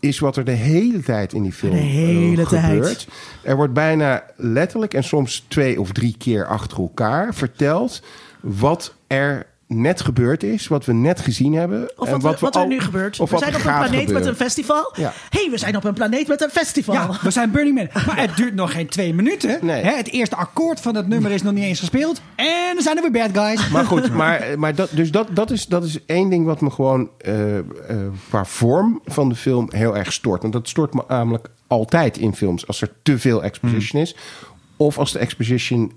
[0.00, 2.64] is wat er de hele tijd in die film De hele eh, tijd.
[2.64, 3.08] gebeurt.
[3.42, 8.02] Er wordt bijna letterlijk en soms twee of drie keer achter elkaar verteld
[8.40, 11.92] wat er net gebeurd is, wat we net gezien hebben.
[11.96, 13.20] Of en wat, we- wat er al- nu gebeurt.
[13.20, 14.92] Of we wat zijn op een planeet met een festival.
[14.96, 15.12] Ja.
[15.30, 16.94] hey, we zijn op een planeet met een festival.
[16.94, 17.88] Ja, we zijn Burning Man.
[18.06, 19.58] Maar het duurt nog geen twee minuten.
[19.62, 19.82] Nee.
[19.82, 22.20] Hè, het eerste akkoord van het nummer is nog niet eens gespeeld.
[22.34, 23.68] En dan zijn er weer bad guys.
[23.68, 26.70] Maar goed, maar, maar dat, dus dat, dat, is, dat is één ding wat me
[26.70, 27.64] gewoon eh, eh,
[28.28, 30.40] qua vorm van de film heel erg stoort.
[30.42, 34.16] Want dat stoort me namelijk altijd in films als er te veel exposition is.
[34.76, 35.92] Of als de exposition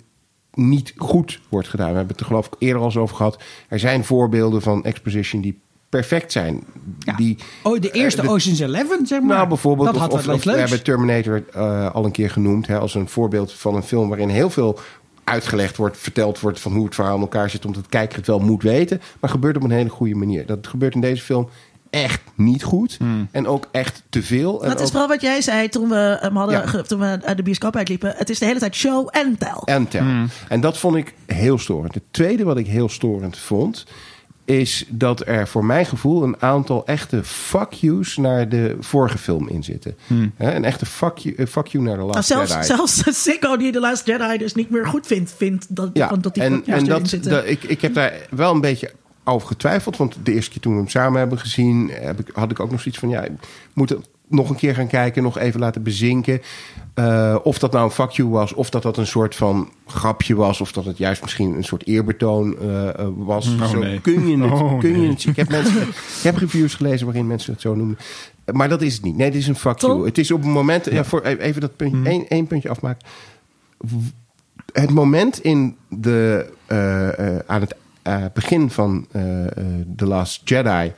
[0.55, 1.89] niet goed wordt gedaan.
[1.89, 3.43] We hebben het er geloof ik eerder al eens over gehad.
[3.67, 6.63] Er zijn voorbeelden van exposition die perfect zijn.
[6.99, 7.15] Ja.
[7.15, 9.35] Die, Oh, de eerste eh, de- Ocean's Eleven, zeg maar.
[9.35, 12.29] nou, bijvoorbeeld, Dat of, had of, wat of we hebben Terminator eh, al een keer
[12.29, 14.79] genoemd hè, als een voorbeeld van een film waarin heel veel
[15.23, 18.27] uitgelegd wordt, verteld wordt van hoe het verhaal in elkaar zit, omdat het kijker het
[18.27, 20.45] wel moet weten, maar gebeurt op een hele goede manier.
[20.45, 21.49] Dat gebeurt in deze film
[22.03, 22.97] echt niet goed
[23.31, 24.63] en ook echt te veel.
[24.63, 26.81] En Dat is vooral wat jij zei toen we, hem hadden, Ja.
[26.81, 28.13] toen we uit de bioscoop uitliepen.
[28.17, 29.61] Het is de hele tijd show en tell.
[29.65, 30.03] en tel.
[30.47, 31.93] En dat vond ik heel storend.
[31.93, 33.85] Het tweede wat ik heel storend vond,
[34.45, 39.47] is dat er voor mijn gevoel een aantal echte fuck yous naar de vorige film
[39.49, 39.95] in zitten.
[40.35, 42.65] Hè, een echte fuck you, eh, fuck you naar de Nou, Last zelfs, Jedi.
[42.65, 46.33] zelfs Sicko die The Last Jedi dus niet meer goed vindt, vindt dat, Ja, dat
[46.33, 47.31] die en, fuck yous en erin dat, zitten.
[47.31, 48.91] dat- ik, ik heb daar wel een beetje
[49.25, 49.97] over getwijfeld.
[49.97, 52.71] Want de eerste keer toen we hem samen hebben gezien, heb ik, had ik ook
[52.71, 53.31] nog zoiets van: ja, ik
[53.73, 56.41] moet het nog een keer gaan kijken, nog even laten bezinken.
[56.93, 60.35] Eh, of dat nou een fuck you was, of dat dat een soort van grapje
[60.35, 63.55] was, of dat het juist misschien een soort eerbetoon eh, eh, was.
[63.55, 64.01] Oh, zo nee.
[64.01, 64.51] kun je het.
[64.61, 65.81] Oh, kun je het ik, heb mensen,
[66.17, 67.97] ik heb reviews gelezen waarin mensen het zo noemen.
[68.51, 69.17] Maar dat is het niet.
[69.17, 69.91] Nee, het is een fuck Tom?
[69.91, 70.05] you.
[70.05, 73.07] Het is op een moment, ja, voor, even dat puntje, één, één puntje afmaken
[74.73, 79.51] het moment in de, eh, eh, aan het eh, begin van eh, eh,
[79.95, 80.93] The Last Jedi,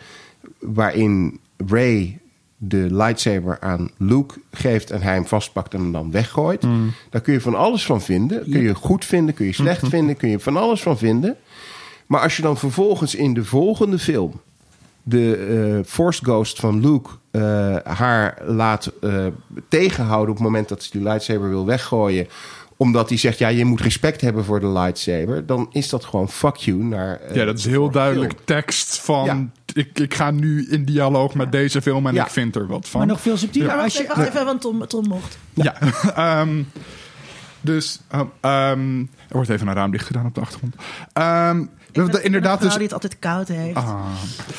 [0.59, 2.19] waarin Ray
[2.57, 6.61] de lightsaber aan Luke geeft en hij hem vastpakt en hem dan weggooit,
[7.09, 8.51] daar kun je van alles van vinden.
[8.51, 11.35] Kun je goed vinden, kun je slecht vinden, kun je van alles van vinden.
[12.05, 14.31] Maar als je dan vervolgens in de volgende film
[15.03, 17.09] de Force Ghost van Luke
[17.83, 18.91] haar laat
[19.67, 22.27] tegenhouden op het moment dat ze die lightsaber wil weggooien.
[22.77, 25.45] Omdat hij zegt, ja, je moet respect hebben voor de lightsaber.
[25.45, 27.19] Dan is dat gewoon fuck you naar...
[27.19, 28.45] eh, Ja, dat is heel duidelijk film.
[28.45, 29.25] tekst van...
[29.25, 29.45] Ja.
[29.73, 32.23] Ik, ik ga nu in dialoog met deze film en Ja.
[32.25, 32.99] ik vind er wat van.
[32.99, 33.67] Maar nog veel subtieler.
[33.75, 35.37] Maar Als wacht je, even, wacht even, want Tom, Tom mocht.
[35.53, 35.75] Ja,
[36.15, 36.63] ehm,
[37.61, 39.05] dus ehm, ehm, er
[39.35, 40.75] wordt even een raam dicht gedaan op de achtergrond.
[41.13, 41.59] Ehm,
[41.91, 42.73] Ik ben inderdaad een vrouw dus...
[42.73, 43.75] die het altijd koud heeft.
[43.75, 44.05] Ah.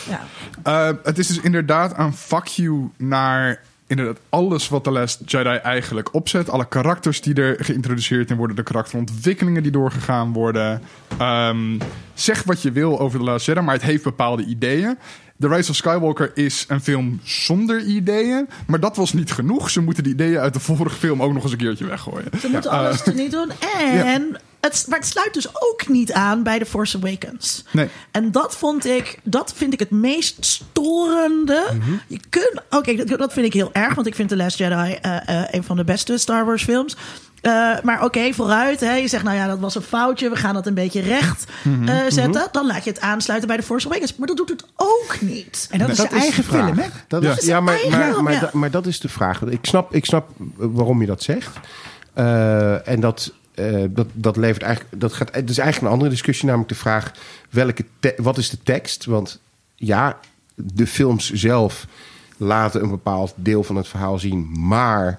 [0.09, 0.21] Ja.
[0.63, 5.57] Eh, het is dus inderdaad een fuck you naar inderdaad alles wat The Last Jedi
[5.57, 6.51] eigenlijk opzet.
[6.51, 8.57] Alle karakters die er geïntroduceerd in worden.
[8.57, 10.83] De karakterontwikkelingen die doorgegaan worden.
[11.19, 11.79] Ehm,
[12.15, 14.99] zeg wat je wil over The Last Jedi, maar het heeft bepaalde ideeën.
[15.39, 18.49] The Rise of Skywalker is een film zonder ideeën.
[18.67, 19.71] Maar dat was niet genoeg.
[19.71, 22.31] Ze moeten die ideeën uit de vorige film ook nog eens een keertje weggooien.
[22.41, 23.51] Ze moeten alles er niet doen.
[24.05, 27.65] En het, maar het sluit dus ook niet aan bij The Force Awakens.
[27.71, 27.89] Nee.
[28.11, 31.67] En dat vond ik, dat vind ik het meest storende.
[31.79, 31.93] Mhm.
[32.07, 34.93] Je kunt, oké, dat, dat vind ik heel erg, want ik vind The Last Jedi
[35.03, 36.97] eh, eh, een van de beste Star Wars films.
[37.41, 38.81] Eh, maar oké, vooruit.
[38.81, 38.95] Hè.
[38.95, 40.29] Je zegt, nou ja, dat was een foutje.
[40.31, 41.89] We gaan dat een beetje recht Mhm.
[41.89, 42.49] eh, zetten.
[42.53, 44.17] Dan laat je het aansluiten bij The Force Awakens.
[44.17, 45.69] Maar dat doet het ook niet.
[45.71, 46.87] en dat is Dat zijn eigen de film, hè?
[47.09, 47.37] Dat Ja.
[47.37, 48.51] is, ja, maar, eigen maar, film, maar, ja.
[48.53, 49.43] maar dat is de vraag.
[49.43, 51.57] Ik snap, ik snap waarom je dat zegt.
[52.15, 55.01] Eh, en dat, eh, dat, dat levert eigenlijk.
[55.01, 57.13] Dat gaat, het is eigenlijk een andere discussie, namelijk de vraag:
[57.51, 57.85] welke
[58.17, 59.05] wat is de tekst?
[59.05, 59.41] Want
[59.75, 60.19] ja,
[60.55, 61.87] de films zelf
[62.37, 65.19] laten een bepaald deel van het verhaal zien, maar.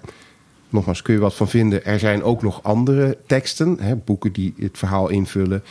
[0.71, 1.85] Nogmaals, kun je wat van vinden.
[1.85, 5.63] Er zijn ook nog andere teksten, hè, boeken die het verhaal invullen.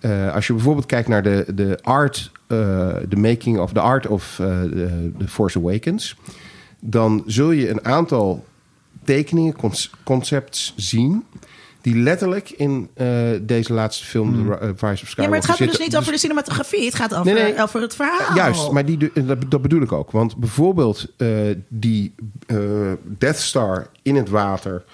[0.00, 2.58] Eh, als je bijvoorbeeld kijkt naar de, de art, eh,
[3.08, 6.16] de making of the art of the, The Force Awakens,
[6.80, 8.44] dan zul je een aantal
[9.04, 9.54] tekeningen,
[10.04, 11.24] concepts zien,
[11.92, 13.06] die letterlijk in eh,
[13.42, 15.78] deze laatste film, The Ri- eh, Rise of Skywalker, Ja, maar het gaat er dus
[15.78, 16.84] niet over de cinematografie.
[16.84, 17.62] Het gaat over, Nee, nee.
[17.62, 18.34] over het verhaal.
[18.36, 20.10] Juist, maar die, dat, dat bedoel ik ook.
[20.10, 21.28] Want bijvoorbeeld eh,
[21.68, 22.14] die
[22.46, 22.58] eh,
[23.18, 24.84] Death Star in het water,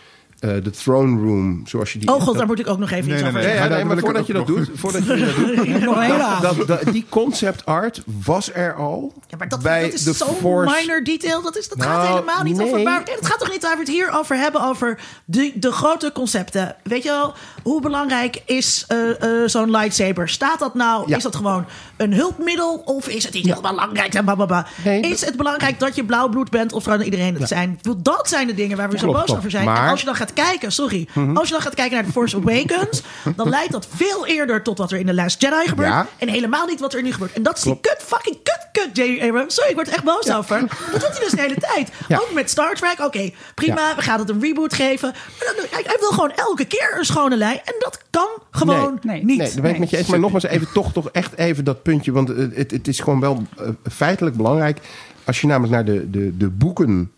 [0.44, 2.14] eh, de Throne Room, zoals je die...
[2.14, 3.68] Oh god, daar moet ik ook nog even Nee, iets nee, over nee.
[3.68, 8.02] Nee, ja, maar voordat je dat doet, voordat je dat doet, dat, die concept art
[8.24, 10.80] was er al Ja, maar dat, bij dat is de zo'n Force.
[10.80, 11.42] minor detail.
[11.42, 12.78] Dat, is, dat Nou, gaat helemaal niet over...
[13.14, 14.62] het gaat toch niet waar we het hier over hebben...
[14.62, 16.76] over de, de grote concepten.
[16.82, 20.28] Weet je wel, hoe belangrijk is eh, eh, zo'n lightsaber?
[20.28, 21.08] Staat dat nou...
[21.08, 21.16] Ja.
[21.16, 21.66] Is dat gewoon
[21.96, 22.82] een hulpmiddel?
[22.84, 24.14] Of is het iets heel belangrijk?
[24.14, 24.66] En blablabla?
[25.00, 26.72] Is het belangrijk dat je blauwbloed bent?
[26.72, 27.78] Of kan iedereen het zijn?
[28.02, 29.38] Dat zijn de dingen waar we zo Klopt, boos klopt.
[29.38, 29.64] over zijn.
[29.64, 29.84] Maar-.
[29.84, 30.72] En als je dan gaat kijken...
[30.72, 31.08] Sorry.
[31.34, 33.02] Als je dan gaat kijken naar The Force Awakens...
[33.36, 35.88] dan leidt dat veel eerder tot wat er in The Last Jedi gebeurt.
[35.88, 36.06] Ja.
[36.18, 37.32] En helemaal niet wat er nu gebeurt.
[37.32, 39.20] En dat is die kut, fucking kut, kut J.
[39.22, 39.54] Abrams.
[39.54, 40.60] Sorry, ik word er echt boos over.
[40.92, 41.90] Dat doet hij dus de hele tijd.
[42.08, 42.16] Ja.
[42.18, 43.00] Ook met Star Trek.
[43.00, 43.96] Oké, prima, Ja.
[43.96, 45.08] we gaan het een reboot geven.
[45.38, 47.60] Maar dan, hij, hij wil gewoon elke keer een schone lijn.
[47.64, 49.38] En dat kan gewoon Nee, nee, niet.
[49.38, 50.06] Nee, dat ben ik met je eens.
[50.06, 52.12] Maar nogmaals, even toch, toch echt even dat puntje.
[52.12, 54.78] Want eh, het, het is gewoon wel eh, feitelijk belangrijk.
[55.24, 57.12] Als je namelijk naar de, de, de boeken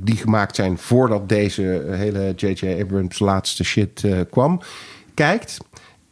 [0.00, 2.80] die gemaakt zijn voordat deze eh, hele J.J.
[2.80, 4.60] Abrams laatste shit eh, kwam,
[5.14, 5.56] kijkt.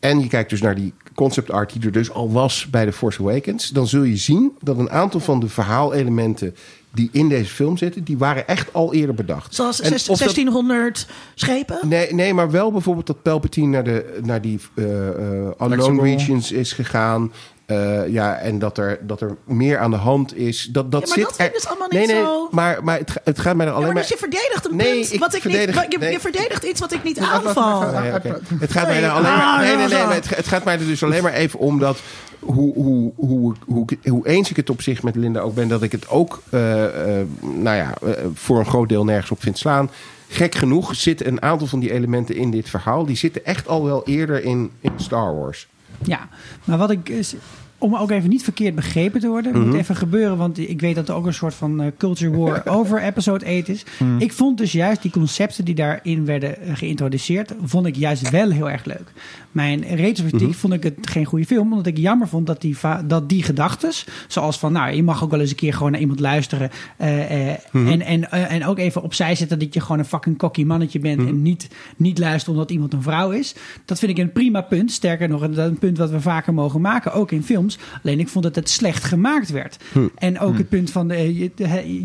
[0.00, 2.92] En je kijkt dus naar die concept art die er dus al was bij The
[2.92, 3.68] Force Awakens.
[3.68, 6.54] Dan zul je zien dat een aantal van de verhaalelementen
[6.94, 9.54] die in deze film zitten, die waren echt al eerder bedacht.
[9.54, 11.78] Zoals En zes- of dat- 1600 schepen.
[11.88, 15.14] Nee, nee, maar wel bijvoorbeeld dat Palpatine naar, de, naar die eh eh,
[15.60, 17.32] unknown regions is gegaan.
[17.66, 20.68] Eh, ja, en dat er, dat er meer aan de hand is.
[20.72, 22.48] Dat, dat Ja, maar zit dat vind ik er- dus allemaal nee, niet nee, zo.
[22.50, 24.02] Maar, maar het, het gaat mij er alleen maar maar...
[24.02, 25.92] dus je verdedigt een Nee, punt ik wat ik verdedig- niet...
[25.92, 26.12] Je, nee.
[26.12, 27.80] je verdedigt iets wat ik niet aanval.
[27.80, 28.10] Nee.
[28.58, 29.10] Het gaat mij er Nee.
[29.10, 29.42] alleen maar.
[29.42, 29.98] Ah, Nee, nee, nee.
[29.98, 31.98] Het, het gaat mij er dus alleen maar even om dat.
[32.40, 35.82] Hoe, hoe, hoe, hoe, hoe eens ik het op zich met Linda ook ben, dat
[35.82, 37.94] ik het ook, eh, eh, nou ja,
[38.34, 39.90] voor een groot deel nergens op vind slaan.
[40.28, 43.06] Gek genoeg zitten een aantal van die elementen in dit verhaal.
[43.06, 45.66] Die zitten echt al wel eerder in, in Star Wars.
[46.04, 46.28] Ja,
[46.64, 47.08] maar wat ik.
[47.08, 47.34] is-
[47.78, 51.08] Om ook even niet verkeerd begrepen te worden, moet even gebeuren, want ik weet dat
[51.08, 53.84] er ook een soort van eh, culture war over episode 8 is.
[54.18, 58.50] Ik vond dus juist die concepten die daarin werden eh, geïntroduceerd, vond ik juist wel
[58.50, 59.12] heel erg leuk.
[59.56, 62.76] Mijn retrospectief vond ik het geen goede film, omdat ik jammer vond dat die,
[63.06, 66.00] dat die gedachtes, zoals van, nou, je mag ook wel eens een keer gewoon naar
[66.00, 69.98] iemand luisteren eh, eh, en, en, eh, en ook even opzij zetten dat je gewoon
[69.98, 73.54] een fucking cocky mannetje bent en niet, niet luisteren omdat iemand een vrouw is.
[73.84, 74.92] Dat vind ik een prima punt.
[74.92, 77.78] Sterker nog, een punt wat we vaker mogen maken, ook in films.
[78.02, 79.76] Alleen ik vond dat het slecht gemaakt werd.
[80.14, 81.50] En ook het punt van, de, je,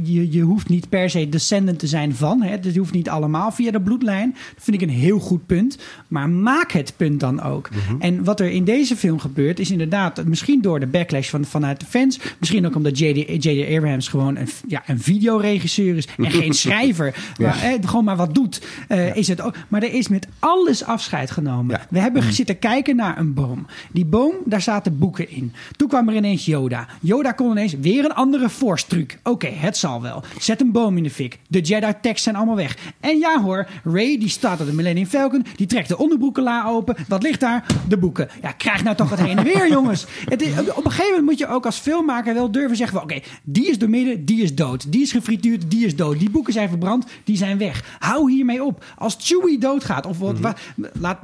[0.03, 2.41] je, je hoeft niet per se descendant te zijn van.
[2.41, 4.31] Hè, je hoeft niet allemaal via de bloedlijn.
[4.55, 5.77] Dat vind ik een heel goed punt.
[6.07, 7.69] Maar maak het punt dan ook.
[7.99, 11.79] En wat er in deze film gebeurt, is inderdaad misschien door de backlash van, vanuit
[11.79, 12.19] de fans.
[12.39, 13.75] Misschien ook omdat J.D.
[13.75, 17.15] Abrams gewoon een, ja, een videoregisseur is en geen schrijver.
[17.39, 18.61] Maar, eh, gewoon maar wat doet.
[18.87, 19.55] eh, is het ook.
[19.67, 21.75] Maar er is met alles afscheid genomen.
[21.75, 21.85] Ja.
[21.89, 23.65] We hebben zitten kijken naar een boom.
[23.91, 25.53] Die boom, daar zaten boeken in.
[25.77, 26.87] Toen kwam er ineens Yoda.
[27.01, 29.19] Yoda kon ineens weer een andere force truc.
[29.23, 30.23] Oké, het zal wel.
[30.39, 31.39] Zet een boom in de fik.
[31.47, 32.77] De Jedi tekst zijn allemaal weg.
[32.99, 35.45] En ja hoor, Ray die staat op de Millennium Falcon.
[35.55, 36.95] Die trekt de onderbroekenla open.
[37.07, 37.65] Wat ligt daar?
[37.87, 38.29] De boeken.
[38.41, 40.05] Ja, krijg nou toch het heen en weer jongens.
[40.25, 42.97] Het is, op een gegeven moment moet je ook als filmmaker wel durven zeggen.
[42.99, 44.91] van, Oké, die is doormidden, die is dood.
[44.91, 46.19] Die is gefrituurd, die is dood.
[46.19, 47.95] Die boeken zijn verbrand, die zijn weg.
[47.99, 48.85] Hou hiermee op.
[48.97, 50.55] Als Chewie doodgaat of wat, wa-
[50.93, 51.19] laat,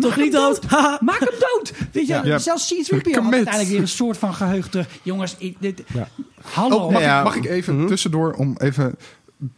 [0.00, 0.70] Toch niet dood?
[1.00, 1.72] Maak hem dood.
[1.92, 2.38] Weet je, Ja.
[2.38, 4.88] zelfs C-3PO had uiteindelijk weer een soort van geheugen terug.
[5.02, 5.82] Jongens, ik, dit,
[6.42, 6.76] hallo.
[6.76, 7.18] Oh, mag, Ja.
[7.18, 8.94] ik, mag ik even tussendoor om even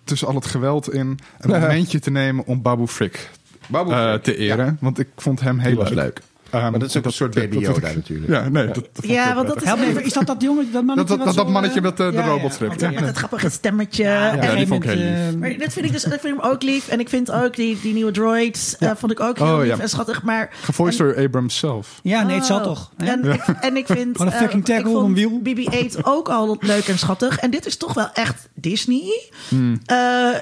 [0.05, 3.30] tussen al het geweld in een momentje te nemen om Babu Frick,
[4.23, 4.79] te eren?
[4.81, 6.21] Want ik vond hem heel was leuk.
[6.55, 8.32] Ehm, Maar dat is ook een soort baby dat- dat- Yoda natuurlijk.
[8.32, 10.42] Ja, nee, dat, dat ik Ja, want dat is Help me even, is dat dat
[10.42, 12.72] jongen, dat mannetje Dat- dat- wat dat zo, mannetje eh, met de- de ja, robotstrip.
[12.72, 12.90] oké, Ja.
[12.90, 14.02] Met het grappige stemmetje.
[14.05, 15.32] Ja, die vond ik heel lief.
[15.34, 16.88] eh, Maar dat vind ik dus ik vind hem ook lief.
[16.88, 19.66] En ik vind ook die, die nieuwe droid eh, vond ik ook heel Oh, lief
[19.76, 19.78] ja.
[19.78, 20.22] en schattig.
[20.22, 22.00] Maar Gevoiced door Abrams zelf.
[22.02, 22.64] Ja, nee, het zal Oh.
[22.64, 22.90] toch.
[22.96, 24.12] En, ik, en ik vind.
[24.16, 25.55] Gewoon een fucking eh, tackle ik op vond een wiel.
[25.90, 27.38] BB-8 ook al leuk en schattig.
[27.38, 29.30] En dit is toch wel echt Disney.
[29.48, 29.80] Hmm.
[29.86, 29.96] Eh,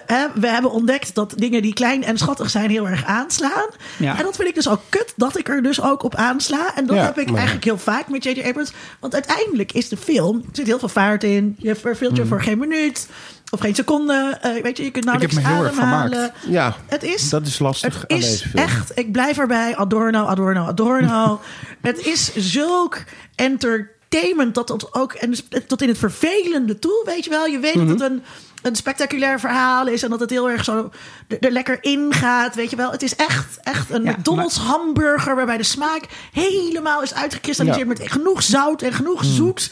[0.06, 3.68] hè, we hebben ontdekt dat dingen die klein en schattig zijn heel erg aanslaan.
[3.98, 4.18] Ja.
[4.18, 6.74] En dat vind ik dus ook kut dat ik er dus ook op aansla.
[6.76, 8.42] En dat Ja, heb ik maar- eigenlijk heel vaak met J.J.
[8.46, 8.72] Abrams.
[9.00, 10.36] Want uiteindelijk is de film.
[10.36, 11.54] Er zit heel veel vaart in.
[11.58, 12.20] Je verveelt Hmm.
[12.22, 13.08] je voor geen minuut.
[13.50, 14.38] Of geen seconde.
[14.40, 16.10] Eh, weet je, je kunt Ik heb nauwelijks me heel erg ademhalen.
[16.12, 16.34] vermaakt.
[16.46, 18.64] Ja, Het is, dat is lastig het aan is deze film.
[18.64, 21.40] echt, ik blijf erbij, Adorno, Adorno, Adorno.
[21.80, 22.98] het is zulk
[23.34, 27.46] entertainment dat tot ook, en dus tot in het vervelende toe, weet je wel.
[27.46, 27.86] Je weet Mhm.
[27.86, 28.22] dat het een,
[28.62, 30.90] een spectaculair verhaal is en dat het heel erg zo
[31.28, 32.90] er, er lekker ingaat, weet je wel.
[32.90, 38.02] Het is echt, echt een Ja, McDonald's hamburger waarbij de smaak helemaal is uitgekristalliseerd Ja.
[38.02, 39.32] met genoeg zout en genoeg Mhm.
[39.32, 39.70] zoet.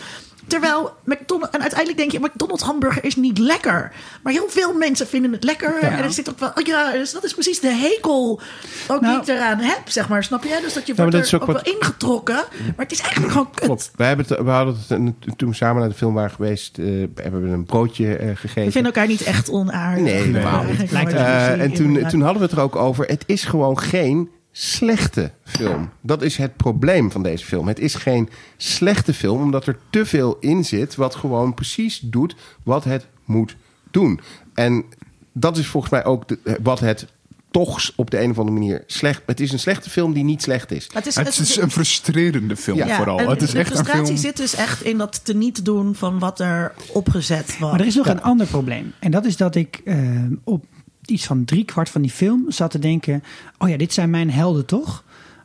[0.51, 3.93] Terwijl McDonald's, en uiteindelijk denk je, McDonald's hamburger is niet lekker.
[4.23, 5.79] Maar heel veel mensen vinden het lekker.
[5.79, 8.41] En er zit ook wel, ja, dus dat is precies de hekel
[8.89, 10.25] ook Nou- die ik eraan heb, zeg maar.
[10.25, 10.59] Snap je?
[10.63, 12.35] Dus dat je maar wordt dat is er ook ook wat- wel ingetrokken.
[12.35, 13.65] Maar het is eigenlijk gewoon kut.
[13.65, 13.91] Klopt.
[13.97, 16.87] We, hebben het, we hadden het toen we samen naar de film waren geweest, eh,
[17.15, 18.65] hebben we een broodje eh, gegeten.
[18.65, 20.03] We vinden elkaar niet echt onaardig.
[20.05, 20.93] Nee, helemaal niet.
[20.93, 23.05] Eh, en toen, toen hadden we het er ook over.
[23.07, 25.91] Het is gewoon geen slechte film.
[26.01, 27.69] Dat is het probleem van deze film.
[27.69, 30.95] Het is geen slechte film, omdat er te veel in zit...
[30.95, 33.57] wat gewoon precies doet wat het moet
[33.91, 34.21] doen.
[34.55, 34.85] En
[35.33, 37.07] dat is volgens mij ook de- wat het
[37.51, 39.23] toch op de een of andere manier slecht...
[39.27, 40.89] Het is een slechte film die niet slecht is.
[40.93, 43.19] Het is, Het is een frustrerende film Ja, vooral.
[43.19, 44.17] en Het is de echt een frustratie film...
[44.19, 47.71] zit dus echt in dat teniet doen van wat er opgezet was.
[47.71, 48.93] Maar er is nog een ander probleem.
[48.99, 49.97] En dat is dat ik eh,
[50.45, 50.65] op
[51.11, 53.23] iets van drie kwart van die film zat te denken...
[53.59, 55.05] oh ja, dit zijn mijn helden toch?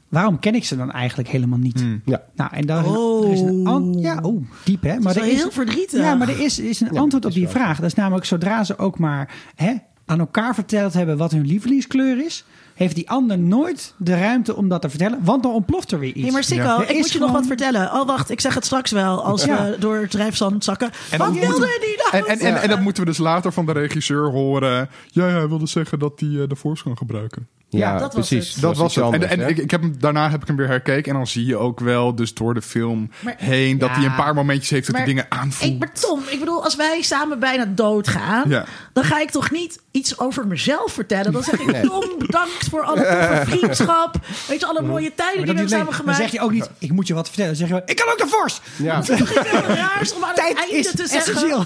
[0.10, 1.86] Waarom ken ik ze dan eigenlijk helemaal niet?
[2.06, 2.24] Ja.
[2.36, 4.02] Nou, en daar is een, er is een an- Oh.
[4.02, 5.00] ja, oh, diep hè.
[5.00, 6.00] Maar is wel er is heel verdrietig.
[6.00, 7.76] Ja, maar er is, is een Ja, antwoord dat op is die vraag.
[7.80, 9.74] Dat is namelijk zodra ze ook maar hè,
[10.06, 12.46] aan elkaar verteld hebben wat hun lievelingskleur is,
[12.76, 16.10] heeft die ander nooit de ruimte om dat te vertellen, want dan ontploft er weer
[16.14, 16.22] iets.
[16.22, 17.92] Hey, maar Sikko, Er ik moet je nog wat vertellen.
[17.94, 19.64] Oh, wacht, ik zeg het straks wel als Ja.
[19.64, 20.90] we door het drijfzand zakken.
[21.12, 23.18] En wat dan wilde moeten die nou En, en, en, en dat moeten we dus
[23.18, 24.90] later van de regisseur horen.
[25.08, 27.48] Ja, ja hij wilde zeggen dat hij eh, de Force kan gebruiken.
[27.78, 28.54] Ja, Ja, dat was precies.
[28.54, 28.62] het.
[28.62, 29.04] Dat was het.
[29.06, 31.12] En, anders, en ik, ik heb hem, daarna heb ik hem weer herkeken.
[31.12, 33.96] En dan zie je ook wel, dus door de film Maar- heen, dat Ja.
[33.96, 35.72] hij een paar momentjes heeft dat hij dingen aanvoelt.
[35.72, 38.66] Ik, maar Tom, ik bedoel, als wij samen bijna doodgaan, Ja.
[38.94, 41.32] dan ga ik toch niet iets over mezelf vertellen.
[41.32, 41.88] Dan zeg ik, Nee.
[41.88, 44.16] Tom, bedankt voor alle toffe vriendschap.
[44.48, 46.18] Weet je, alle mooie tijden Maar die we dat hebben samen dan gemaakt.
[46.18, 47.50] zeg je ook niet, ik moet je wat vertellen.
[47.52, 48.60] Dan zeg je, wel, ik kan ook de Force.
[48.76, 48.96] Ja.
[49.00, 51.66] Het is toch iets heel raars om aan het Tijd einde is te zeggen.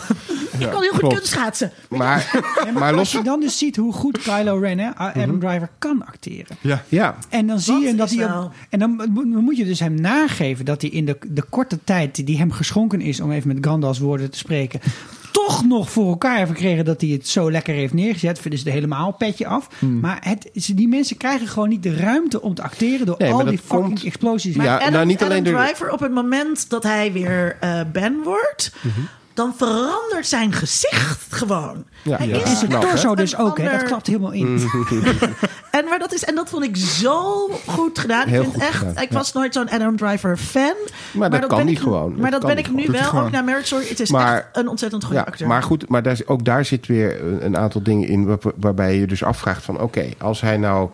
[0.65, 1.15] Ik kan heel goed klopt.
[1.15, 1.71] kunstschaatsen.
[1.89, 5.39] Maar, Ja, maar als los je dan dus ziet hoe goed Kylo Ren, hè, Adam
[5.39, 6.57] Driver, kan acteren.
[6.61, 6.83] Ja.
[6.87, 8.37] Ja, En dan zie Dat je dat hij.
[8.43, 11.43] Op, en dan, mo- dan moet je dus hem nageven dat hij in de, de
[11.49, 14.79] korte tijd die hem geschonken is, om even met Gandalf's woorden te spreken,
[15.31, 18.39] toch nog voor elkaar heeft gekregen dat hij het zo lekker heeft neergezet.
[18.39, 19.67] Vinden ze er helemaal petje af.
[19.79, 19.99] Hmm.
[19.99, 23.45] Maar het, die mensen krijgen gewoon niet de ruimte om te acteren door Nee, al
[23.45, 24.55] die fucking komt- explosies.
[24.55, 27.81] Ja, Adam, nou, niet alleen Adam door- Driver, op het moment dat hij weer eh,
[27.91, 28.99] Ben wordt, Mhm.
[29.39, 31.85] Dan verandert zijn gezicht gewoon.
[32.03, 32.17] Ja.
[32.17, 32.35] Hij Ja.
[32.35, 32.89] is En zijn knap, hè?
[32.89, 33.69] torso dus ook, hè?
[33.71, 34.47] dat klapt helemaal in.
[35.71, 38.27] En, maar dat is, en dat vond ik zo goed gedaan.
[38.27, 39.15] Heel ik vind goed echt, gedaan, ik ja.
[39.17, 40.73] was nooit zo'n Adam Driver fan.
[41.11, 42.15] Maar dat kan ik, gewoon.
[42.19, 43.23] Maar Dat ben ik nu wel, gewoon.
[43.25, 43.85] ook naar Marriage Story.
[43.87, 45.47] Het is Maar- echt een ontzettend goede ja acteur.
[45.47, 49.07] maar goed, maar daar, ook daar zit weer een, aantal dingen in waar, waarbij je
[49.07, 49.79] dus afvraagt van...
[49.81, 50.89] oké, als hij nou...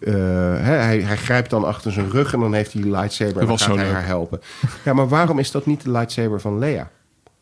[0.00, 3.32] eh, hè, hij, hij grijpt dan achter zijn rug en dan heeft hij die lightsaber
[3.34, 3.94] en dan was gaat zo hij leuk.
[3.94, 4.40] haar helpen.
[4.84, 6.90] Ja, maar waarom is dat niet de lightsaber van Lea?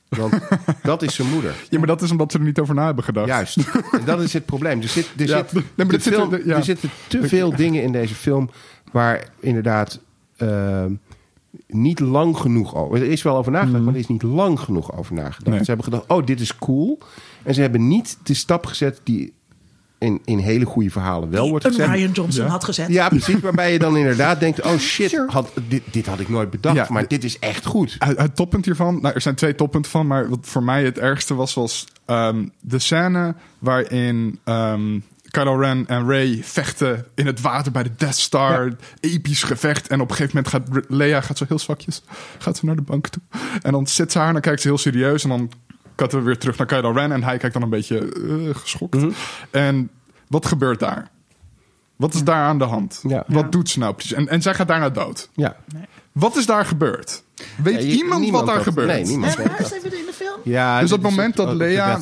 [0.09, 0.33] Want
[0.83, 1.55] dat is zijn moeder.
[1.71, 3.27] ja, maar dat is omdat ze er niet over na hebben gedacht.
[3.27, 3.57] Juist.
[3.93, 4.81] En dat is het probleem.
[4.81, 6.57] Er, zit, er, Ja, zit, nee, te er- ja.
[6.57, 8.51] er zitten te veel dingen in deze film...
[8.93, 10.01] waar inderdaad
[10.37, 10.85] eh,
[11.67, 12.97] niet lang genoeg over...
[13.03, 15.41] Er is wel over nagedacht, maar er is niet lang genoeg over nagedacht.
[15.41, 15.51] Mhm.
[15.51, 15.59] Nee.
[15.59, 16.99] Ze hebben gedacht, oh, dit is cool.
[17.43, 19.33] En ze hebben niet de stap gezet die
[19.99, 21.89] in, in hele goede verhalen wel Die wordt een gezet.
[21.91, 22.51] Ryan Johnson Ja.
[22.51, 22.89] had gezet.
[22.89, 23.41] Ja, precies.
[23.41, 25.31] Waarbij je dan inderdaad denkt, oh shit, Sure.
[25.31, 26.77] had, dit, dit had ik nooit bedacht.
[26.77, 26.87] Ja.
[26.91, 27.97] maar dit is echt goed.
[27.99, 30.99] Het, het toppunt hiervan, nou, er zijn twee toppunten van, maar wat voor mij het
[30.99, 34.99] ergste was, was ehm, de scène waarin ehm,
[35.31, 38.73] Kylo Ren en Rey vechten in het water bij de Death Star.
[39.01, 39.89] Episch gevecht.
[39.89, 42.03] En op een gegeven moment gaat Leia gaat zo heel zwakjes
[42.39, 43.23] gaat ze naar de bank toe.
[43.63, 45.23] En dan zit ze haar en dan kijkt ze heel serieus.
[45.23, 45.51] En dan
[45.99, 47.13] katten we weer terug naar Kylo Ren.
[47.13, 48.95] En hij kijkt dan een beetje eh, geschokt.
[48.95, 49.11] Mhm.
[49.51, 49.91] En
[50.29, 51.09] wat gebeurt daar?
[51.97, 53.01] Wat is daar aan de hand?
[53.09, 53.25] Ja.
[53.27, 53.49] Wat Ja.
[53.49, 54.13] doet ze nou precies?
[54.13, 55.29] En, en zij gaat daarna dood.
[55.35, 55.57] Ja.
[56.13, 57.23] Wat is daar gebeurd?
[57.63, 58.89] Weet Ja, je- iemand, wat daar dat- gebeurt?
[58.89, 59.39] nee, niemand.
[59.39, 60.41] Even in de film?
[60.45, 61.99] Ja, Dus dit op het is moment dat op de Lea-.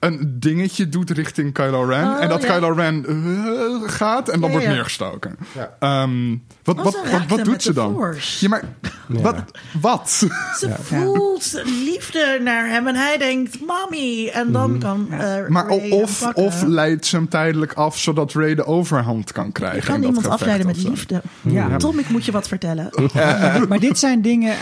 [0.00, 2.04] Een dingetje doet richting Kylo Ren.
[2.08, 2.52] Oh, en dat ja.
[2.54, 4.72] Kylo Ren eh, gaat en dan Ja, wordt ja.
[4.72, 5.36] neergestoken.
[5.52, 5.76] Ja.
[5.78, 6.96] Ehm, wat, wat,
[7.28, 7.92] wat, doet ze dan?
[7.94, 8.44] Force.
[8.44, 8.62] Ja, maar
[9.06, 9.44] wat?
[9.80, 10.10] wat?
[10.58, 14.28] Ze voelt liefde naar hem en hij denkt, mami.
[14.28, 15.52] En dan kan eh Mhm.
[15.52, 19.80] maar of, of leidt ze hem tijdelijk af zodat Ray de overhand kan krijgen.
[19.80, 21.22] Je kan iemand afleiden met liefde.
[21.40, 21.76] Ja.
[21.76, 22.90] Tom, ik moet je wat vertellen.
[23.68, 24.56] maar dit zijn dingen.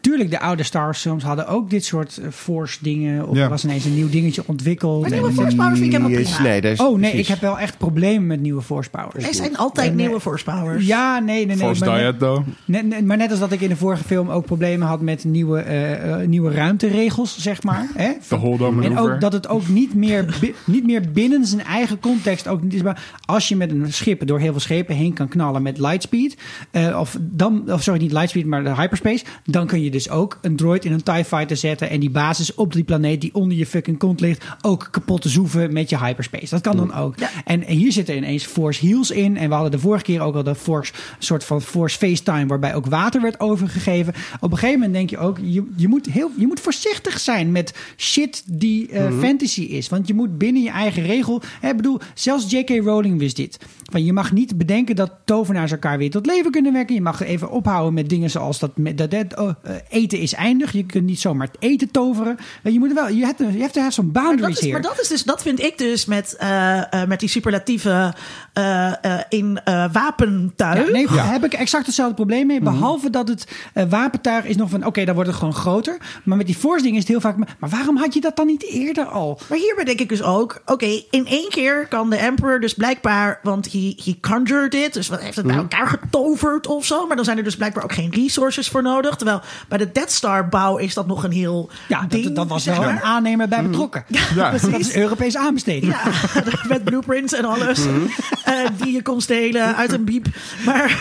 [0.00, 3.28] Tuurlijk, de oude Star Wars films hadden ook dit soort eh, Force dingen.
[3.28, 3.42] Of Ja.
[3.42, 5.00] er was ineens een nieuw dingetje ontwikkeld.
[5.00, 6.42] Maar nieuwe Force Powers vind ik helemaal prima.
[6.42, 7.18] nee, dat is Oh nee, precies.
[7.20, 9.24] ik heb wel echt problemen met nieuwe Force Powers.
[9.28, 10.86] Er zijn altijd En, nieuwe Force Powers.
[10.86, 11.66] Ja, nee, nee, nee.
[11.66, 12.46] Force maar net- Diet, though.
[12.64, 15.24] Net, net- maar net als dat ik in de vorige film ook problemen had met
[15.24, 17.86] nieuwe, eh, eh, nieuwe ruimteregels, zeg maar.
[17.94, 18.12] Hè?
[18.28, 22.00] De Holdo En ook dat het ook niet meer, bi- niet meer binnen zijn eigen
[22.00, 22.82] context ook niet is.
[22.82, 26.36] Maar als je met een schip door heel veel schepen heen kan knallen met lightspeed,
[26.70, 30.10] eh, of dan, of sorry, niet lightspeed, maar de hyperspace, dan kun je je dus
[30.10, 31.90] ook een droid in een TIE fighter zetten...
[31.90, 34.44] en die basis op die planeet die onder je fucking kont ligt...
[34.60, 36.48] ook kapot te zoeven met je hyperspace.
[36.50, 37.14] Dat kan dan ook.
[37.44, 39.36] En, en hier zitten ineens Force Heals in.
[39.36, 42.46] En we hadden de vorige keer ook al de Force, soort van Force FaceTime...
[42.46, 44.14] waarbij ook water werd overgegeven.
[44.40, 45.38] Op een gegeven moment denk je ook...
[45.42, 49.88] je, je, moet, heel, je moet voorzichtig zijn met shit die eh, fantasy is.
[49.88, 51.42] Want je moet binnen je eigen regel...
[51.62, 52.68] Ik bedoel, zelfs J.K.
[52.68, 53.58] Rowling wist dit.
[53.90, 56.94] Van, je mag niet bedenken dat tovenaars elkaar weer tot leven kunnen wekken.
[56.94, 60.32] Je mag even ophouden met dingen zoals dat, met, dat, dat oh, eh, eten is
[60.32, 60.72] eindig.
[60.72, 62.36] Je kunt niet zomaar eten toveren.
[62.62, 64.64] Maar je moet er wel, je hebt, je hebt to have some Maar boundaries dat,
[64.64, 68.14] is, maar dat is dus, dat vind ik dus met, eh, eh, met die superlatieve
[68.52, 70.86] eh, eh, in eh, wapentuig.
[70.86, 72.60] Ja, nee, daar heb ik exact hetzelfde probleem mee.
[72.60, 72.72] Mhm.
[72.72, 74.86] Behalve dat het eh, wapentuig is nog van...
[74.86, 75.96] oké, dan wordt het gewoon groter.
[76.24, 77.36] Maar met die force ding is het heel vaak...
[77.36, 79.40] maar waarom had je dat dan niet eerder al?
[79.48, 83.40] Maar hierbij denk ik dus ook, oké, in één keer kan de Emperor dus blijkbaar,
[83.42, 87.06] want hij he conjured it, dus wat heeft het bij elkaar getoverd of zo.
[87.06, 89.16] Maar dan zijn er dus blijkbaar ook geen resources voor nodig.
[89.16, 89.40] Terwijl
[89.70, 92.24] bij de Death Star bouw is dat nog een heel Ja, ding.
[92.24, 92.88] dat, dat was wel maar.
[92.88, 94.04] een aannemer bij betrokken.
[94.34, 94.50] Ja.
[94.50, 95.92] Dat is Europees aanbesteding.
[95.92, 96.02] Ja,
[96.68, 97.80] met blueprints en alles.
[98.44, 100.26] eh, die je kon stelen uit een biep.
[100.64, 101.00] Maar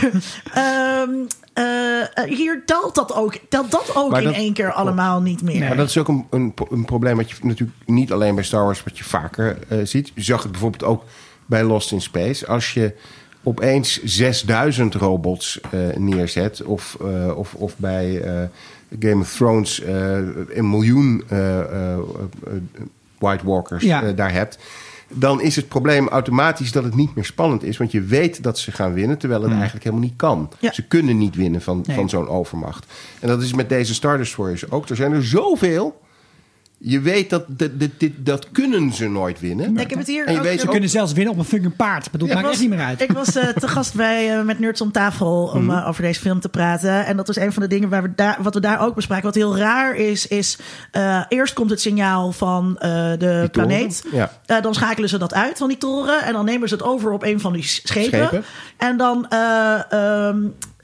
[0.53, 1.09] ehm,
[1.53, 5.67] eh, hier telt dat ook, telt dat ook in één keer allemaal niet meer.
[5.67, 8.63] Maar dat is ook een, een, een probleem wat je natuurlijk niet alleen bij Star
[8.63, 10.11] Wars, wat je vaker eh, ziet.
[10.15, 11.03] Je zag het bijvoorbeeld ook
[11.45, 12.47] bij Lost in Space.
[12.47, 12.93] Als je
[13.43, 18.41] opeens 6000 robots eh, neerzet, of, eh, of, of bij eh,
[18.99, 19.81] Game of Thrones
[20.49, 21.23] een miljoen
[23.19, 24.11] White Walkers Ja.
[24.11, 24.57] daar hebt.
[25.13, 27.77] Dan is het probleem automatisch dat het niet meer spannend is.
[27.77, 30.49] Want je weet dat ze gaan winnen, terwijl het eigenlijk helemaal niet kan.
[30.59, 30.71] Ja.
[30.73, 31.95] Ze kunnen niet winnen van, Nee.
[31.95, 32.85] van zo'n overmacht.
[33.19, 34.89] En dat is met deze Star Destroyers ook.
[34.89, 36.01] Er zijn er zoveel.
[36.81, 39.77] Je weet dat dit, dit, dit- dat kunnen ze nooit winnen.
[39.77, 41.45] Ik heb het hier En je ook- weet Ze ook- kunnen zelfs winnen op een
[41.45, 42.05] fucking paard.
[42.05, 43.01] Ik bedoel, Ja, maakt was- echt niet meer uit.
[43.01, 46.19] Ik was eh, te gast bij eh, met Nerds om tafel om eh, over deze
[46.21, 47.05] film te praten.
[47.05, 49.25] En dat was een van de dingen waar we daar, wat we daar ook bespraken.
[49.25, 50.57] Wat heel raar is, is
[50.91, 54.03] eh, eerst komt het signaal van eh, de planeet.
[54.11, 54.31] ja.
[54.45, 56.23] Eh, dan schakelen ze dat uit van die toren.
[56.23, 58.27] En dan nemen ze het over op een van die schepen.
[58.27, 58.43] Schepen.
[58.77, 59.27] En dan...
[59.29, 60.29] eh,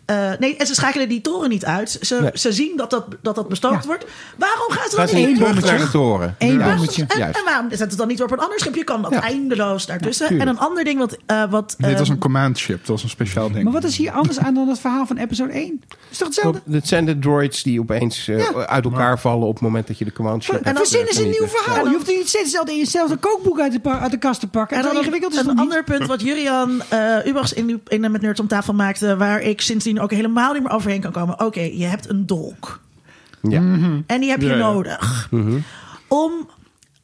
[0.06, 1.98] eh, nee, en ze schakelen die toren niet uit.
[2.02, 2.32] Ze, Nee.
[2.34, 3.88] ze zien dat dat, dat, dat bestookt Ja.
[3.88, 4.06] wordt.
[4.38, 5.50] Waarom gaan ze Gaan dan niet terug?
[5.56, 6.36] terug naar de toren?
[6.38, 7.06] Eén bommetje.
[7.08, 7.38] En, Juist.
[7.40, 8.76] en waarom zet het dan niet op een ander schip?
[8.76, 9.22] Je kan dat Ja.
[9.22, 10.40] eindeloos daartussen.
[10.40, 11.18] en een ander ding wat...
[11.26, 12.78] eh wat Dit was ehm, een command ship.
[12.78, 13.64] Dat was een speciaal ding.
[13.64, 15.82] Maar wat is hier anders aan dan het verhaal van episode 1?
[16.12, 16.62] Is toch hetzelfde?
[16.72, 18.66] Het zijn de droids die opeens eh, Ja.
[18.66, 21.24] uit elkaar vallen op het moment dat je de command ship En hebt, verzinnen ze
[21.24, 21.86] een nieuw verhaal.
[21.86, 24.78] Je hoeft niet steeds hetzelfde, hetzelfde kookboek uit de, uit de kast te pakken.
[24.78, 26.82] En dan ingewikkeld is een het ander punt wat Jurian
[27.26, 29.18] Ubachs in, in met Nerds om tafel maakte...
[29.18, 31.40] waar ik sindsdien ook helemaal niet meer overheen kan komen.
[31.40, 32.80] Oké, je hebt een dolk.
[33.42, 33.62] Ja.
[34.08, 34.72] En die heb je Ja, ja.
[34.72, 35.30] nodig.
[36.08, 36.50] Om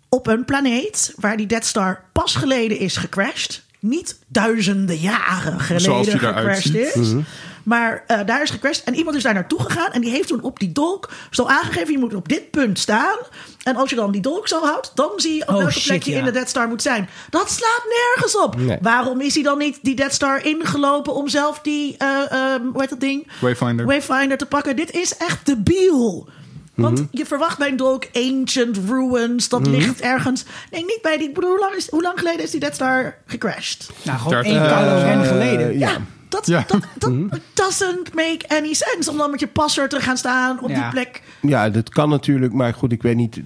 [0.09, 3.63] op een planeet waar die Death Star pas geleden is gecrashed...
[3.79, 7.15] niet duizenden jaren Zoals geleden die eruit gecrashed ziet.
[7.63, 9.91] Maar eh, daar is gecrashed en iemand is daar naartoe gegaan...
[9.91, 11.91] en die heeft toen op die dolk zo aangegeven...
[11.91, 13.17] je moet op dit punt staan.
[13.63, 14.91] En als je dan die dolk zo houdt...
[14.95, 16.17] dan zie je op Oh, welke shit, plek je ja.
[16.17, 17.09] in de Death Star moet zijn.
[17.29, 18.55] Dat slaat nergens op.
[18.57, 18.77] Nee.
[18.81, 21.13] Waarom is hij dan niet die Death Star ingelopen...
[21.13, 23.27] om zelf die, eh, ehm, hoe heet dat ding?
[23.39, 23.85] Wayfinder.
[23.85, 24.75] Wayfinder te pakken.
[24.75, 26.29] Dit is echt debiel.
[26.75, 27.07] Want Mhm.
[27.11, 30.45] je verwacht bij een dolk ancient ruins, dat ligt ergens.
[30.71, 31.31] Nee, niet bij die.
[31.33, 33.89] Hoe lang, is, hoe lang geleden is die Death Star gecrashed?
[34.03, 35.79] Nou, gewoon één Kylo Ren geleden.
[35.79, 35.97] Ja, ja.
[36.31, 36.65] Dat, Ja.
[36.67, 39.11] dat, dat doesn't make any sense.
[39.11, 40.75] Om dan met je passer te gaan staan op Ja.
[40.81, 41.21] die plek.
[41.41, 43.41] Ja, dat kan natuurlijk, maar goed, ik weet niet.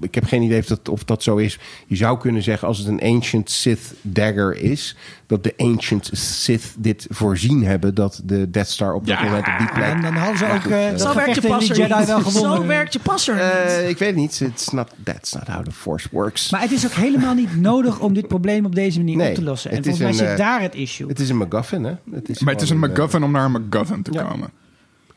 [0.00, 1.58] ik heb geen idee of dat, of dat zo is.
[1.86, 4.96] Je zou kunnen zeggen, als het een Ancient Sith dagger is,
[5.26, 9.24] dat de Ancient Sith dit voorzien hebben dat de Death Star op dat Ja.
[9.24, 9.84] moment op die plek.
[9.88, 12.26] En dan hadden ze ook eh dat Zo werkt je passer Jedi wel niet.
[12.26, 12.56] gewonnen.
[12.60, 13.42] Zo werkt je passer niet.
[13.42, 14.40] Eh, ik weet het niet.
[14.40, 16.50] It's not, that's not how the Force works.
[16.50, 19.34] Maar het is ook helemaal niet nodig om dit probleem op deze manier Nee, op
[19.34, 19.70] te lossen.
[19.70, 21.08] En het volgens mij is zit eh, daar het issue.
[21.08, 21.94] Het is een MacGuffin, hè?
[22.10, 24.22] Het is Maar het is een MacGuffin om naar een MacGuffin te Ja.
[24.22, 24.50] komen.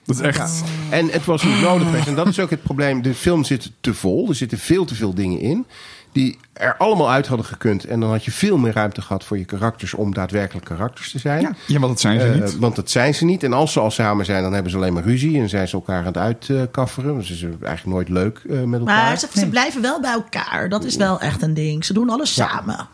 [0.06, 0.64] Dat is echt...
[0.90, 2.08] En het was niet nodig geweest.
[2.08, 3.02] En dat is ook het probleem.
[3.02, 4.30] De film zit te vol.
[4.30, 5.66] Er zitten veel te veel dingen in.
[6.12, 7.86] Die er allemaal uit hadden gekund.
[7.86, 9.94] En dan had je veel meer ruimte gehad voor je karakters.
[9.94, 11.42] om daadwerkelijk karakters te zijn.
[11.42, 11.52] Ja.
[11.66, 12.58] Ja, want dat zijn ze Eh, niet.
[12.58, 13.44] want dat zijn ze niet.
[13.44, 15.40] En als ze al samen zijn, dan hebben ze alleen maar ruzie.
[15.40, 17.16] En zijn ze elkaar aan het uitkafferen.
[17.18, 18.96] Dus ze zijn eigenlijk nooit leuk eh, met elkaar.
[19.04, 20.70] maar ze, ze blijven wel bij elkaar.
[20.70, 21.86] Dat is wel echt een ding.
[21.86, 22.48] Ze doen alles Ja.
[22.48, 22.88] samen.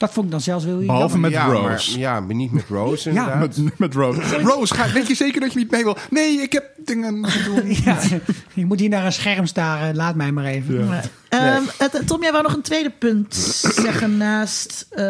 [0.00, 1.20] Dat vond ik dan zelfs wel Behalve jammer.
[1.20, 1.90] met ja, Rose.
[1.90, 3.56] Maar, ja, maar niet met Rose Ja, inderdaad.
[3.56, 4.20] Met, met Rose.
[4.42, 5.96] Rose, ga, weet je zeker dat je niet mee wil?
[6.10, 7.74] Nee, ik heb dingen te doen.
[7.84, 7.98] Ja,
[8.54, 9.96] je moet hier naar een scherm staren.
[9.96, 10.86] Laat mij maar even.
[10.88, 13.34] Maar, ehm, het- Tom, jij wou nog een tweede punt
[13.74, 15.04] zeggen naast eh,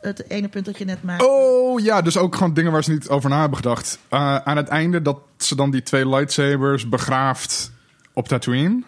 [0.00, 1.26] het ene punt dat je net maakte.
[1.28, 3.98] Oh ja, dus ook gewoon dingen waar ze niet over na hebben gedacht.
[4.08, 7.72] Eh, aan het einde dat ze dan die twee lightsabers begraaft
[8.12, 8.82] op Tatooine.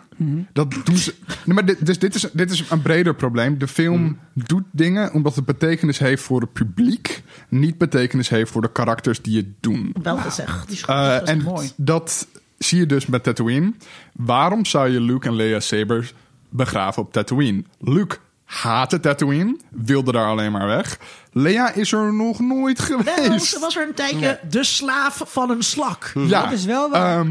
[0.53, 1.15] Dat doen ze.
[1.45, 3.59] Nee, maar dit, dus dit, is, dit is een breder probleem.
[3.59, 8.63] De film doet dingen omdat het betekenis heeft voor het publiek, niet betekenis heeft voor
[8.63, 9.95] de karakters die het doen.
[10.03, 10.67] Wel gezegd.
[10.69, 11.71] Die is, Eh, dat is en mooi.
[11.77, 12.27] dat
[12.59, 13.73] zie je dus met Tatooine.
[14.13, 16.15] Waarom zou je Luke en Leia Sabers
[16.49, 17.65] begraven op Tatooine?
[17.81, 18.17] Luke
[18.61, 20.99] haatte Tatooine, wilde daar alleen maar weg.
[21.33, 23.45] Leia is er nog nooit Wel, geweest.
[23.47, 26.12] ze was er een tijdje de slaaf van een slak.
[26.15, 27.19] ja, Dat is wel waar.
[27.19, 27.31] ehm,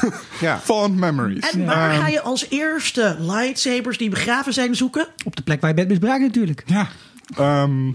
[0.40, 0.58] Ja.
[0.58, 1.50] fond memories.
[1.50, 5.08] En waar Ehm, ga je als eerste lightsabers die begraven zijn zoeken?
[5.24, 6.62] Op de plek waar je bent misbruikt natuurlijk.
[6.66, 6.88] Ja.
[7.36, 7.88] ehm,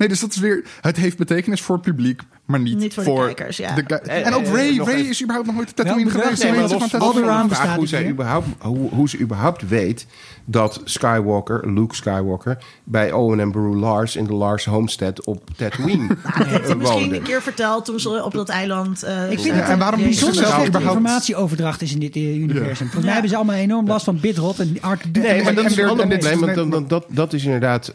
[0.00, 0.64] nee, dus dat is weer.
[0.80, 3.74] Het heeft betekenis voor het publiek, maar niet, Niet voor de kijkers, ja.
[3.74, 4.76] de ki- Eh, en ook eh, Ray.
[4.78, 6.42] Ray even- is überhaupt nog nooit Tatooine Wel geweest.
[6.42, 6.78] nee, van los, van
[7.12, 10.06] de vraag hoe, bestaat zij niet überhaupt, hoe, hoe ze überhaupt weet
[10.44, 16.06] dat Skywalker, Luke Skywalker, bij Owen en Beru Lars in de Lars Homestead op Tatooine
[16.24, 19.02] heeft hij misschien een keer verteld toen ze op dat eiland...
[19.02, 22.74] eh, Ik vind en waarom slechte überhaupt- informatieoverdracht is in dit eh, universum.
[22.76, 23.12] Volgens mij Ja.
[23.12, 25.86] hebben ze allemaal enorm last van bitrot en Art Nee, maar dat is een weer-
[25.86, 27.04] ander probleem.
[27.08, 27.92] Dat is inderdaad.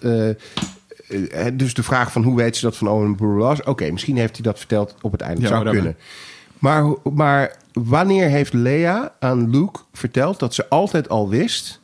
[1.08, 3.64] Eh, dus de vraag van hoe weet ze dat van Owen Brulas?
[3.64, 5.42] Oké, misschien heeft hij dat verteld op het einde.
[5.42, 5.98] Ja, zou kunnen.
[6.60, 11.80] Maar, maar wanneer heeft Leia aan Luke verteld dat ze altijd al wist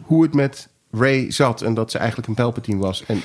[0.00, 3.04] hoe het met Ray zat en dat ze eigenlijk een Palpatine was?
[3.06, 3.22] En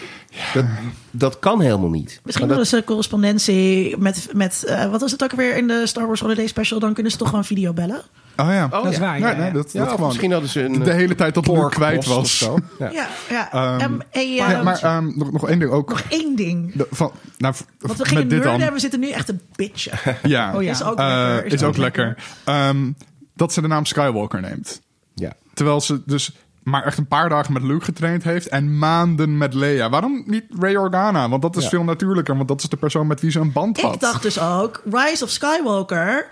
[0.54, 0.66] dat,
[1.12, 2.20] dat kan helemaal niet.
[2.24, 6.08] Misschien dat, een correspondentie met, met eh, wat was het ook weer in de Star
[6.08, 6.80] Wars Holiday Special?
[6.80, 8.02] Dan kunnen ze toch gewoon video bellen?
[8.38, 8.66] Oh ja.
[8.66, 9.00] Oh, Dat is ja.
[9.00, 9.52] waar, Ja, ja, nee, ja.
[9.54, 10.08] dat, Ja, dat gewoon.
[10.08, 12.38] misschien hadden ze een de hele tijd dat Luke kwijt of was.
[12.38, 12.58] zo.
[12.80, 12.92] Ja.
[12.92, 13.52] Ja, ja.
[13.52, 13.98] Ehm, en,
[14.38, 15.90] Maar, eh, maar ehm, nog, nog één ding ook.
[15.90, 16.74] nog één ding.
[16.76, 19.42] De- van, nou, Want we met gingen dit nerden en we zitten nu echt een
[19.56, 19.98] bitchen.
[20.24, 20.72] Ja, Oh ja.
[20.72, 21.54] Is ook Eh, lekker.
[21.54, 22.18] is, ook lekker.
[22.44, 22.92] Ehm,
[23.36, 24.82] dat ze de naam Skywalker neemt.
[25.16, 25.34] Ja.
[25.54, 26.32] Terwijl ze dus
[26.64, 29.90] maar echt een paar dagen met Luke getraind heeft en maanden met Leia.
[29.90, 31.30] Waarom niet Ray Organa?
[31.30, 31.70] Want dat is Ja.
[31.70, 33.94] veel natuurlijker, want dat is de persoon met wie ze een band had.
[33.94, 36.28] Ik dacht dus ook, Rise of Skywalker...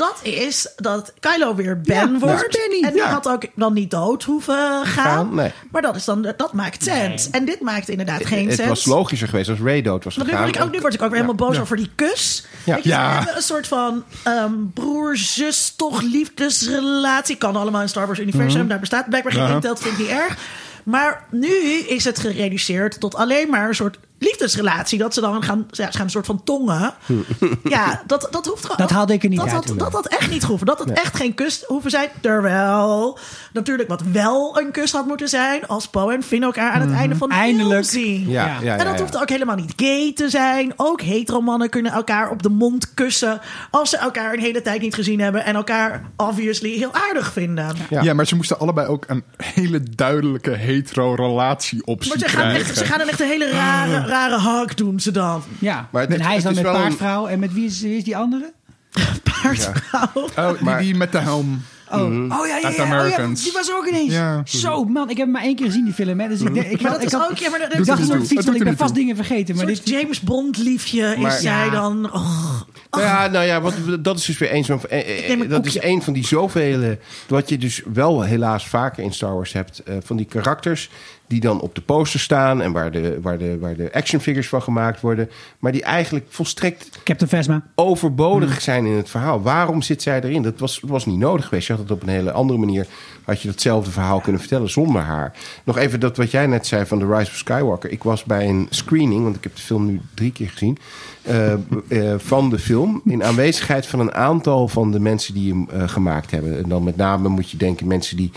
[0.00, 2.58] Dat is dat Kylo weer Ben Ja, wordt.
[2.68, 2.84] Benny.
[2.86, 3.08] En die Ja.
[3.10, 4.84] had ook dan niet dood hoeven gaan.
[4.86, 5.52] Gaan, nee.
[5.70, 7.30] Maar dat, is dan, dat maakt sens.
[7.30, 8.68] En dit maakt inderdaad geen het sens.
[8.68, 10.46] was logischer geweest als Ray dood was Maar nu gegaan.
[10.46, 12.46] word, ik ook, nu word ik ook weer helemaal boos over die kus.
[12.64, 12.76] Ja.
[12.76, 13.36] Je, Ja.
[13.36, 17.36] Een soort van ehm, broer, zus, toch liefdesrelatie.
[17.36, 18.68] Kan allemaal in Star Wars universum.
[18.68, 20.36] Daar bestaat blijkbaar geen telt, vind ik niet erg.
[20.84, 21.54] Maar nu
[21.88, 24.98] is het gereduceerd tot alleen maar een soort liefdesrelatie.
[24.98, 26.94] Dat ze dan gaan, ja, ze gaan een soort van tongen.
[27.64, 28.76] ja, dat, dat hoeft gewoon.
[28.76, 29.76] Dat haalde ik er niet dat uit, Had, nee.
[29.76, 30.66] dat had echt niet gehoeven.
[30.66, 32.08] Dat had echt geen kus hoeven zijn.
[32.20, 33.18] Terwijl
[33.52, 35.66] natuurlijk wat wel een kus had moeten zijn.
[35.66, 37.86] Als Poe en Finn elkaar aan het einde van de Eindelijk.
[37.86, 38.28] film zien.
[38.28, 38.52] Ja, Ja.
[38.52, 39.00] ja, ja, En dat ja.
[39.00, 40.72] hoeft ook helemaal niet gay te zijn.
[40.76, 43.40] Ook heteromannen kunnen elkaar op de mond kussen.
[43.70, 45.44] als ze elkaar een hele tijd niet gezien hebben.
[45.44, 47.76] en elkaar obviously heel aardig vinden.
[47.90, 48.02] Ja.
[48.02, 48.14] Ja.
[48.14, 52.84] maar ze moesten allebei ook een hele duidelijke hetero-relatie optie Maar ze gaan, echt, ze
[52.84, 55.42] gaan een echt een hele rare, rare hug doen ze dan.
[55.58, 57.26] Ja, Maar het- en hij is dan met wel paardvrouw.
[57.26, 58.52] En met wie is, wie is die andere?
[59.42, 60.08] Paardvrouw.
[60.36, 61.62] Oh, die, Maar- die met de helm.
[61.92, 63.42] Oh, oh ja, ja, oh, ja, Americans.
[63.42, 64.12] die was er ook ineens.
[64.12, 64.42] Ja.
[64.44, 66.20] Zo, man, ik heb hem maar één keer gezien, die film.
[66.20, 67.36] Hè, dus ik, denk- ik, Maar dat ik is had- ook...
[67.36, 69.56] Ja, maar dat, ik dat dacht nog fiets, want ik ben vast dingen vergeten.
[69.56, 71.70] Maar dit, James Bond liefje Maar- is zij Ja.
[71.70, 72.12] dan...
[72.12, 72.60] Oh.
[72.90, 74.80] Ja, nou ja, wat, dat is dus weer een van.
[74.88, 76.96] eh, eh, dat is een van die zoveel.
[77.28, 79.78] Wat je dus wel helaas vaker in Star Wars hebt.
[79.82, 80.90] eh, van die karakters.
[81.30, 82.62] Die dan op de poster staan.
[82.62, 85.30] en waar de, waar, de, waar de action figures van gemaakt worden.
[85.58, 87.62] maar die eigenlijk volstrekt Captain Phasma.
[87.74, 89.42] overbodig zijn in het verhaal.
[89.42, 90.42] Waarom zit zij erin?
[90.42, 91.66] Dat was, was niet nodig geweest.
[91.66, 92.86] Je had het op een hele andere manier.
[93.24, 95.32] had je datzelfde verhaal kunnen vertellen zonder haar.
[95.64, 97.90] Nog even dat wat jij net zei van The Rise of Skywalker.
[97.90, 100.78] Ik was bij een screening, want ik heb de film nu drie keer gezien.
[101.22, 103.00] eh, eh, van de film.
[103.04, 106.58] In aanwezigheid van een aantal van de mensen die hem eh, gemaakt hebben.
[106.62, 108.30] En dan met name moet je denken mensen die.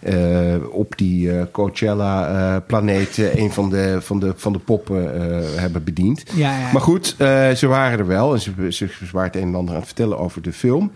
[0.00, 5.84] Eh, op die eh, Coachella-planeet een van de, van, de, van de poppen eh, hebben
[5.84, 6.22] bediend.
[6.34, 6.72] Ja, ja.
[6.72, 9.54] Maar goed, eh, ze waren er wel en ze, ze, ze waren het een en
[9.54, 10.92] ander aan het vertellen over de film.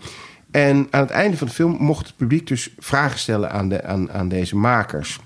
[0.51, 3.83] En aan het einde van de film mocht het publiek dus vragen stellen aan, de,
[3.83, 5.19] aan, aan deze makers.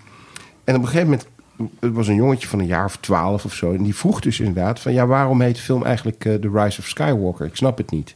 [0.63, 1.27] En op een gegeven moment,
[1.79, 3.73] het was een jongetje van een jaar of twaalf of zo.
[3.73, 6.79] En die vroeg dus inderdaad van, ja, waarom heet de film eigenlijk eh, The Rise
[6.79, 7.45] of Skywalker?
[7.45, 8.15] Ik snap het niet.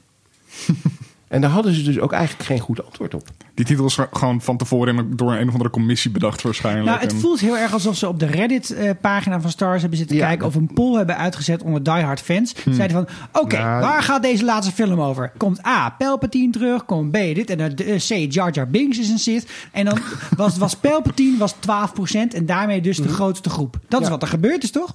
[1.27, 3.27] en daar hadden ze dus ook eigenlijk geen goed antwoord op.
[3.56, 6.86] Die titel is gewoon van tevoren door een of andere commissie bedacht waarschijnlijk.
[6.86, 10.18] Nou, het En- voelt heel erg alsof ze op de Reddit-pagina van Stars hebben zitten
[10.18, 10.28] Ja.
[10.28, 12.54] kijken of een poll hebben uitgezet onder diehard fans.
[12.70, 15.32] Zeiden van, oké, Nou, waar gaat deze laatste film over?
[15.38, 17.50] Komt A, Palpatine terug, komt B, dit.
[17.50, 19.52] En dan eh, C, Jar Jar Binks is een Sith.
[19.72, 20.00] En dan
[20.38, 23.80] was, was Palpatine was 12% en daarmee dus de grootste groep.
[23.88, 24.94] Dat is wat er gebeurd is, toch?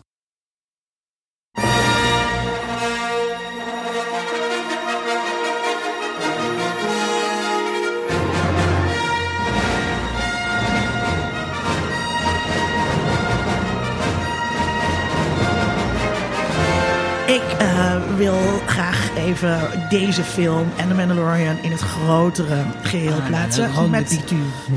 [18.19, 19.59] Wil graag even
[19.89, 23.65] deze film en The Mandalorian in het grotere geheel plaatsen.
[23.65, 24.25] Ah, Gewoon met,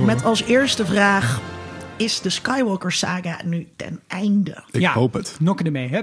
[0.05, 1.39] met als eerste vraag:
[1.97, 4.63] is de Skywalker saga nu ten einde?
[4.71, 4.93] Ik Ja.
[4.93, 5.35] hoop het.
[5.39, 5.99] Nokken ermee, hè?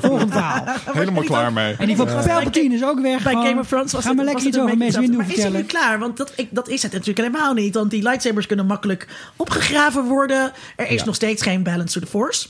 [0.00, 0.64] Volgend verhaal.
[0.92, 1.74] Helemaal klaar mee.
[1.78, 3.22] En die van Palpatine is ook weg.
[3.22, 3.46] Bij gewoon.
[3.46, 5.16] Game of Thrones was Ga maar het, lekker was iets het over Mace Windu.
[5.16, 5.98] Maar is het nu klaar?
[5.98, 7.74] Want dat, ik, dat is het natuurlijk helemaal niet.
[7.74, 10.52] Want die lightsabers kunnen makkelijk opgegraven worden.
[10.76, 11.04] Er is Ja.
[11.06, 12.48] nog steeds geen balance to the force.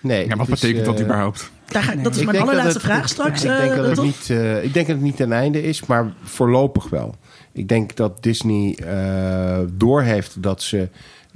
[0.00, 1.50] Nee, Ja, wat is, betekent dat eh, überhaupt?
[1.68, 3.44] Daar ga, dat is Ik mijn dat allerlaatste het- vraag straks.
[3.44, 5.86] Ik denk, eh, dat het niet, eh, ik denk dat het niet ten einde is,
[5.86, 7.14] maar voorlopig wel.
[7.52, 10.88] Ik denk dat Disney eh doorheeft dat ze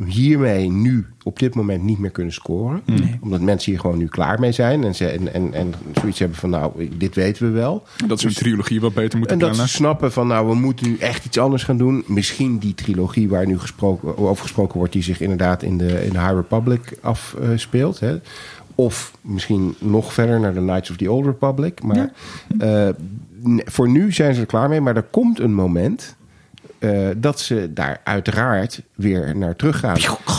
[0.06, 2.82] hiermee nu op dit moment niet meer kunnen scoren.
[3.20, 4.84] Omdat mensen hier gewoon nu klaar mee zijn.
[4.84, 7.82] En, ze, en, en, en zoiets hebben van nou, dit weten we wel.
[8.06, 9.68] Dat ze een trilogie wat beter moeten En dat plannen.
[9.70, 12.05] ze snappen van nou, we moeten nu echt iets anders gaan doen.
[12.06, 14.92] Misschien die trilogie waar nu gesproken, over gesproken wordt...
[14.92, 18.00] die zich inderdaad in de, in de High Republic afspeelt.
[18.00, 18.16] hè.
[18.80, 21.82] Of misschien nog verder naar de Knights of the Old Republic.
[21.82, 22.10] Maar
[22.59, 22.88] eh,
[23.64, 24.80] voor nu zijn ze er klaar mee.
[24.80, 26.16] Maar er komt een moment...
[26.78, 29.96] eh, dat ze daar uiteraard weer naar terug gaan.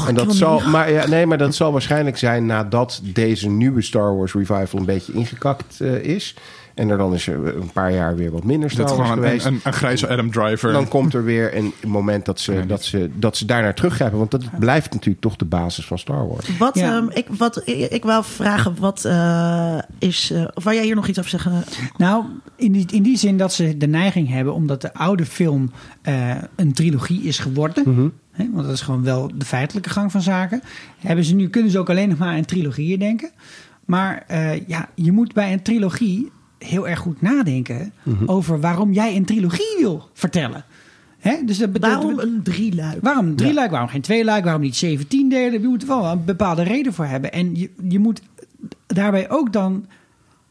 [0.08, 4.18] en dat zal, maar, ja, nee, maar dat zal waarschijnlijk zijn nadat deze nieuwe Star
[4.18, 6.36] Wars revival een beetje ingekakt eh, is.
[6.80, 9.46] En er dan is er een paar jaar weer wat minder gewoon geweest.
[9.46, 10.72] een, een, een grijze Adam Driver.
[10.72, 14.18] Dan komt er weer een moment dat ze, dat ze, dat ze daar naar teruggrijpen.
[14.18, 16.58] Want dat blijft natuurlijk toch de basis van Star Wars.
[16.58, 16.96] Wat, Ja.
[16.98, 20.32] ehm, ik, wat ik, ik wou vragen, wat eh, is.
[20.32, 21.64] eh, of wou jij hier nog iets over zeggen?
[21.98, 22.24] Nou,
[22.56, 26.36] in die, in die zin dat ze de neiging hebben, omdat de oude film eh,
[26.56, 28.14] een trilogie is geworden.
[28.32, 30.62] Hè, want dat is gewoon wel de feitelijke gang van zaken.
[31.00, 33.32] Hebben ze nu, kunnen ze ook alleen nog maar aan trilogieën denken.
[33.86, 37.94] Maar eh, ja, je moet bij een trilogie heel erg goed nadenken
[38.26, 40.64] over waarom jij een trilogie wil vertellen.
[41.20, 41.38] Hè?
[41.46, 43.02] Dus dat betekent, Waarom een drieluik?
[43.02, 43.72] Waarom een drie luik?
[43.72, 44.44] Waarom geen twee luik?
[44.44, 45.62] Waarom niet 17 delen?
[45.62, 47.32] Je moet er wel een bepaalde reden voor hebben.
[47.32, 48.22] En je, je moet
[48.88, 49.86] daarbij ook dan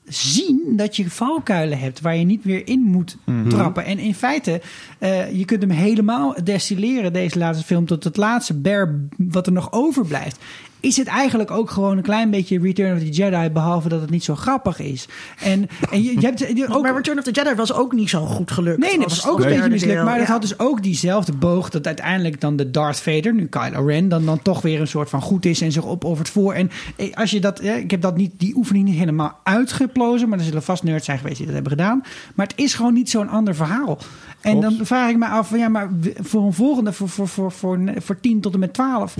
[0.08, 3.16] zien dat je valkuilen hebt waar je niet weer in moet
[3.48, 3.84] trappen.
[3.84, 4.60] En in feite,
[4.98, 9.52] eh, je kunt hem helemaal destilleren, deze laatste film, tot het laatste bare wat er
[9.52, 10.38] nog overblijft.
[10.80, 14.10] Is het eigenlijk ook gewoon een klein beetje Return of the Jedi, behalve dat het
[14.10, 15.08] niet zo grappig is.
[15.42, 18.10] En, en je, je hebt je ook, Maar Return of the Jedi was ook niet
[18.10, 18.78] zo goed gelukt.
[18.78, 20.04] Nee, dat was ook een beetje mislukt.
[20.04, 21.70] Maar dat had dus ook diezelfde boog...
[21.70, 24.08] dat uiteindelijk dan de Darth Vader, nu Kylo Ren...
[24.08, 26.52] dan, dan toch weer een soort van goed is en zich opoffert voor.
[26.54, 27.64] En eh, als je dat...
[27.64, 30.28] Ik heb dat niet, die oefening niet helemaal uitgeplozen...
[30.28, 32.02] maar er zullen vast nerds zijn geweest die dat hebben gedaan.
[32.34, 33.98] Maar het is gewoon niet zo'n ander verhaal.
[34.40, 34.76] En Klopt.
[34.76, 35.48] dan vraag ik me af...
[35.48, 35.90] van, Ja, maar
[36.20, 39.16] voor een volgende, voor, voor, voor, voor, voor 10 tot en met 12...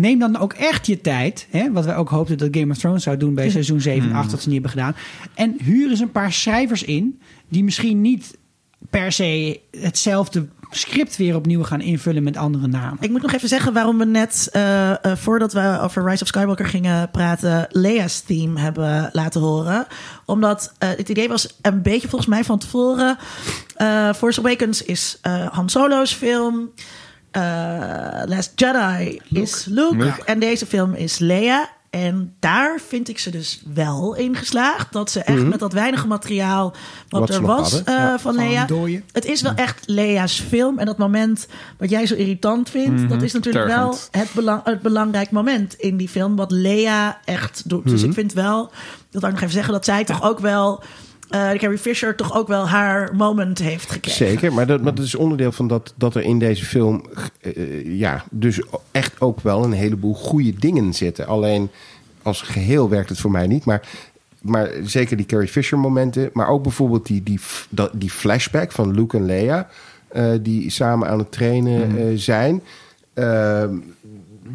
[0.00, 1.46] Neem dan ook echt je tijd.
[1.50, 4.16] Hè, wat wij ook hoopten dat Game of Thrones zou doen bij seizoen 7 en
[4.16, 4.96] 8, dat ze niet hebben gedaan.
[5.34, 7.20] En huur eens een paar schrijvers in.
[7.48, 8.38] die misschien niet
[8.90, 12.96] per se hetzelfde script weer opnieuw gaan invullen met andere namen.
[13.00, 16.28] Ik moet nog even zeggen waarom we net, eh, eh, voordat we over Rise of
[16.28, 19.86] Skywalker gingen praten, Leia's theme hebben laten horen.
[20.24, 23.18] Omdat eh, het idee was een beetje volgens mij van tevoren.
[24.16, 25.18] Force Awakens is
[25.50, 26.70] Han Solo's film.
[27.30, 29.96] Eh, Last Jedi is Luke.
[29.96, 30.24] Luke.
[30.24, 31.68] En deze film is Leia.
[31.90, 34.92] En daar vind ik ze dus wel in geslaagd.
[34.92, 36.74] Dat ze echt met dat weinige materiaal
[37.08, 38.18] wat, er was eh, ja.
[38.18, 39.04] van dooien.
[39.12, 40.78] Het is wel echt Lea's film.
[40.78, 41.46] En dat moment
[41.78, 45.96] wat jij zo irritant vindt, dat is natuurlijk wel het, belang, het belangrijk moment in
[45.96, 46.36] die film.
[46.36, 47.88] Wat Lea echt doet.
[47.88, 48.70] Dus ik vind wel,
[49.10, 50.82] dat wou ik nog even zeggen, dat zij toch ook wel.
[51.30, 54.26] Eh Carrie Fisher toch ook wel haar moment heeft gekregen.
[54.26, 57.04] Zeker, maar dat, maar dat is onderdeel van dat, dat er in deze film...
[57.40, 61.26] eh, ja, dus echt ook wel een heleboel goede dingen zitten.
[61.26, 61.70] Alleen
[62.22, 63.64] als geheel werkt het voor mij niet.
[63.64, 63.88] Maar,
[64.40, 66.30] maar zeker die Carrie Fisher momenten.
[66.32, 67.40] Maar ook bijvoorbeeld die, die,
[67.92, 69.68] die flashback van Luke en Leia...
[70.08, 72.62] eh, die samen aan het trainen eh, zijn...
[73.14, 73.74] Ehm,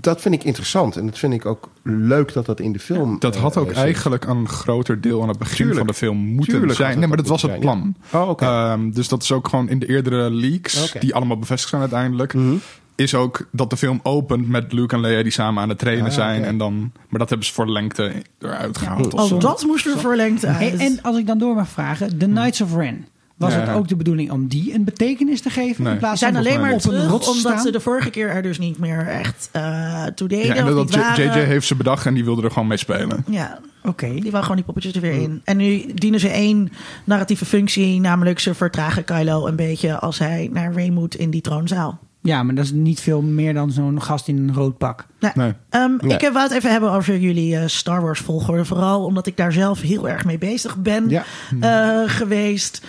[0.01, 0.95] dat vind ik interessant.
[0.97, 3.19] En dat vind ik ook leuk dat dat in de film...
[3.19, 5.77] Dat had eh, ook eigenlijk een groter deel aan het begin Tuurlijk.
[5.77, 6.99] van de film moeten zijn.
[6.99, 7.95] Nee, maar dat was het plan.
[8.11, 8.23] ja.
[8.23, 8.41] Oh.
[8.41, 12.33] Ehm, dus dat is ook gewoon in de eerdere leaks, die allemaal bevestigd zijn uiteindelijk,
[12.33, 12.55] Mhm.
[12.95, 16.05] is ook dat de film opent met Luke en Leia die samen aan het trainen
[16.05, 16.43] Ah, zijn.
[16.43, 19.13] En dan, maar dat hebben ze voor lengte eruit gehaald.
[19.13, 19.37] Oh, zo.
[19.37, 20.71] dat moest er voor lengte uit.
[20.73, 23.07] En, en als ik dan door mag vragen, The Knights of Ren.
[23.37, 23.59] Was Ja.
[23.59, 25.83] het ook de bedoeling om die een betekenis te geven?
[25.83, 25.93] Nee.
[25.93, 27.61] In plaats Ze zijn van alleen maar op een terug rots omdat staan?
[27.61, 30.45] ze de vorige keer er dus niet meer echt eh toe deden.
[30.45, 31.23] Ja, en dat niet J- waren.
[31.25, 33.23] JJ heeft ze bedacht en die wilde er gewoon mee spelen.
[33.29, 34.13] Ja, Oké.
[34.19, 35.41] die wou gewoon die poppetjes er weer in.
[35.43, 36.71] En nu dienen ze één
[37.03, 41.41] narratieve functie, namelijk ze vertragen Kylo een beetje als hij naar Rey moet in die
[41.41, 41.99] troonzaal.
[42.21, 45.05] Ja, maar dat is niet veel meer dan zo'n gast in een rood pak.
[45.19, 45.53] Nou, Nee.
[45.69, 46.13] ehm, Nee.
[46.17, 48.65] Ik wou het even hebben over jullie eh, Star Wars volgorde.
[48.65, 51.23] Vooral omdat ik daar zelf heel erg mee bezig ben Ja.
[51.59, 52.85] eh, geweest.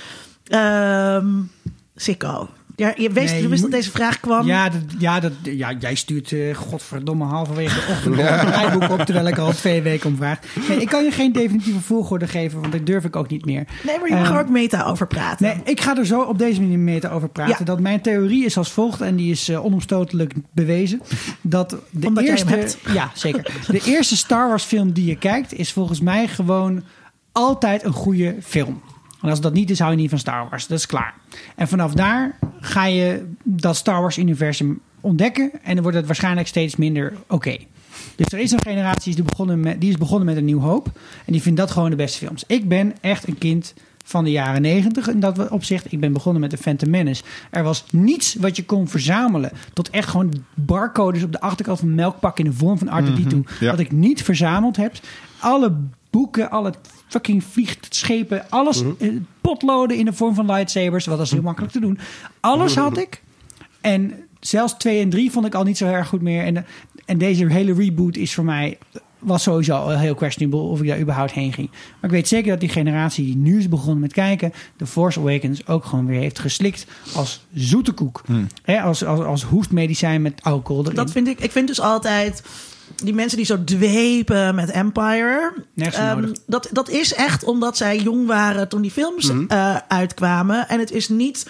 [0.47, 1.27] Ehm
[1.97, 4.47] Sikko, Ja, je wist, Nee, je je wist dat deze vraag kwam.
[4.47, 9.01] Ja, dat, ja, dat, ja, jij stuurt eh, godverdomme halverwege de ochtend een draaiboek op...
[9.01, 10.39] terwijl ik al twee weken om vraag.
[10.68, 13.64] Nee, ik kan je geen definitieve volgorde geven, want dat durf ik ook niet meer.
[13.85, 15.47] Nee, maar je mag Ehm, er ook meta over praten.
[15.47, 17.56] Nee, ik ga er zo op deze manier mee te over praten.
[17.59, 17.64] Ja.
[17.64, 21.01] Dat mijn theorie is als volgt, en die is eh, onomstotelijk bewezen.
[21.40, 22.68] Dat de Omdat eerste.
[22.93, 23.52] Ja, zeker.
[23.68, 26.82] De eerste Star Wars film die je kijkt, is volgens mij gewoon
[27.32, 28.82] altijd een goede film.
[29.31, 30.66] Als dat niet is, hou je niet van Star Wars.
[30.66, 31.15] Dat is klaar.
[31.55, 35.51] En vanaf daar ga je dat Star Wars-universum ontdekken.
[35.62, 37.57] En dan wordt het waarschijnlijk steeds minder oké.
[38.16, 40.86] Dus er is een generatie die, begonnen met, die is begonnen met een nieuw hoop.
[41.24, 42.44] En die vindt dat gewoon de beste films.
[42.47, 43.74] Ik ben echt een kind
[44.05, 45.93] van de jaren negentig in dat opzicht.
[45.93, 47.23] Ik ben begonnen met de Phantom Menace.
[47.51, 49.51] Er was niets wat je kon verzamelen.
[49.73, 53.59] Tot echt gewoon barcodes op de achterkant van melkpak in de vorm van R2-D2.
[53.61, 53.70] ja.
[53.70, 54.93] Wat ik niet verzameld heb.
[55.39, 55.77] Alle
[56.11, 56.74] boeken, alle
[57.07, 58.83] fucking vliegschepen, alles.
[58.99, 59.09] eh,
[59.41, 61.07] Potloden in de vorm van lightsabers.
[61.07, 61.99] Wat is heel makkelijk te doen.
[62.41, 63.23] Alles had ik.
[63.81, 66.45] En zelfs 2 en 3 vond ik al niet zo erg goed meer.
[66.45, 66.66] En,
[67.05, 68.78] en deze hele reboot is voor mij.
[69.19, 71.70] Was sowieso al heel questionable of ik daar überhaupt heen ging.
[71.70, 74.53] Maar ik weet zeker dat die generatie die nu is begonnen met kijken.
[74.77, 78.23] The Force Awakens ook gewoon weer heeft geslikt als zoete koek.
[78.62, 80.95] Hè, als, als, als hoestmedicijn met alcohol erin.
[80.97, 81.41] Dat vind ik.
[81.41, 82.43] Ik vind dus altijd
[83.05, 85.52] die mensen die zo dwepen met Empire.
[85.77, 86.39] Ehm, nodig.
[86.47, 89.44] dat, dat is echt omdat zij jong waren toen die films Mhm.
[89.48, 90.68] eh, uitkwamen.
[90.68, 91.47] En het is niet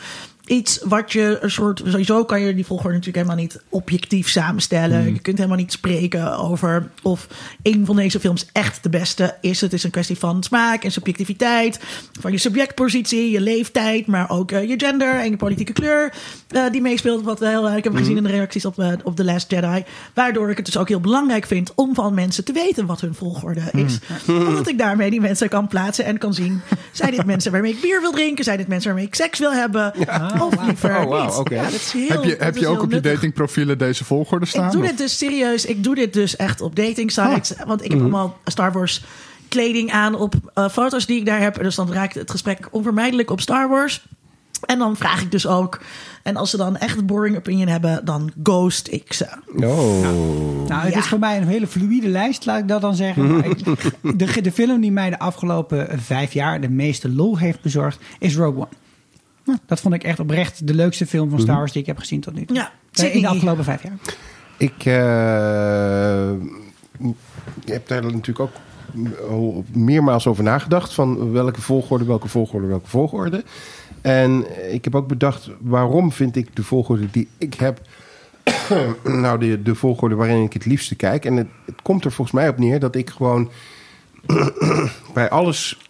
[0.46, 1.82] iets wat je een soort.
[1.86, 5.00] Sowieso kan je die volgorde natuurlijk helemaal niet objectief samenstellen.
[5.02, 5.12] Mhm.
[5.12, 7.26] Je kunt helemaal niet spreken over of
[7.62, 9.60] een van deze films echt de beste is.
[9.60, 11.80] Het is een kwestie van smaak en subjectiviteit.
[12.20, 16.12] Van je subjectpositie, je leeftijd, maar ook eh, je gender en je politieke kleur.
[16.48, 17.24] eh, die meespeelt.
[17.24, 19.84] Wat we heel erg hebben gezien in de reacties op, eh, op The Last Jedi.
[20.14, 23.14] Waardoor ik het dus ook heel belangrijk vind om van mensen te weten wat hun
[23.14, 23.98] volgorde is.
[24.28, 26.60] Omdat ik daarmee die mensen kan plaatsen en kan zien.
[26.92, 28.44] Zijn dit mensen waarmee ik bier wil drinken?
[28.44, 29.92] Zijn dit mensen waarmee ik seks wil hebben?
[29.98, 30.06] Of
[30.66, 31.34] liever Oh, wauw, niet?
[31.36, 31.54] oké.
[31.54, 34.46] Ja, dat is heel, heb je, heb je ook heel op je datingprofielen deze volgorde
[34.46, 34.66] staan?
[34.66, 34.88] Ik doe of?
[34.88, 35.64] dit dus serieus.
[35.64, 37.52] Ik doe dit dus echt op dating sites.
[37.54, 37.66] Oh.
[37.66, 39.04] Want ik heb allemaal Star Wars
[39.48, 41.62] kleding aan op eh, foto's die ik daar heb.
[41.62, 44.06] Dus dan raakt het gesprek onvermijdelijk op Star Wars.
[44.66, 45.80] En dan vraag ik dus ook.
[46.22, 49.26] En als ze dan echt een boring opinion hebben, dan ghost ik ze.
[49.56, 50.00] Oh.
[50.68, 50.98] Nou, het Ja.
[50.98, 53.42] is voor mij een hele fluïde lijst, laat ik dat dan zeggen.
[54.16, 58.36] De, de film die mij de afgelopen vijf jaar de meeste lol heeft bezorgd, is
[58.36, 58.68] Rogue One.
[59.46, 61.98] Nou, dat vond ik echt oprecht de leukste film van Star Wars die ik heb
[61.98, 62.56] gezien tot nu toe.
[62.56, 63.98] Ja, Eh, in de afgelopen vijf jaar.
[64.56, 66.30] Ik eh,
[67.64, 68.52] heb daar natuurlijk ook
[69.30, 70.94] al meermaals over nagedacht.
[70.94, 73.44] Van welke volgorde, welke volgorde, welke volgorde.
[74.00, 77.80] En ik heb ook bedacht waarom vind ik de volgorde die ik heb...
[79.04, 81.24] nou, de, de volgorde waarin ik het liefste kijk.
[81.24, 83.50] En het, het komt er volgens mij op neer dat ik gewoon...
[85.14, 85.85] bij alles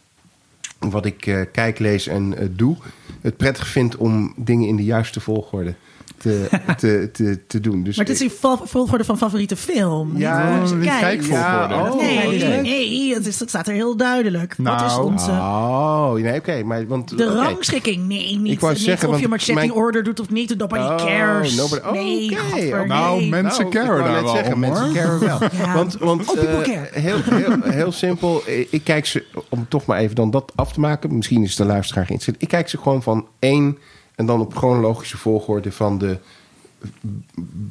[0.90, 2.76] wat ik eh, kijk, lees en eh, doe...
[3.20, 5.74] het prettig vind om dingen in de juiste volgorde
[6.18, 7.82] te, te, te, te doen.
[7.82, 10.16] Dus Maar dit is val- volgorde van favoriete film.
[10.16, 10.98] Ja, niet kijken.
[11.00, 11.74] kijkvolgorde.
[11.74, 12.00] Ja, oh.
[12.00, 14.54] Nee, nee het, is, het staat er heel duidelijk.
[14.58, 15.04] Wat is Nou.
[15.04, 15.30] onze...
[15.30, 16.62] Oh, nee, oké.
[16.64, 20.02] maar want, De rangschikking, nee, niet, Ik wou niet zeggen, of je marching mijn- order
[20.02, 20.56] doet of niet.
[20.58, 21.54] Nobody Oh, cares.
[21.56, 22.86] nobody- oh, nee, oké, godver, oké.
[22.86, 23.28] Nou, nee.
[23.28, 25.38] mensen Nou, caren daar wel zeggen, om, mensen caren wel.
[25.52, 25.74] Ja.
[25.74, 27.00] Want, want Oh, people eh, care.
[27.00, 30.72] heel, heel, heel simpel, eh, ik kijk ze, om toch maar even dan dat af
[30.72, 31.16] te maken.
[31.16, 32.42] Misschien is de luisteraar geïnteresseerd.
[32.42, 33.78] Ik kijk ze gewoon van één
[34.16, 36.18] en dan op chronologische volgorde van de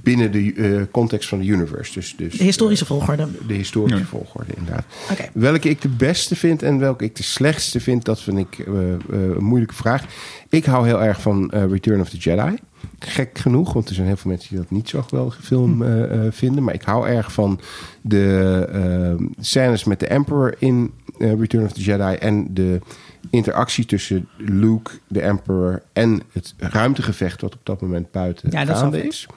[0.01, 1.93] binnen de eh, context van de universe.
[1.93, 3.21] Dus, dus De historische volgorde.
[3.23, 4.05] eh, de historische Ja.
[4.05, 4.85] volgorde, inderdaad.
[5.11, 5.29] Oké.
[5.33, 8.73] Welke ik de beste vind en welke ik de slechtste vind, dat vind ik eh,
[9.09, 10.05] een moeilijke vraag.
[10.49, 12.55] Ik hou heel erg van eh, Return of the Jedi.
[12.99, 16.25] Gek genoeg, want er zijn heel veel mensen die dat niet zo geweldige film eh,
[16.25, 16.63] eh, vinden.
[16.63, 17.59] Maar ik hou erg van
[18.01, 22.79] de scènes met de Emperor in Return of the Jedi en de
[23.29, 29.07] interactie tussen Luke, de Emperor en het ruimtegevecht wat op dat moment buiten Ja, gaande
[29.07, 29.27] is.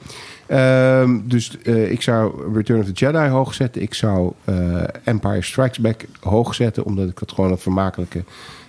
[0.47, 3.82] Ehm, dus eh, ik zou Return of the Jedi hoog zetten.
[3.82, 6.85] Ik zou eh, Empire Strikes Back hoog zetten.
[6.85, 8.24] Omdat ik dat gewoon een vermakelijke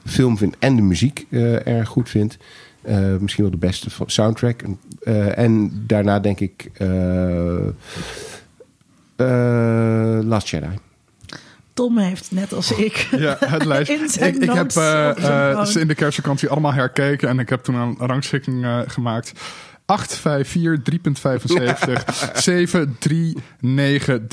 [0.06, 0.56] film vind.
[0.60, 2.38] En de muziek eh, erg goed vind.
[3.20, 4.64] Misschien wel de beste soundtrack.
[5.36, 6.72] En daarna denk ik...
[10.24, 10.89] Last Jedi.
[11.80, 13.92] Tom heeft, net als ik, Ja, het lijst.
[14.02, 17.40] In zijn ik, ik heb eh, zijn eh, ze in de kerstvakantie allemaal herkeken en
[17.40, 19.32] ik heb toen een rangschikking eh, gemaakt.
[19.86, 24.28] 8, 5, 4, 3.75, 7, 3, 9,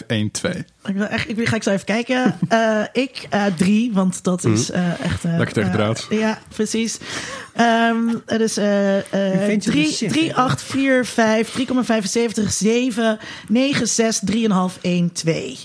[0.00, 0.52] 3.5, 1, 2.
[0.52, 2.38] Ik, wil echt, ik ga ik zo even kijken.
[2.48, 5.24] Eh, ik eh, drie, want dat is eh, echt...
[5.24, 6.06] eh, Lekker tegen draad.
[6.10, 6.98] ja, precies.
[7.54, 7.96] Ehm
[8.26, 10.34] het is eh eh vindt je 3, de shit, 3, hè?
[10.34, 11.54] 8, 4, 5,
[12.38, 15.58] 3,75, 7, 9, 6, 3,5, 1, 2.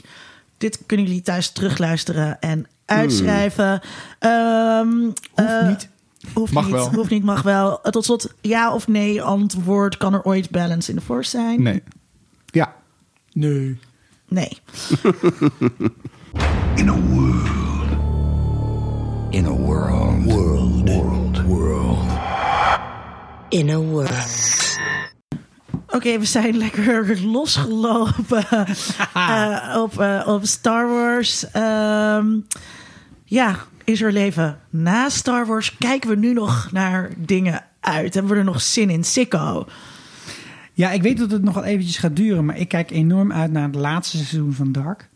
[0.58, 3.82] Dit kunnen jullie thuis terugluisteren en uitschrijven.
[4.20, 5.90] Ehm Hoeft eh, niet.
[6.34, 6.90] Hoeft Mag niet, wel.
[6.94, 7.82] Hoeft niet, mag wel.
[7.84, 9.98] Eh, Tot slot, ja of nee antwoord.
[9.98, 11.62] Kan er ooit balance in the force zijn?
[11.62, 11.84] Nee.
[12.46, 12.74] Ja.
[13.32, 13.80] Nee.
[14.28, 14.58] Nee.
[16.76, 17.48] In a world.
[19.30, 20.24] In a world.
[20.24, 20.90] World.
[20.90, 21.44] World.
[21.46, 22.06] World.
[23.50, 24.73] In a world.
[25.96, 28.46] Oké, we zijn lekker losgelopen
[29.14, 31.52] eh, op, eh, op Star Wars.
[31.52, 32.40] Ehm,
[33.26, 35.78] ja, is er leven na Star Wars?
[35.78, 38.14] Kijken we nu nog naar dingen uit?
[38.14, 39.04] Hebben we er nog zin in?
[39.04, 39.66] Sicko.
[40.74, 43.52] Ja, ik weet dat het nog wel eventjes gaat duren, maar ik kijk enorm uit
[43.52, 45.10] naar het laatste seizoen van Dark.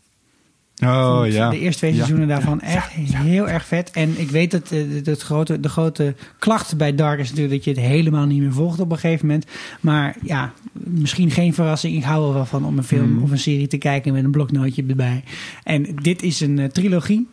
[0.84, 1.50] Oh vond ja.
[1.50, 1.96] De eerste twee Ja.
[1.96, 3.90] seizoenen daarvan echt heel erg vet.
[3.90, 7.64] En ik weet dat eh, het grote, de grote klacht bij Dark is natuurlijk dat
[7.64, 9.46] je het helemaal niet meer volgt op een gegeven moment.
[9.80, 11.96] Maar ja, misschien geen verrassing.
[11.96, 13.22] Ik hou er wel van om een film Mhm.
[13.22, 15.24] of een serie te kijken met een bloknootje erbij.
[15.64, 17.26] En dit is een eh, trilogie.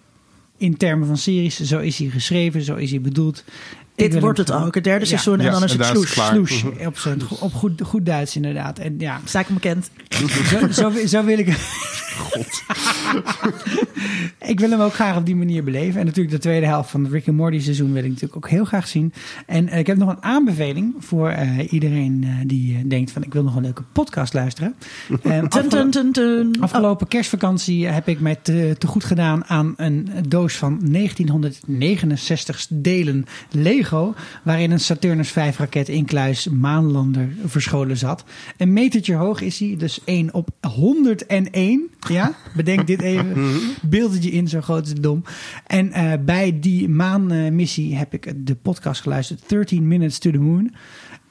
[0.58, 3.44] In termen van series, zo is hij geschreven, zo is hij bedoeld.
[3.96, 4.76] Dit wordt het ook.
[4.76, 5.06] Het derde Ja.
[5.06, 6.58] seizoen en Ja, dan is en het daar is het sloes.
[6.60, 8.80] Sloes, op, zijn, op goed, goed Duits inderdaad.
[8.80, 9.90] En ja, Sta ik hem bekend.
[10.50, 11.48] zo, zo, zo wil ik.
[14.52, 16.00] ik wil hem ook graag op die manier beleven.
[16.00, 18.50] En natuurlijk de tweede helft van het Rick and Morty seizoen wil ik natuurlijk ook
[18.50, 19.14] heel graag zien.
[19.46, 23.34] En eh, ik heb nog een aanbeveling voor eh, iedereen eh, die denkt van ik
[23.34, 24.76] wil nog een leuke podcast luisteren.
[26.60, 26.64] Afgelo-.
[26.64, 33.26] Afgelopen kerstvakantie heb ik mij te, te goed gedaan aan een doos van 1969 delen
[33.52, 34.14] Lego.
[34.44, 38.24] Waarin een Saturnus 5 raket in kluis maanlander verscholen zat.
[38.58, 41.90] Een metertje hoog is hij, dus 1 op 101.
[42.10, 43.60] Ja, bedenk dit even.
[43.82, 45.24] Beeld het je in, zo groot is het dom.
[45.68, 50.72] En eh, bij die maanmissie heb ik de podcast geluisterd, 13 Minutes to the Moon.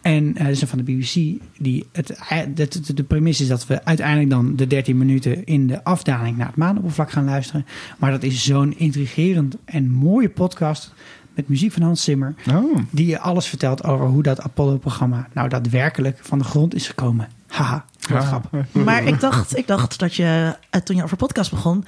[0.03, 1.15] En eh dat is van de BBC.
[1.59, 5.45] Die het, eh, de, de, de premisse is dat we uiteindelijk dan de 13 minuten
[5.45, 7.67] in de afdaling naar het maanoppervlak gaan luisteren.
[7.99, 10.95] Maar dat is zo'n intrigerend en mooie podcast
[11.35, 12.35] met muziek van Hans Zimmer.
[12.51, 12.79] Oh.
[12.91, 17.29] Die je alles vertelt over hoe dat Apollo-programma nou daadwerkelijk van de grond is gekomen.
[17.55, 18.83] Haha, wat Ja.
[18.85, 21.85] Maar ik dacht, ik dacht dat je, eh, toen je over podcast begon,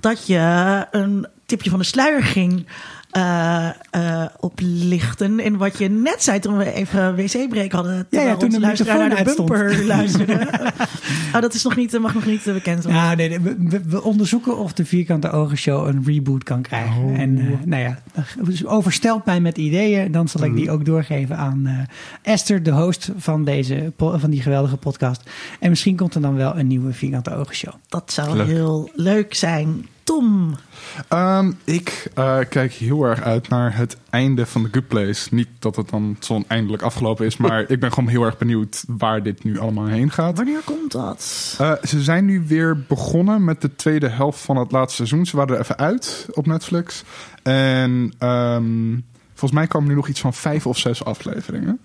[0.00, 2.66] dat je een tipje van de sluier ging
[3.10, 5.40] eh, eh, oplichten.
[5.40, 8.06] In wat je net zei toen we even wc-break hadden.
[8.10, 10.46] terwijl toen onze de luisteraar naar de bumper luisterde.
[11.34, 13.02] oh, dat is nog niet, mag nog niet eh, bekend worden.
[13.02, 13.56] Ja, nee, nee,
[13.86, 17.14] we, onderzoeken of de Vierkante Ogen Show een reboot kan krijgen.
[17.16, 17.98] En eh, nou ja,
[18.42, 20.12] dus overstelt mij met ideeën.
[20.12, 24.42] Dan zal ik die ook doorgeven aan eh, Esther, de host van, deze, van die
[24.42, 25.30] geweldige podcast.
[25.60, 27.74] En misschien komt er dan wel een nieuwe Vierkante Ogen Show.
[27.88, 28.46] Dat zou Leuk.
[28.46, 29.86] heel leuk zijn.
[30.08, 30.56] Tom,
[31.08, 35.34] Ehm, ik eh, kijk heel erg uit naar het einde van The Good Place.
[35.34, 38.84] Niet dat het dan zo eindelijk afgelopen is, maar ik ben gewoon heel erg benieuwd
[38.86, 40.36] waar dit nu allemaal heen gaat.
[40.36, 41.54] wanneer komt dat?
[41.58, 45.26] Eh, ze zijn nu weer begonnen met de tweede helft van het laatste seizoen.
[45.26, 47.02] Ze waren er even uit op Netflix.
[47.42, 48.98] En ehm,
[49.28, 51.80] volgens mij komen nu nog iets van vijf of zes afleveringen.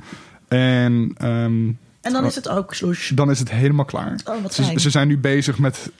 [0.47, 1.67] En ehm,
[2.01, 3.11] En dan is het ook sloes.
[3.15, 4.19] dan is het helemaal klaar.
[4.25, 5.91] Oh, wat ze, zijn nu bezig met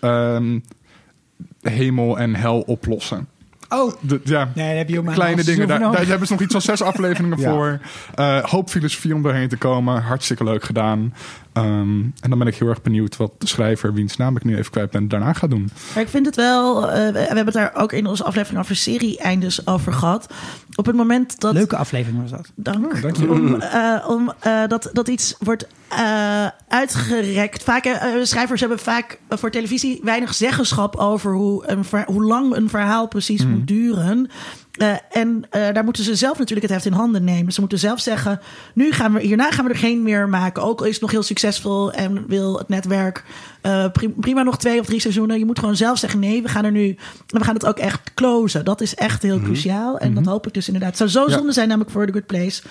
[1.63, 3.27] hemel en hel oplossen.
[3.69, 5.67] Oh, De, ja, nee, daar heb je ook kleine dingen.
[5.67, 7.49] Daar, daar hebben ze nog iets van zes afleveringen Ja.
[7.51, 7.79] voor.
[8.15, 10.01] Eh, hoop filosofie om doorheen te komen.
[10.01, 11.13] Hartstikke leuk gedaan.
[11.53, 14.57] Ehm, en dan ben ik heel erg benieuwd wat de schrijver, wiens naam ik nu
[14.57, 15.69] even kwijt ben, daarna gaat doen.
[15.93, 16.91] Maar ik vind het wel.
[16.91, 20.33] eh, we we hebben het daar ook in onze aflevering over serie-eindes over gehad.
[20.75, 21.53] Op het moment dat.
[21.53, 22.51] Leuke aflevering was dat.
[22.55, 23.01] Dank.
[23.01, 23.29] dank je.
[23.29, 27.63] om eh, om eh, dat, dat iets wordt eh, uitgerekt.
[27.63, 32.55] Vaak, eh, schrijvers hebben vaak voor televisie weinig zeggenschap over hoe, een ver- hoe lang
[32.55, 34.29] een verhaal precies moet duren.
[34.73, 37.53] Eh, en eh, daar moeten ze zelf natuurlijk het heft in handen nemen.
[37.53, 38.39] Ze moeten zelf zeggen:
[38.73, 40.63] nu gaan we hierna gaan we er geen meer maken.
[40.63, 43.23] Ook al is het nog heel succesvol en wil het netwerk
[43.61, 45.39] eh, pri- prima nog twee of drie seizoenen.
[45.39, 46.87] Je moet gewoon zelf zeggen: nee, we gaan er nu.
[46.89, 46.97] en
[47.39, 48.65] We gaan het ook echt closen.
[48.65, 49.97] Dat is echt heel cruciaal.
[49.97, 50.99] En dat hoop ik dus inderdaad.
[50.99, 51.37] Het zou zo Ja.
[51.37, 52.61] zonde zijn, namelijk voor The Good Place.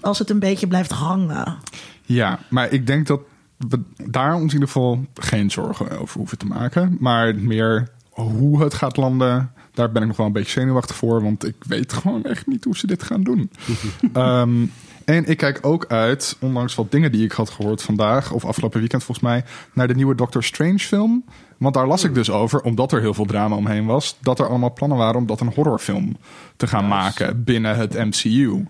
[0.00, 1.56] Als het een beetje blijft hangen.
[2.02, 3.20] Ja, maar ik denk dat
[3.68, 6.96] we daar ons in ieder geval geen zorgen over hoeven te maken.
[7.00, 11.22] Maar meer hoe het gaat landen, daar ben ik nog wel een beetje zenuwachtig voor.
[11.22, 13.50] Want ik weet gewoon echt niet hoe ze dit gaan doen.
[14.12, 14.66] Ehm,
[15.04, 18.80] en ik kijk ook uit, ondanks wat dingen die ik had gehoord vandaag, of afgelopen
[18.80, 21.24] weekend volgens mij, naar de nieuwe Doctor Strange film.
[21.58, 24.48] Want daar las ik dus over, omdat er heel veel drama omheen was, dat er
[24.48, 26.16] allemaal plannen waren om dat een horrorfilm
[26.56, 28.66] te gaan maken binnen het MCU.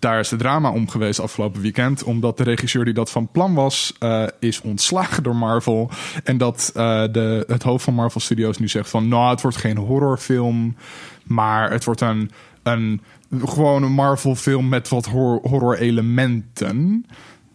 [0.00, 2.02] Daar is de drama om geweest afgelopen weekend.
[2.02, 5.90] Omdat de regisseur die dat van plan was, eh, is ontslagen door Marvel.
[6.24, 9.08] En dat eh, de, het hoofd van Marvel Studios nu zegt van...
[9.08, 10.76] nou, het wordt geen horrorfilm,
[11.24, 12.30] maar het wordt een,
[12.62, 13.00] een,
[13.44, 17.06] gewoon een Marvel film met wat hor- horror elementen.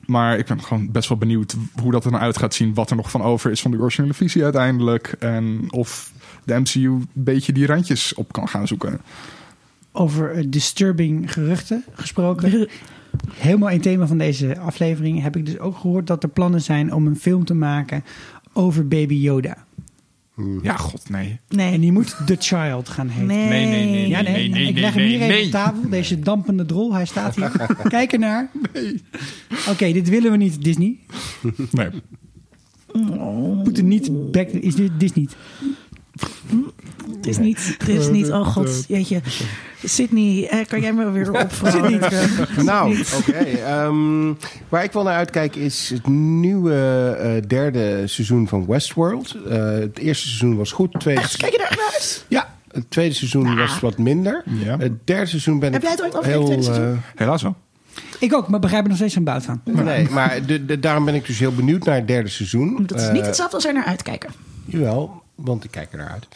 [0.06, 2.74] Maar ik ben gewoon best wel benieuwd hoe dat er nou uit gaat zien.
[2.74, 5.16] Wat er nog van over is van de originele visie uiteindelijk.
[5.20, 6.12] En of
[6.44, 9.02] de MCU een beetje die randjes op kan gaan zoeken.
[9.96, 12.68] Over eh, disturbing geruchten gesproken.
[13.34, 16.94] Helemaal in thema van deze aflevering heb ik dus ook gehoord dat er plannen zijn
[16.94, 18.04] om een film te maken
[18.54, 19.66] over Baby Yoda.
[20.62, 21.40] Ja, god, nee.
[21.50, 21.74] Nee.
[21.74, 23.28] En die moet The Child gaan heten.
[23.28, 23.48] nee.
[23.50, 24.08] Nee, nee, nee.
[24.08, 25.46] Ja, nee, Nee, nee, ik leg hem nee, hier even nee.
[25.46, 25.90] op tafel.
[25.90, 27.52] Deze dampende drol, hij staat hier.
[27.88, 28.52] Kijk ernaar.
[29.70, 31.00] Oké, dit willen we niet, Disney.
[31.72, 31.90] nee.
[33.64, 34.48] Moet er niet back...
[34.50, 35.28] Is dit Disney?
[37.16, 39.22] Het is niet, het is niet, oh god, jeetje.
[39.84, 42.30] Sydney, eh, kan jij me weer opvrolijken?
[42.66, 43.32] Nou, oké.
[43.38, 44.34] ehm,
[44.70, 46.74] waar ik wel naar uitkijk is het nieuwe
[47.20, 49.36] eh, derde seizoen van Westworld.
[49.50, 51.00] Eh, het eerste seizoen was goed.
[51.00, 52.26] Tweede, Echt, kijk je daar naar uit?
[52.28, 54.44] ja, het tweede seizoen was wat minder.
[54.46, 54.78] Ja.
[54.78, 56.40] Het derde seizoen ben Heb ik jij het ooit over heel...
[56.40, 57.02] het tweede seizoen?
[57.16, 57.56] Helaas wel.
[58.20, 59.62] Ik ook, maar begrijp er nog steeds een bout van.
[59.64, 62.84] nee, maar de, de- daarom ben ik dus heel benieuwd naar het derde seizoen.
[62.86, 64.30] Dat is niet hetzelfde als er naar uitkijken.
[64.66, 66.28] Jawel, want ik kijk er naar uit.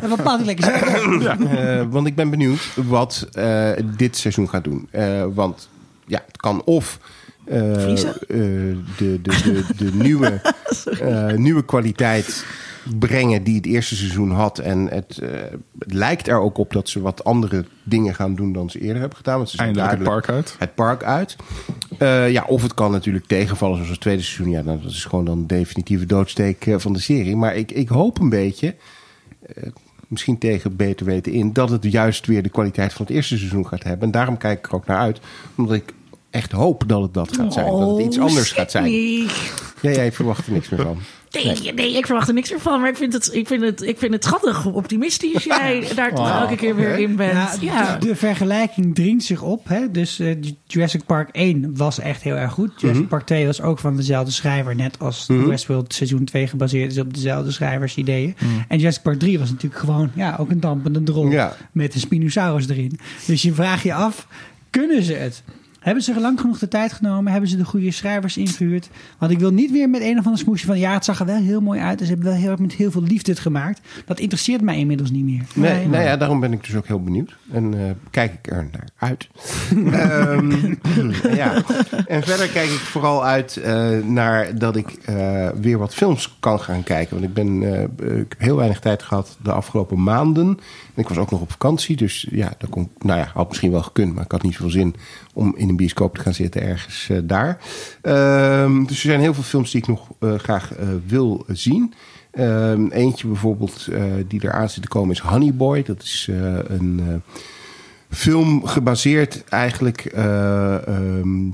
[0.00, 1.40] Dat bepaalt ik lekker zelf.
[1.40, 4.88] Eh, want ik ben benieuwd wat eh, dit seizoen gaat doen.
[4.90, 5.68] Eh, want
[6.06, 6.98] ja, het kan of
[7.44, 8.16] de,
[8.96, 10.40] de, de, de nieuwe,
[11.36, 12.44] nieuwe kwaliteit
[12.98, 14.58] brengen die het eerste seizoen had.
[14.58, 15.30] En het, eh,
[15.78, 19.00] het lijkt er ook op dat ze wat andere dingen gaan doen dan ze eerder
[19.00, 19.36] hebben gedaan.
[19.36, 20.56] Want ze zijn Eindelijk het duidelijk park uit.
[20.58, 21.36] Het park uit.
[21.98, 24.52] Eh, ja, of het kan natuurlijk tegenvallen zoals het tweede seizoen.
[24.52, 27.36] Ja, nou, dat is gewoon dan de definitieve doodsteek eh, van de serie.
[27.36, 28.74] Maar ik, ik hoop een beetje
[30.08, 33.66] misschien tegen beter weten in, dat het juist weer de kwaliteit van het eerste seizoen
[33.66, 34.06] gaat hebben.
[34.06, 35.20] En daarom kijk ik er ook naar uit,
[35.56, 35.92] omdat ik
[36.30, 37.66] echt hoop dat het dat gaat zijn.
[37.66, 38.90] dat het iets Oh, anders gaat zijn.
[39.80, 40.98] Ja, jij verwacht er niks meer van.
[41.32, 42.80] Nee, nee, ik verwacht er niks meer van.
[42.80, 46.14] Maar ik vind het, ik vind het, ik vind het schattig hoe optimistisch jij daar
[46.14, 47.32] toch elke keer weer in bent.
[47.32, 49.68] Ja, Ja, De, de vergelijking dringt zich op.
[49.68, 49.90] Hè?
[49.90, 50.34] Dus eh,
[50.66, 52.80] Jurassic Park 1 was echt heel erg goed.
[52.80, 54.74] Jurassic Park 2 was ook van dezelfde schrijver.
[54.74, 58.34] Net als Westworld seizoen 2 gebaseerd is op dezelfde schrijversideeën.
[58.68, 61.30] En Jurassic Park 3 was natuurlijk gewoon ja, ook een dampende drol.
[61.30, 61.56] Ja.
[61.72, 62.98] Met een Spinosaurus erin.
[63.26, 64.26] Dus je vraagt je af,
[64.70, 65.42] kunnen ze het?
[65.78, 67.32] Hebben ze er lang genoeg de tijd genomen?
[67.32, 68.88] Hebben ze de goede schrijvers ingehuurd?
[69.18, 70.78] Want ik wil niet weer met een of andere smoesje van...
[70.78, 72.00] ja, het zag er wel heel mooi uit.
[72.00, 73.80] en Ze hebben wel heel erg met heel veel liefde het gemaakt.
[74.04, 75.42] Dat interesseert mij inmiddels niet meer.
[75.54, 77.36] Nee, nou ja, daarom ben ik dus ook heel benieuwd.
[77.52, 79.28] En eh, kijk ik er naar uit.
[79.92, 80.74] Ehm,
[81.34, 81.62] ja.
[82.06, 86.60] En verder kijk ik vooral uit eh, naar dat ik eh, weer wat films kan
[86.60, 87.14] gaan kijken.
[87.14, 87.62] Want ik, ben,
[88.20, 90.58] ik heb heel weinig tijd gehad de afgelopen maanden.
[90.98, 91.96] Ik was ook nog op vakantie.
[91.96, 94.14] Dus ja, dat kon, nou ja, had misschien wel gekund.
[94.14, 94.94] Maar ik had niet zoveel zin
[95.34, 97.58] om in een bioscoop te gaan zitten ergens eh, daar.
[98.02, 101.94] Ehm, dus er zijn heel veel films die ik nog eh, graag eh, wil zien.
[102.30, 103.88] Ehm, eentje bijvoorbeeld
[104.28, 105.82] die eraan zit te komen is Honey Boy.
[105.82, 106.28] Dat is
[106.66, 107.22] een
[108.10, 111.50] film gebaseerd eigenlijk eh, ehm,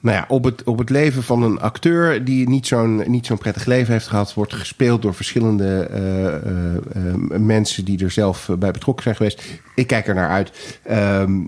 [0.00, 3.38] nou ja, op, het, op het leven van een acteur die niet zo'n niet zo'n
[3.38, 4.34] prettig leven heeft gehad.
[4.34, 9.42] Wordt gespeeld door verschillende eh, eh, eh, mensen die er zelf bij betrokken zijn geweest.
[9.74, 10.78] Ik kijk er naar uit.
[10.82, 11.40] Ehm,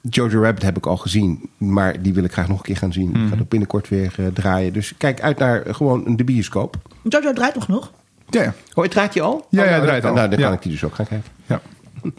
[0.00, 2.92] Jojo Rabbit heb ik al gezien, maar die wil ik graag nog een keer gaan
[2.92, 3.12] zien.
[3.12, 4.72] Die gaat ook binnenkort weer draaien.
[4.72, 6.76] Dus kijk uit naar gewoon de bioscoop.
[7.08, 7.92] Jojo draait nog nog.
[8.30, 8.54] Ja, ja.
[8.74, 9.46] Oh, het draait je al?
[9.50, 10.16] Ja, Oh, ja, nou, draait dan- al.
[10.16, 10.54] Nou, dan kan Ja.
[10.54, 11.30] ik die dus ook gaan kijken.
[11.46, 11.60] ja.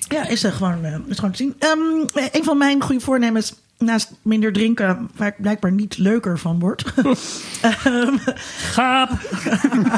[0.08, 1.56] Ja, is er gewoon, is gewoon te zien.
[1.60, 6.60] Ehm, een van mijn goede voornemens, naast minder drinken, waar ik blijkbaar niet leuker van
[6.60, 6.84] word,
[7.62, 9.10] ehm, Gaap!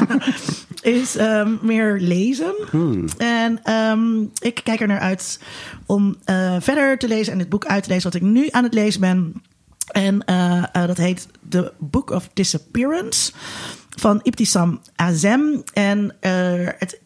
[0.82, 2.54] is ehm, meer lezen.
[2.70, 3.04] Hmm.
[3.18, 5.40] En ehm, ik kijk er naar uit
[5.86, 8.64] om eh, verder te lezen en het boek uit te lezen wat ik nu aan
[8.64, 9.42] het lezen ben.
[9.90, 13.32] En eh, eh, dat heet The Book of Disappearance
[13.96, 15.62] van Ibtissam Azem.
[15.72, 17.00] En eh, het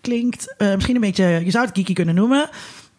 [0.00, 2.48] klinkt eh, misschien een beetje, je zou het geeky kunnen noemen.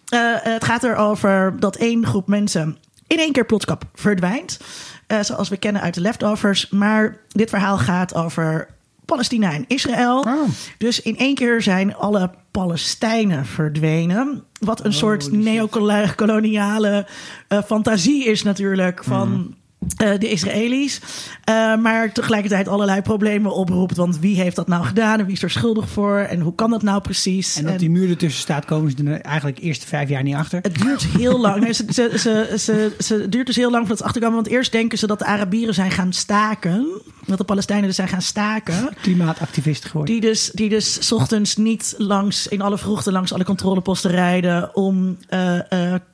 [0.07, 2.77] Eh, het gaat erover dat één groep mensen
[3.13, 4.59] in één keer plotkap verdwijnt.
[5.07, 6.69] Eh, zoals we kennen uit de Leftovers.
[6.69, 8.67] Maar dit verhaal gaat over
[9.05, 10.19] Palestina en Israël.
[10.19, 10.49] Oh.
[10.77, 14.43] Dus in één keer zijn alle Palestijnen verdwenen.
[14.59, 17.07] Wat een soort neocoloniale
[17.47, 19.55] eh, fantasie is natuurlijk van
[19.97, 21.01] eh, de Israëli's.
[21.43, 23.97] Eh, maar tegelijkertijd allerlei problemen oproept.
[23.97, 26.17] Want wie heeft dat nou gedaan en wie is er schuldig voor?
[26.17, 27.57] En hoe kan dat nou precies?
[27.57, 30.35] En dat die muur ertussen staat, komen ze er eigenlijk de eerste vijf jaar niet
[30.35, 30.59] achter.
[30.61, 31.61] Het duurt heel lang.
[31.63, 34.35] Nee, ze, ze, ze, ze, duurt dus heel lang voordat ze achterkomen.
[34.35, 37.01] Want eerst denken ze dat de Arabieren zijn gaan staken.
[37.25, 38.89] Dat de Palestijnen dus zijn gaan staken.
[39.01, 40.13] Klimaatactivist geworden.
[40.13, 44.75] Die dus, die dus 's ochtends niet langs, in alle vroegte langs alle controleposten rijden
[44.75, 45.59] om eh,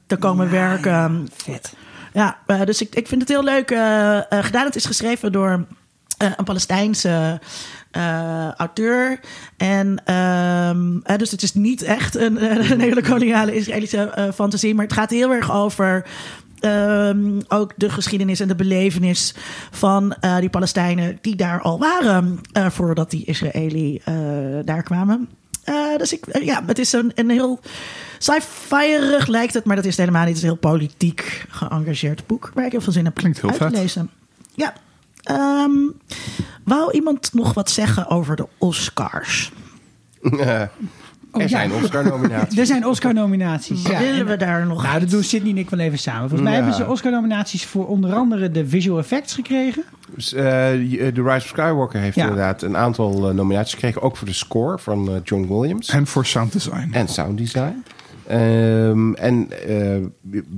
[0.07, 1.27] te komen werken.
[1.35, 1.73] Vet.
[2.13, 4.65] Ja, eh, dus ik, ik vind het heel leuk eh, eh, gedaan.
[4.65, 5.65] Het is geschreven door
[6.17, 7.39] een Palestijnse
[8.57, 9.19] auteur.
[9.57, 12.37] En ehm, eh, dus het is niet echt een,
[12.79, 14.75] hele koloniale Israëlische fantasie.
[14.75, 16.05] Maar het gaat heel erg over.
[16.59, 19.35] ehm, ook de geschiedenis en de belevenis
[19.71, 24.01] van die Palestijnen die daar al waren voordat die Israëli
[24.65, 25.29] daar kwamen.
[25.97, 27.59] Dus ik, ja, het is een, een heel
[28.19, 30.35] sci-fi-erig lijkt het, maar dat is het helemaal niet.
[30.35, 33.49] Het is een heel politiek geëngageerd boek waar ik heel veel zin heb Klinkt heel
[33.49, 34.09] uit te lezen.
[34.55, 34.73] Ja.
[35.23, 35.71] Ehm,
[36.63, 39.51] wou iemand nog wat zeggen over de Oscars?
[40.21, 40.69] Oh, er
[41.41, 41.47] ja.
[41.47, 42.57] zijn Oscar-nominaties.
[42.59, 43.81] Er zijn Oscar-nominaties.
[43.83, 43.99] Ja.
[43.99, 44.83] Willen En- we daar nog...
[44.83, 46.19] Nou, dat doen Sydney en ik wel even samen.
[46.29, 46.57] Volgens mij Ja.
[46.57, 49.83] hebben ze Oscar-nominaties voor onder andere de visual effects gekregen.
[50.15, 52.23] Dus, eh, The Rise of Skywalker heeft Ja.
[52.23, 54.01] inderdaad een aantal eh, nominaties gekregen.
[54.01, 55.89] Ook voor de score van eh, John Williams.
[55.89, 56.89] En voor sound design.
[56.91, 57.83] En sound design.
[58.29, 59.97] Ehm, en eh,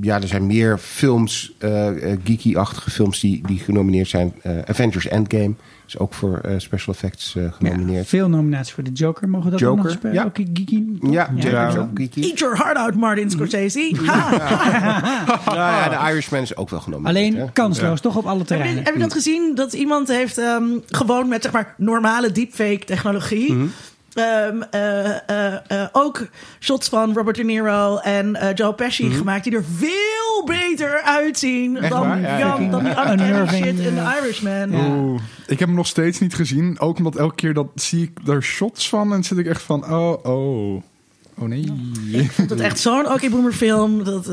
[0.01, 4.33] ja, er zijn meer films, eh, eh, geeky-achtige films die, die genomineerd zijn.
[4.65, 5.53] Avengers Endgame
[5.87, 8.07] is ook voor special effects eh, Ja, genomineerd.
[8.07, 9.29] veel nominaties voor de Joker.
[9.29, 10.15] Mogen we dat ook Joker, nog spelen?
[10.15, 10.23] ja.
[10.23, 10.83] Ook geeky?
[11.01, 11.29] Ja, Ja.
[11.35, 11.79] Joker is Ja.
[11.79, 12.21] ook geeky.
[12.21, 13.91] Eat your heart out, Martin Scorsese.
[14.05, 14.29] Ha!
[15.45, 17.33] Nou ja, de Irishman is ook wel genomineerd.
[17.33, 17.39] hè?
[17.41, 17.95] Alleen kansloos, Ja.
[18.03, 18.83] toch op alle Heb je, terreinen.
[18.83, 19.51] heb je dat gezien?
[19.55, 23.53] Dat iemand heeft ehm, gewoon met zeg maar normale deepfake technologie.
[23.53, 23.65] Mhm.
[24.13, 26.27] Ehm, eh, eh, eh, ook
[26.59, 29.17] shots van Robert De Niro en Joe Pesci Mhm.
[29.17, 32.07] gemaakt die er veel beter uitzien Echt dan?
[32.07, 32.69] Ja, ja, Jan- ja.
[32.69, 33.95] dan die Unnerving, shit in.
[33.95, 34.71] The Irishman.
[34.71, 34.87] Ja.
[34.87, 36.79] Oeh, ik heb hem nog steeds niet gezien.
[36.79, 39.91] Ook omdat elke keer dat zie ik daar shots van en zit ik echt van,
[39.93, 40.81] oh, oh.
[41.37, 41.65] Oh nee.
[42.47, 44.03] Dat echt zo'n Okie Boomer film.
[44.03, 44.27] Dat,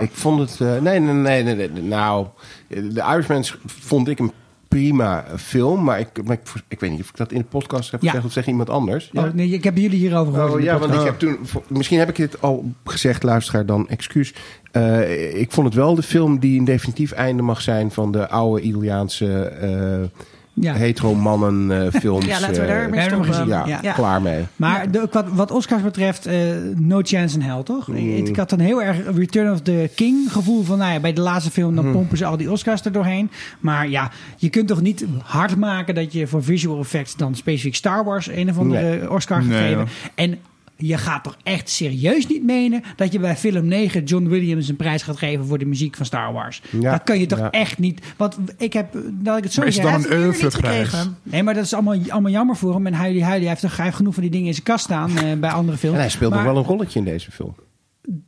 [0.00, 0.58] Ik vond het.
[0.82, 2.26] nee, nee, nee, nee, nee, Nou,
[2.68, 4.32] de Irishman vond ik een
[4.74, 5.84] prima film.
[5.84, 8.08] Maar ik, maar ik, ik weet niet of ik dat in de podcast heb Ja.
[8.08, 9.10] gezegd of zeg iemand anders.
[9.12, 10.50] Oh, nee, ik heb jullie hierover gehoord.
[10.52, 11.38] Oh de ja, want ik heb toen.
[11.68, 14.34] Misschien heb ik dit al gezegd, luisteraar, dan excuus.
[14.70, 18.28] Eh, ik vond het wel de film die een definitief einde mag zijn van de
[18.28, 20.20] oude Italiaanse eh
[20.54, 20.74] Ja.
[20.74, 22.24] hetero mannen eh, films.
[22.26, 23.54] ja, laten we eh, daar mee hebben we hem stoppen.
[23.56, 23.72] gezien.
[23.72, 23.92] ja, Ja.
[23.92, 24.44] klaar mee.
[24.56, 26.36] Maar de, wat, wat Oscars betreft, eh,
[26.76, 27.88] no chance in hell, toch?
[27.88, 27.96] Mm.
[27.96, 30.78] Ik, had een heel erg Return of the King gevoel van...
[30.78, 31.82] Nou ja, bij de laatste film Mm.
[31.82, 33.30] dan pompen ze al die Oscars er doorheen.
[33.60, 37.16] Maar ja, je kunt toch niet hard maken dat je voor visual effects...
[37.16, 39.76] dan specifiek Star Wars een of andere Oscar gaat Nee.
[40.14, 40.38] En
[40.76, 42.82] je gaat toch echt serieus niet menen...
[42.96, 45.46] dat je bij film 9 John Williams een prijs gaat geven...
[45.46, 46.62] voor de muziek van Star Wars.
[46.80, 46.90] Ja.
[46.90, 47.50] Dat kan je toch Ja.
[47.50, 48.00] echt niet...
[48.16, 49.84] Want ik heb, dat ik het zo Maar is zeg...
[49.84, 50.92] het dan hij een oeuvreprijs?
[51.22, 52.86] Nee, maar dat is allemaal, allemaal jammer voor hem.
[52.86, 54.84] En Huilie Huilie hij heeft, toch- hij heeft genoeg van die dingen in zijn kast
[54.84, 55.94] staan eh, bij andere films.
[55.96, 57.54] En hij speelt nog wel een rolletje in deze film.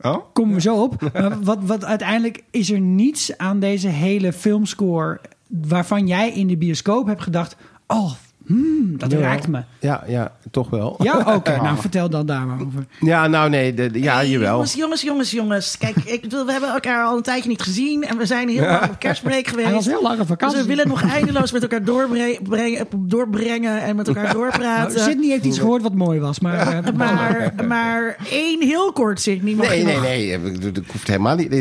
[0.01, 0.17] Oh?
[0.33, 1.11] Komen we zo op.
[1.13, 5.19] Maar wat, wat uiteindelijk is er niets aan deze hele filmscore...
[5.47, 7.55] waarvan jij in de bioscoop hebt gedacht...
[7.87, 8.11] oh,
[8.47, 9.61] hmm, dat raakt me.
[9.79, 10.95] Ja, ja, toch wel.
[11.03, 11.55] Ja, oké.
[11.61, 12.85] nou, vertel dan daar maar over.
[12.99, 14.51] Ja, nou nee, de, de- ja, Hey, jawel.
[14.51, 15.77] Jongens, jongens, jongens, jongens.
[15.77, 18.03] Kijk, ik bedoel, we hebben elkaar al een tijdje niet gezien.
[18.03, 19.67] En we zijn heel lang op kerstbreek geweest.
[19.67, 20.57] Hij was heel lang op Dus vakantie.
[20.61, 24.99] we willen nog eindeloos met elkaar doorbre- brengen- doorbrengen en met elkaar Nou, doorpraten.
[24.99, 26.39] Sydney heeft iets gehoord wat mooi was.
[26.39, 29.53] Maar, eh, maar, maar één heel kort Sydney.
[29.53, 30.41] Nee, nee, nee.
[30.71, 31.53] Dat hoeft helemaal niet.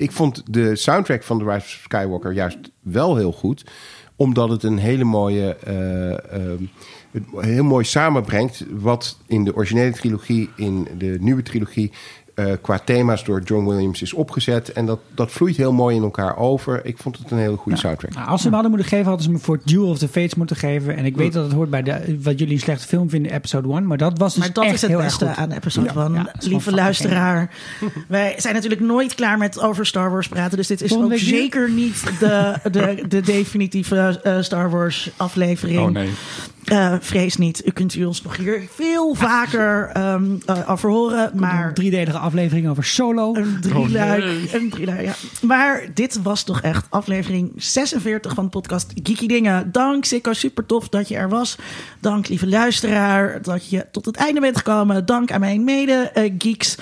[0.00, 3.64] Ik vond de soundtrack van The Rise of Skywalker juist wel heel goed.
[4.18, 5.56] Omdat het een hele mooie...
[5.56, 6.62] eh, ehm,
[7.36, 11.92] heel mooi samenbrengt wat in de originele trilogie, in de nieuwe trilogie,
[12.38, 14.72] eh, qua thema's door John Williams is opgezet.
[14.72, 16.80] En dat, dat vloeit heel mooi in elkaar over.
[16.84, 18.14] Ik vond het een hele goede soundtrack.
[18.14, 20.34] Nou, als ze hem hadden moeten geven, hadden ze hem voor Duel of the Fates
[20.34, 20.96] moeten geven.
[20.96, 23.72] En ik weet dat het hoort bij de, wat jullie een slechte film vinden, episode
[23.72, 23.86] 1.
[23.86, 26.28] Maar dat was dus Maar dat echt is het heel beste aan episode Ja, gewoon
[26.38, 27.50] Lieve luisteraar.
[28.08, 30.56] Wij zijn natuurlijk nooit klaar met over Star Wars praten.
[30.56, 35.78] Dus dit is Volgende ook zeker niet de, de, de definitieve eh, Star Wars aflevering.
[35.78, 36.10] Oh nee.
[36.68, 37.66] Eh, vrees niet.
[37.66, 41.30] U kunt u ons nog hier veel vaker ehm eh, over horen.
[41.34, 43.34] Maar Een driedelige aflevering over Solo.
[43.34, 44.52] een drieluik.
[44.52, 45.14] Een drieluik, ja.
[45.42, 49.72] Maar dit was toch echt aflevering 46 van de podcast Geeky Dingen.
[49.72, 51.56] Dank Sikko, super tof dat je er was.
[52.00, 55.06] Dank lieve luisteraar dat je tot het einde bent gekomen.
[55.06, 56.76] Dank aan mijn mede eh, geeks.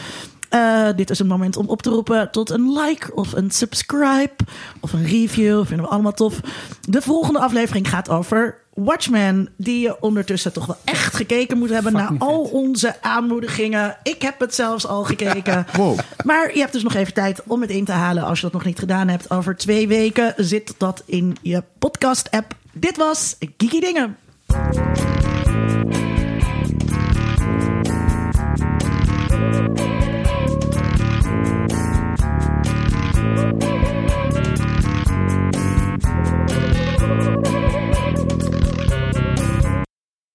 [0.48, 4.34] Eh, dit is een moment om op te roepen tot een like of een subscribe
[4.80, 5.64] of een review.
[5.66, 6.40] Vinden we allemaal tof.
[6.88, 9.48] De volgende aflevering gaat over Watchmen.
[9.56, 13.96] Die je ondertussen toch wel echt gekeken moet hebben naar Fucking al onze aanmoedigingen.
[14.02, 15.66] Ik heb het zelfs al gekeken.
[15.72, 15.98] Wow.
[16.24, 18.52] Maar je hebt dus nog even tijd om het in te halen als je dat
[18.52, 19.30] nog niet gedaan hebt.
[19.30, 22.54] Over twee weken zit dat in je podcast-app.
[22.72, 24.16] Dit was Geeky Dingen.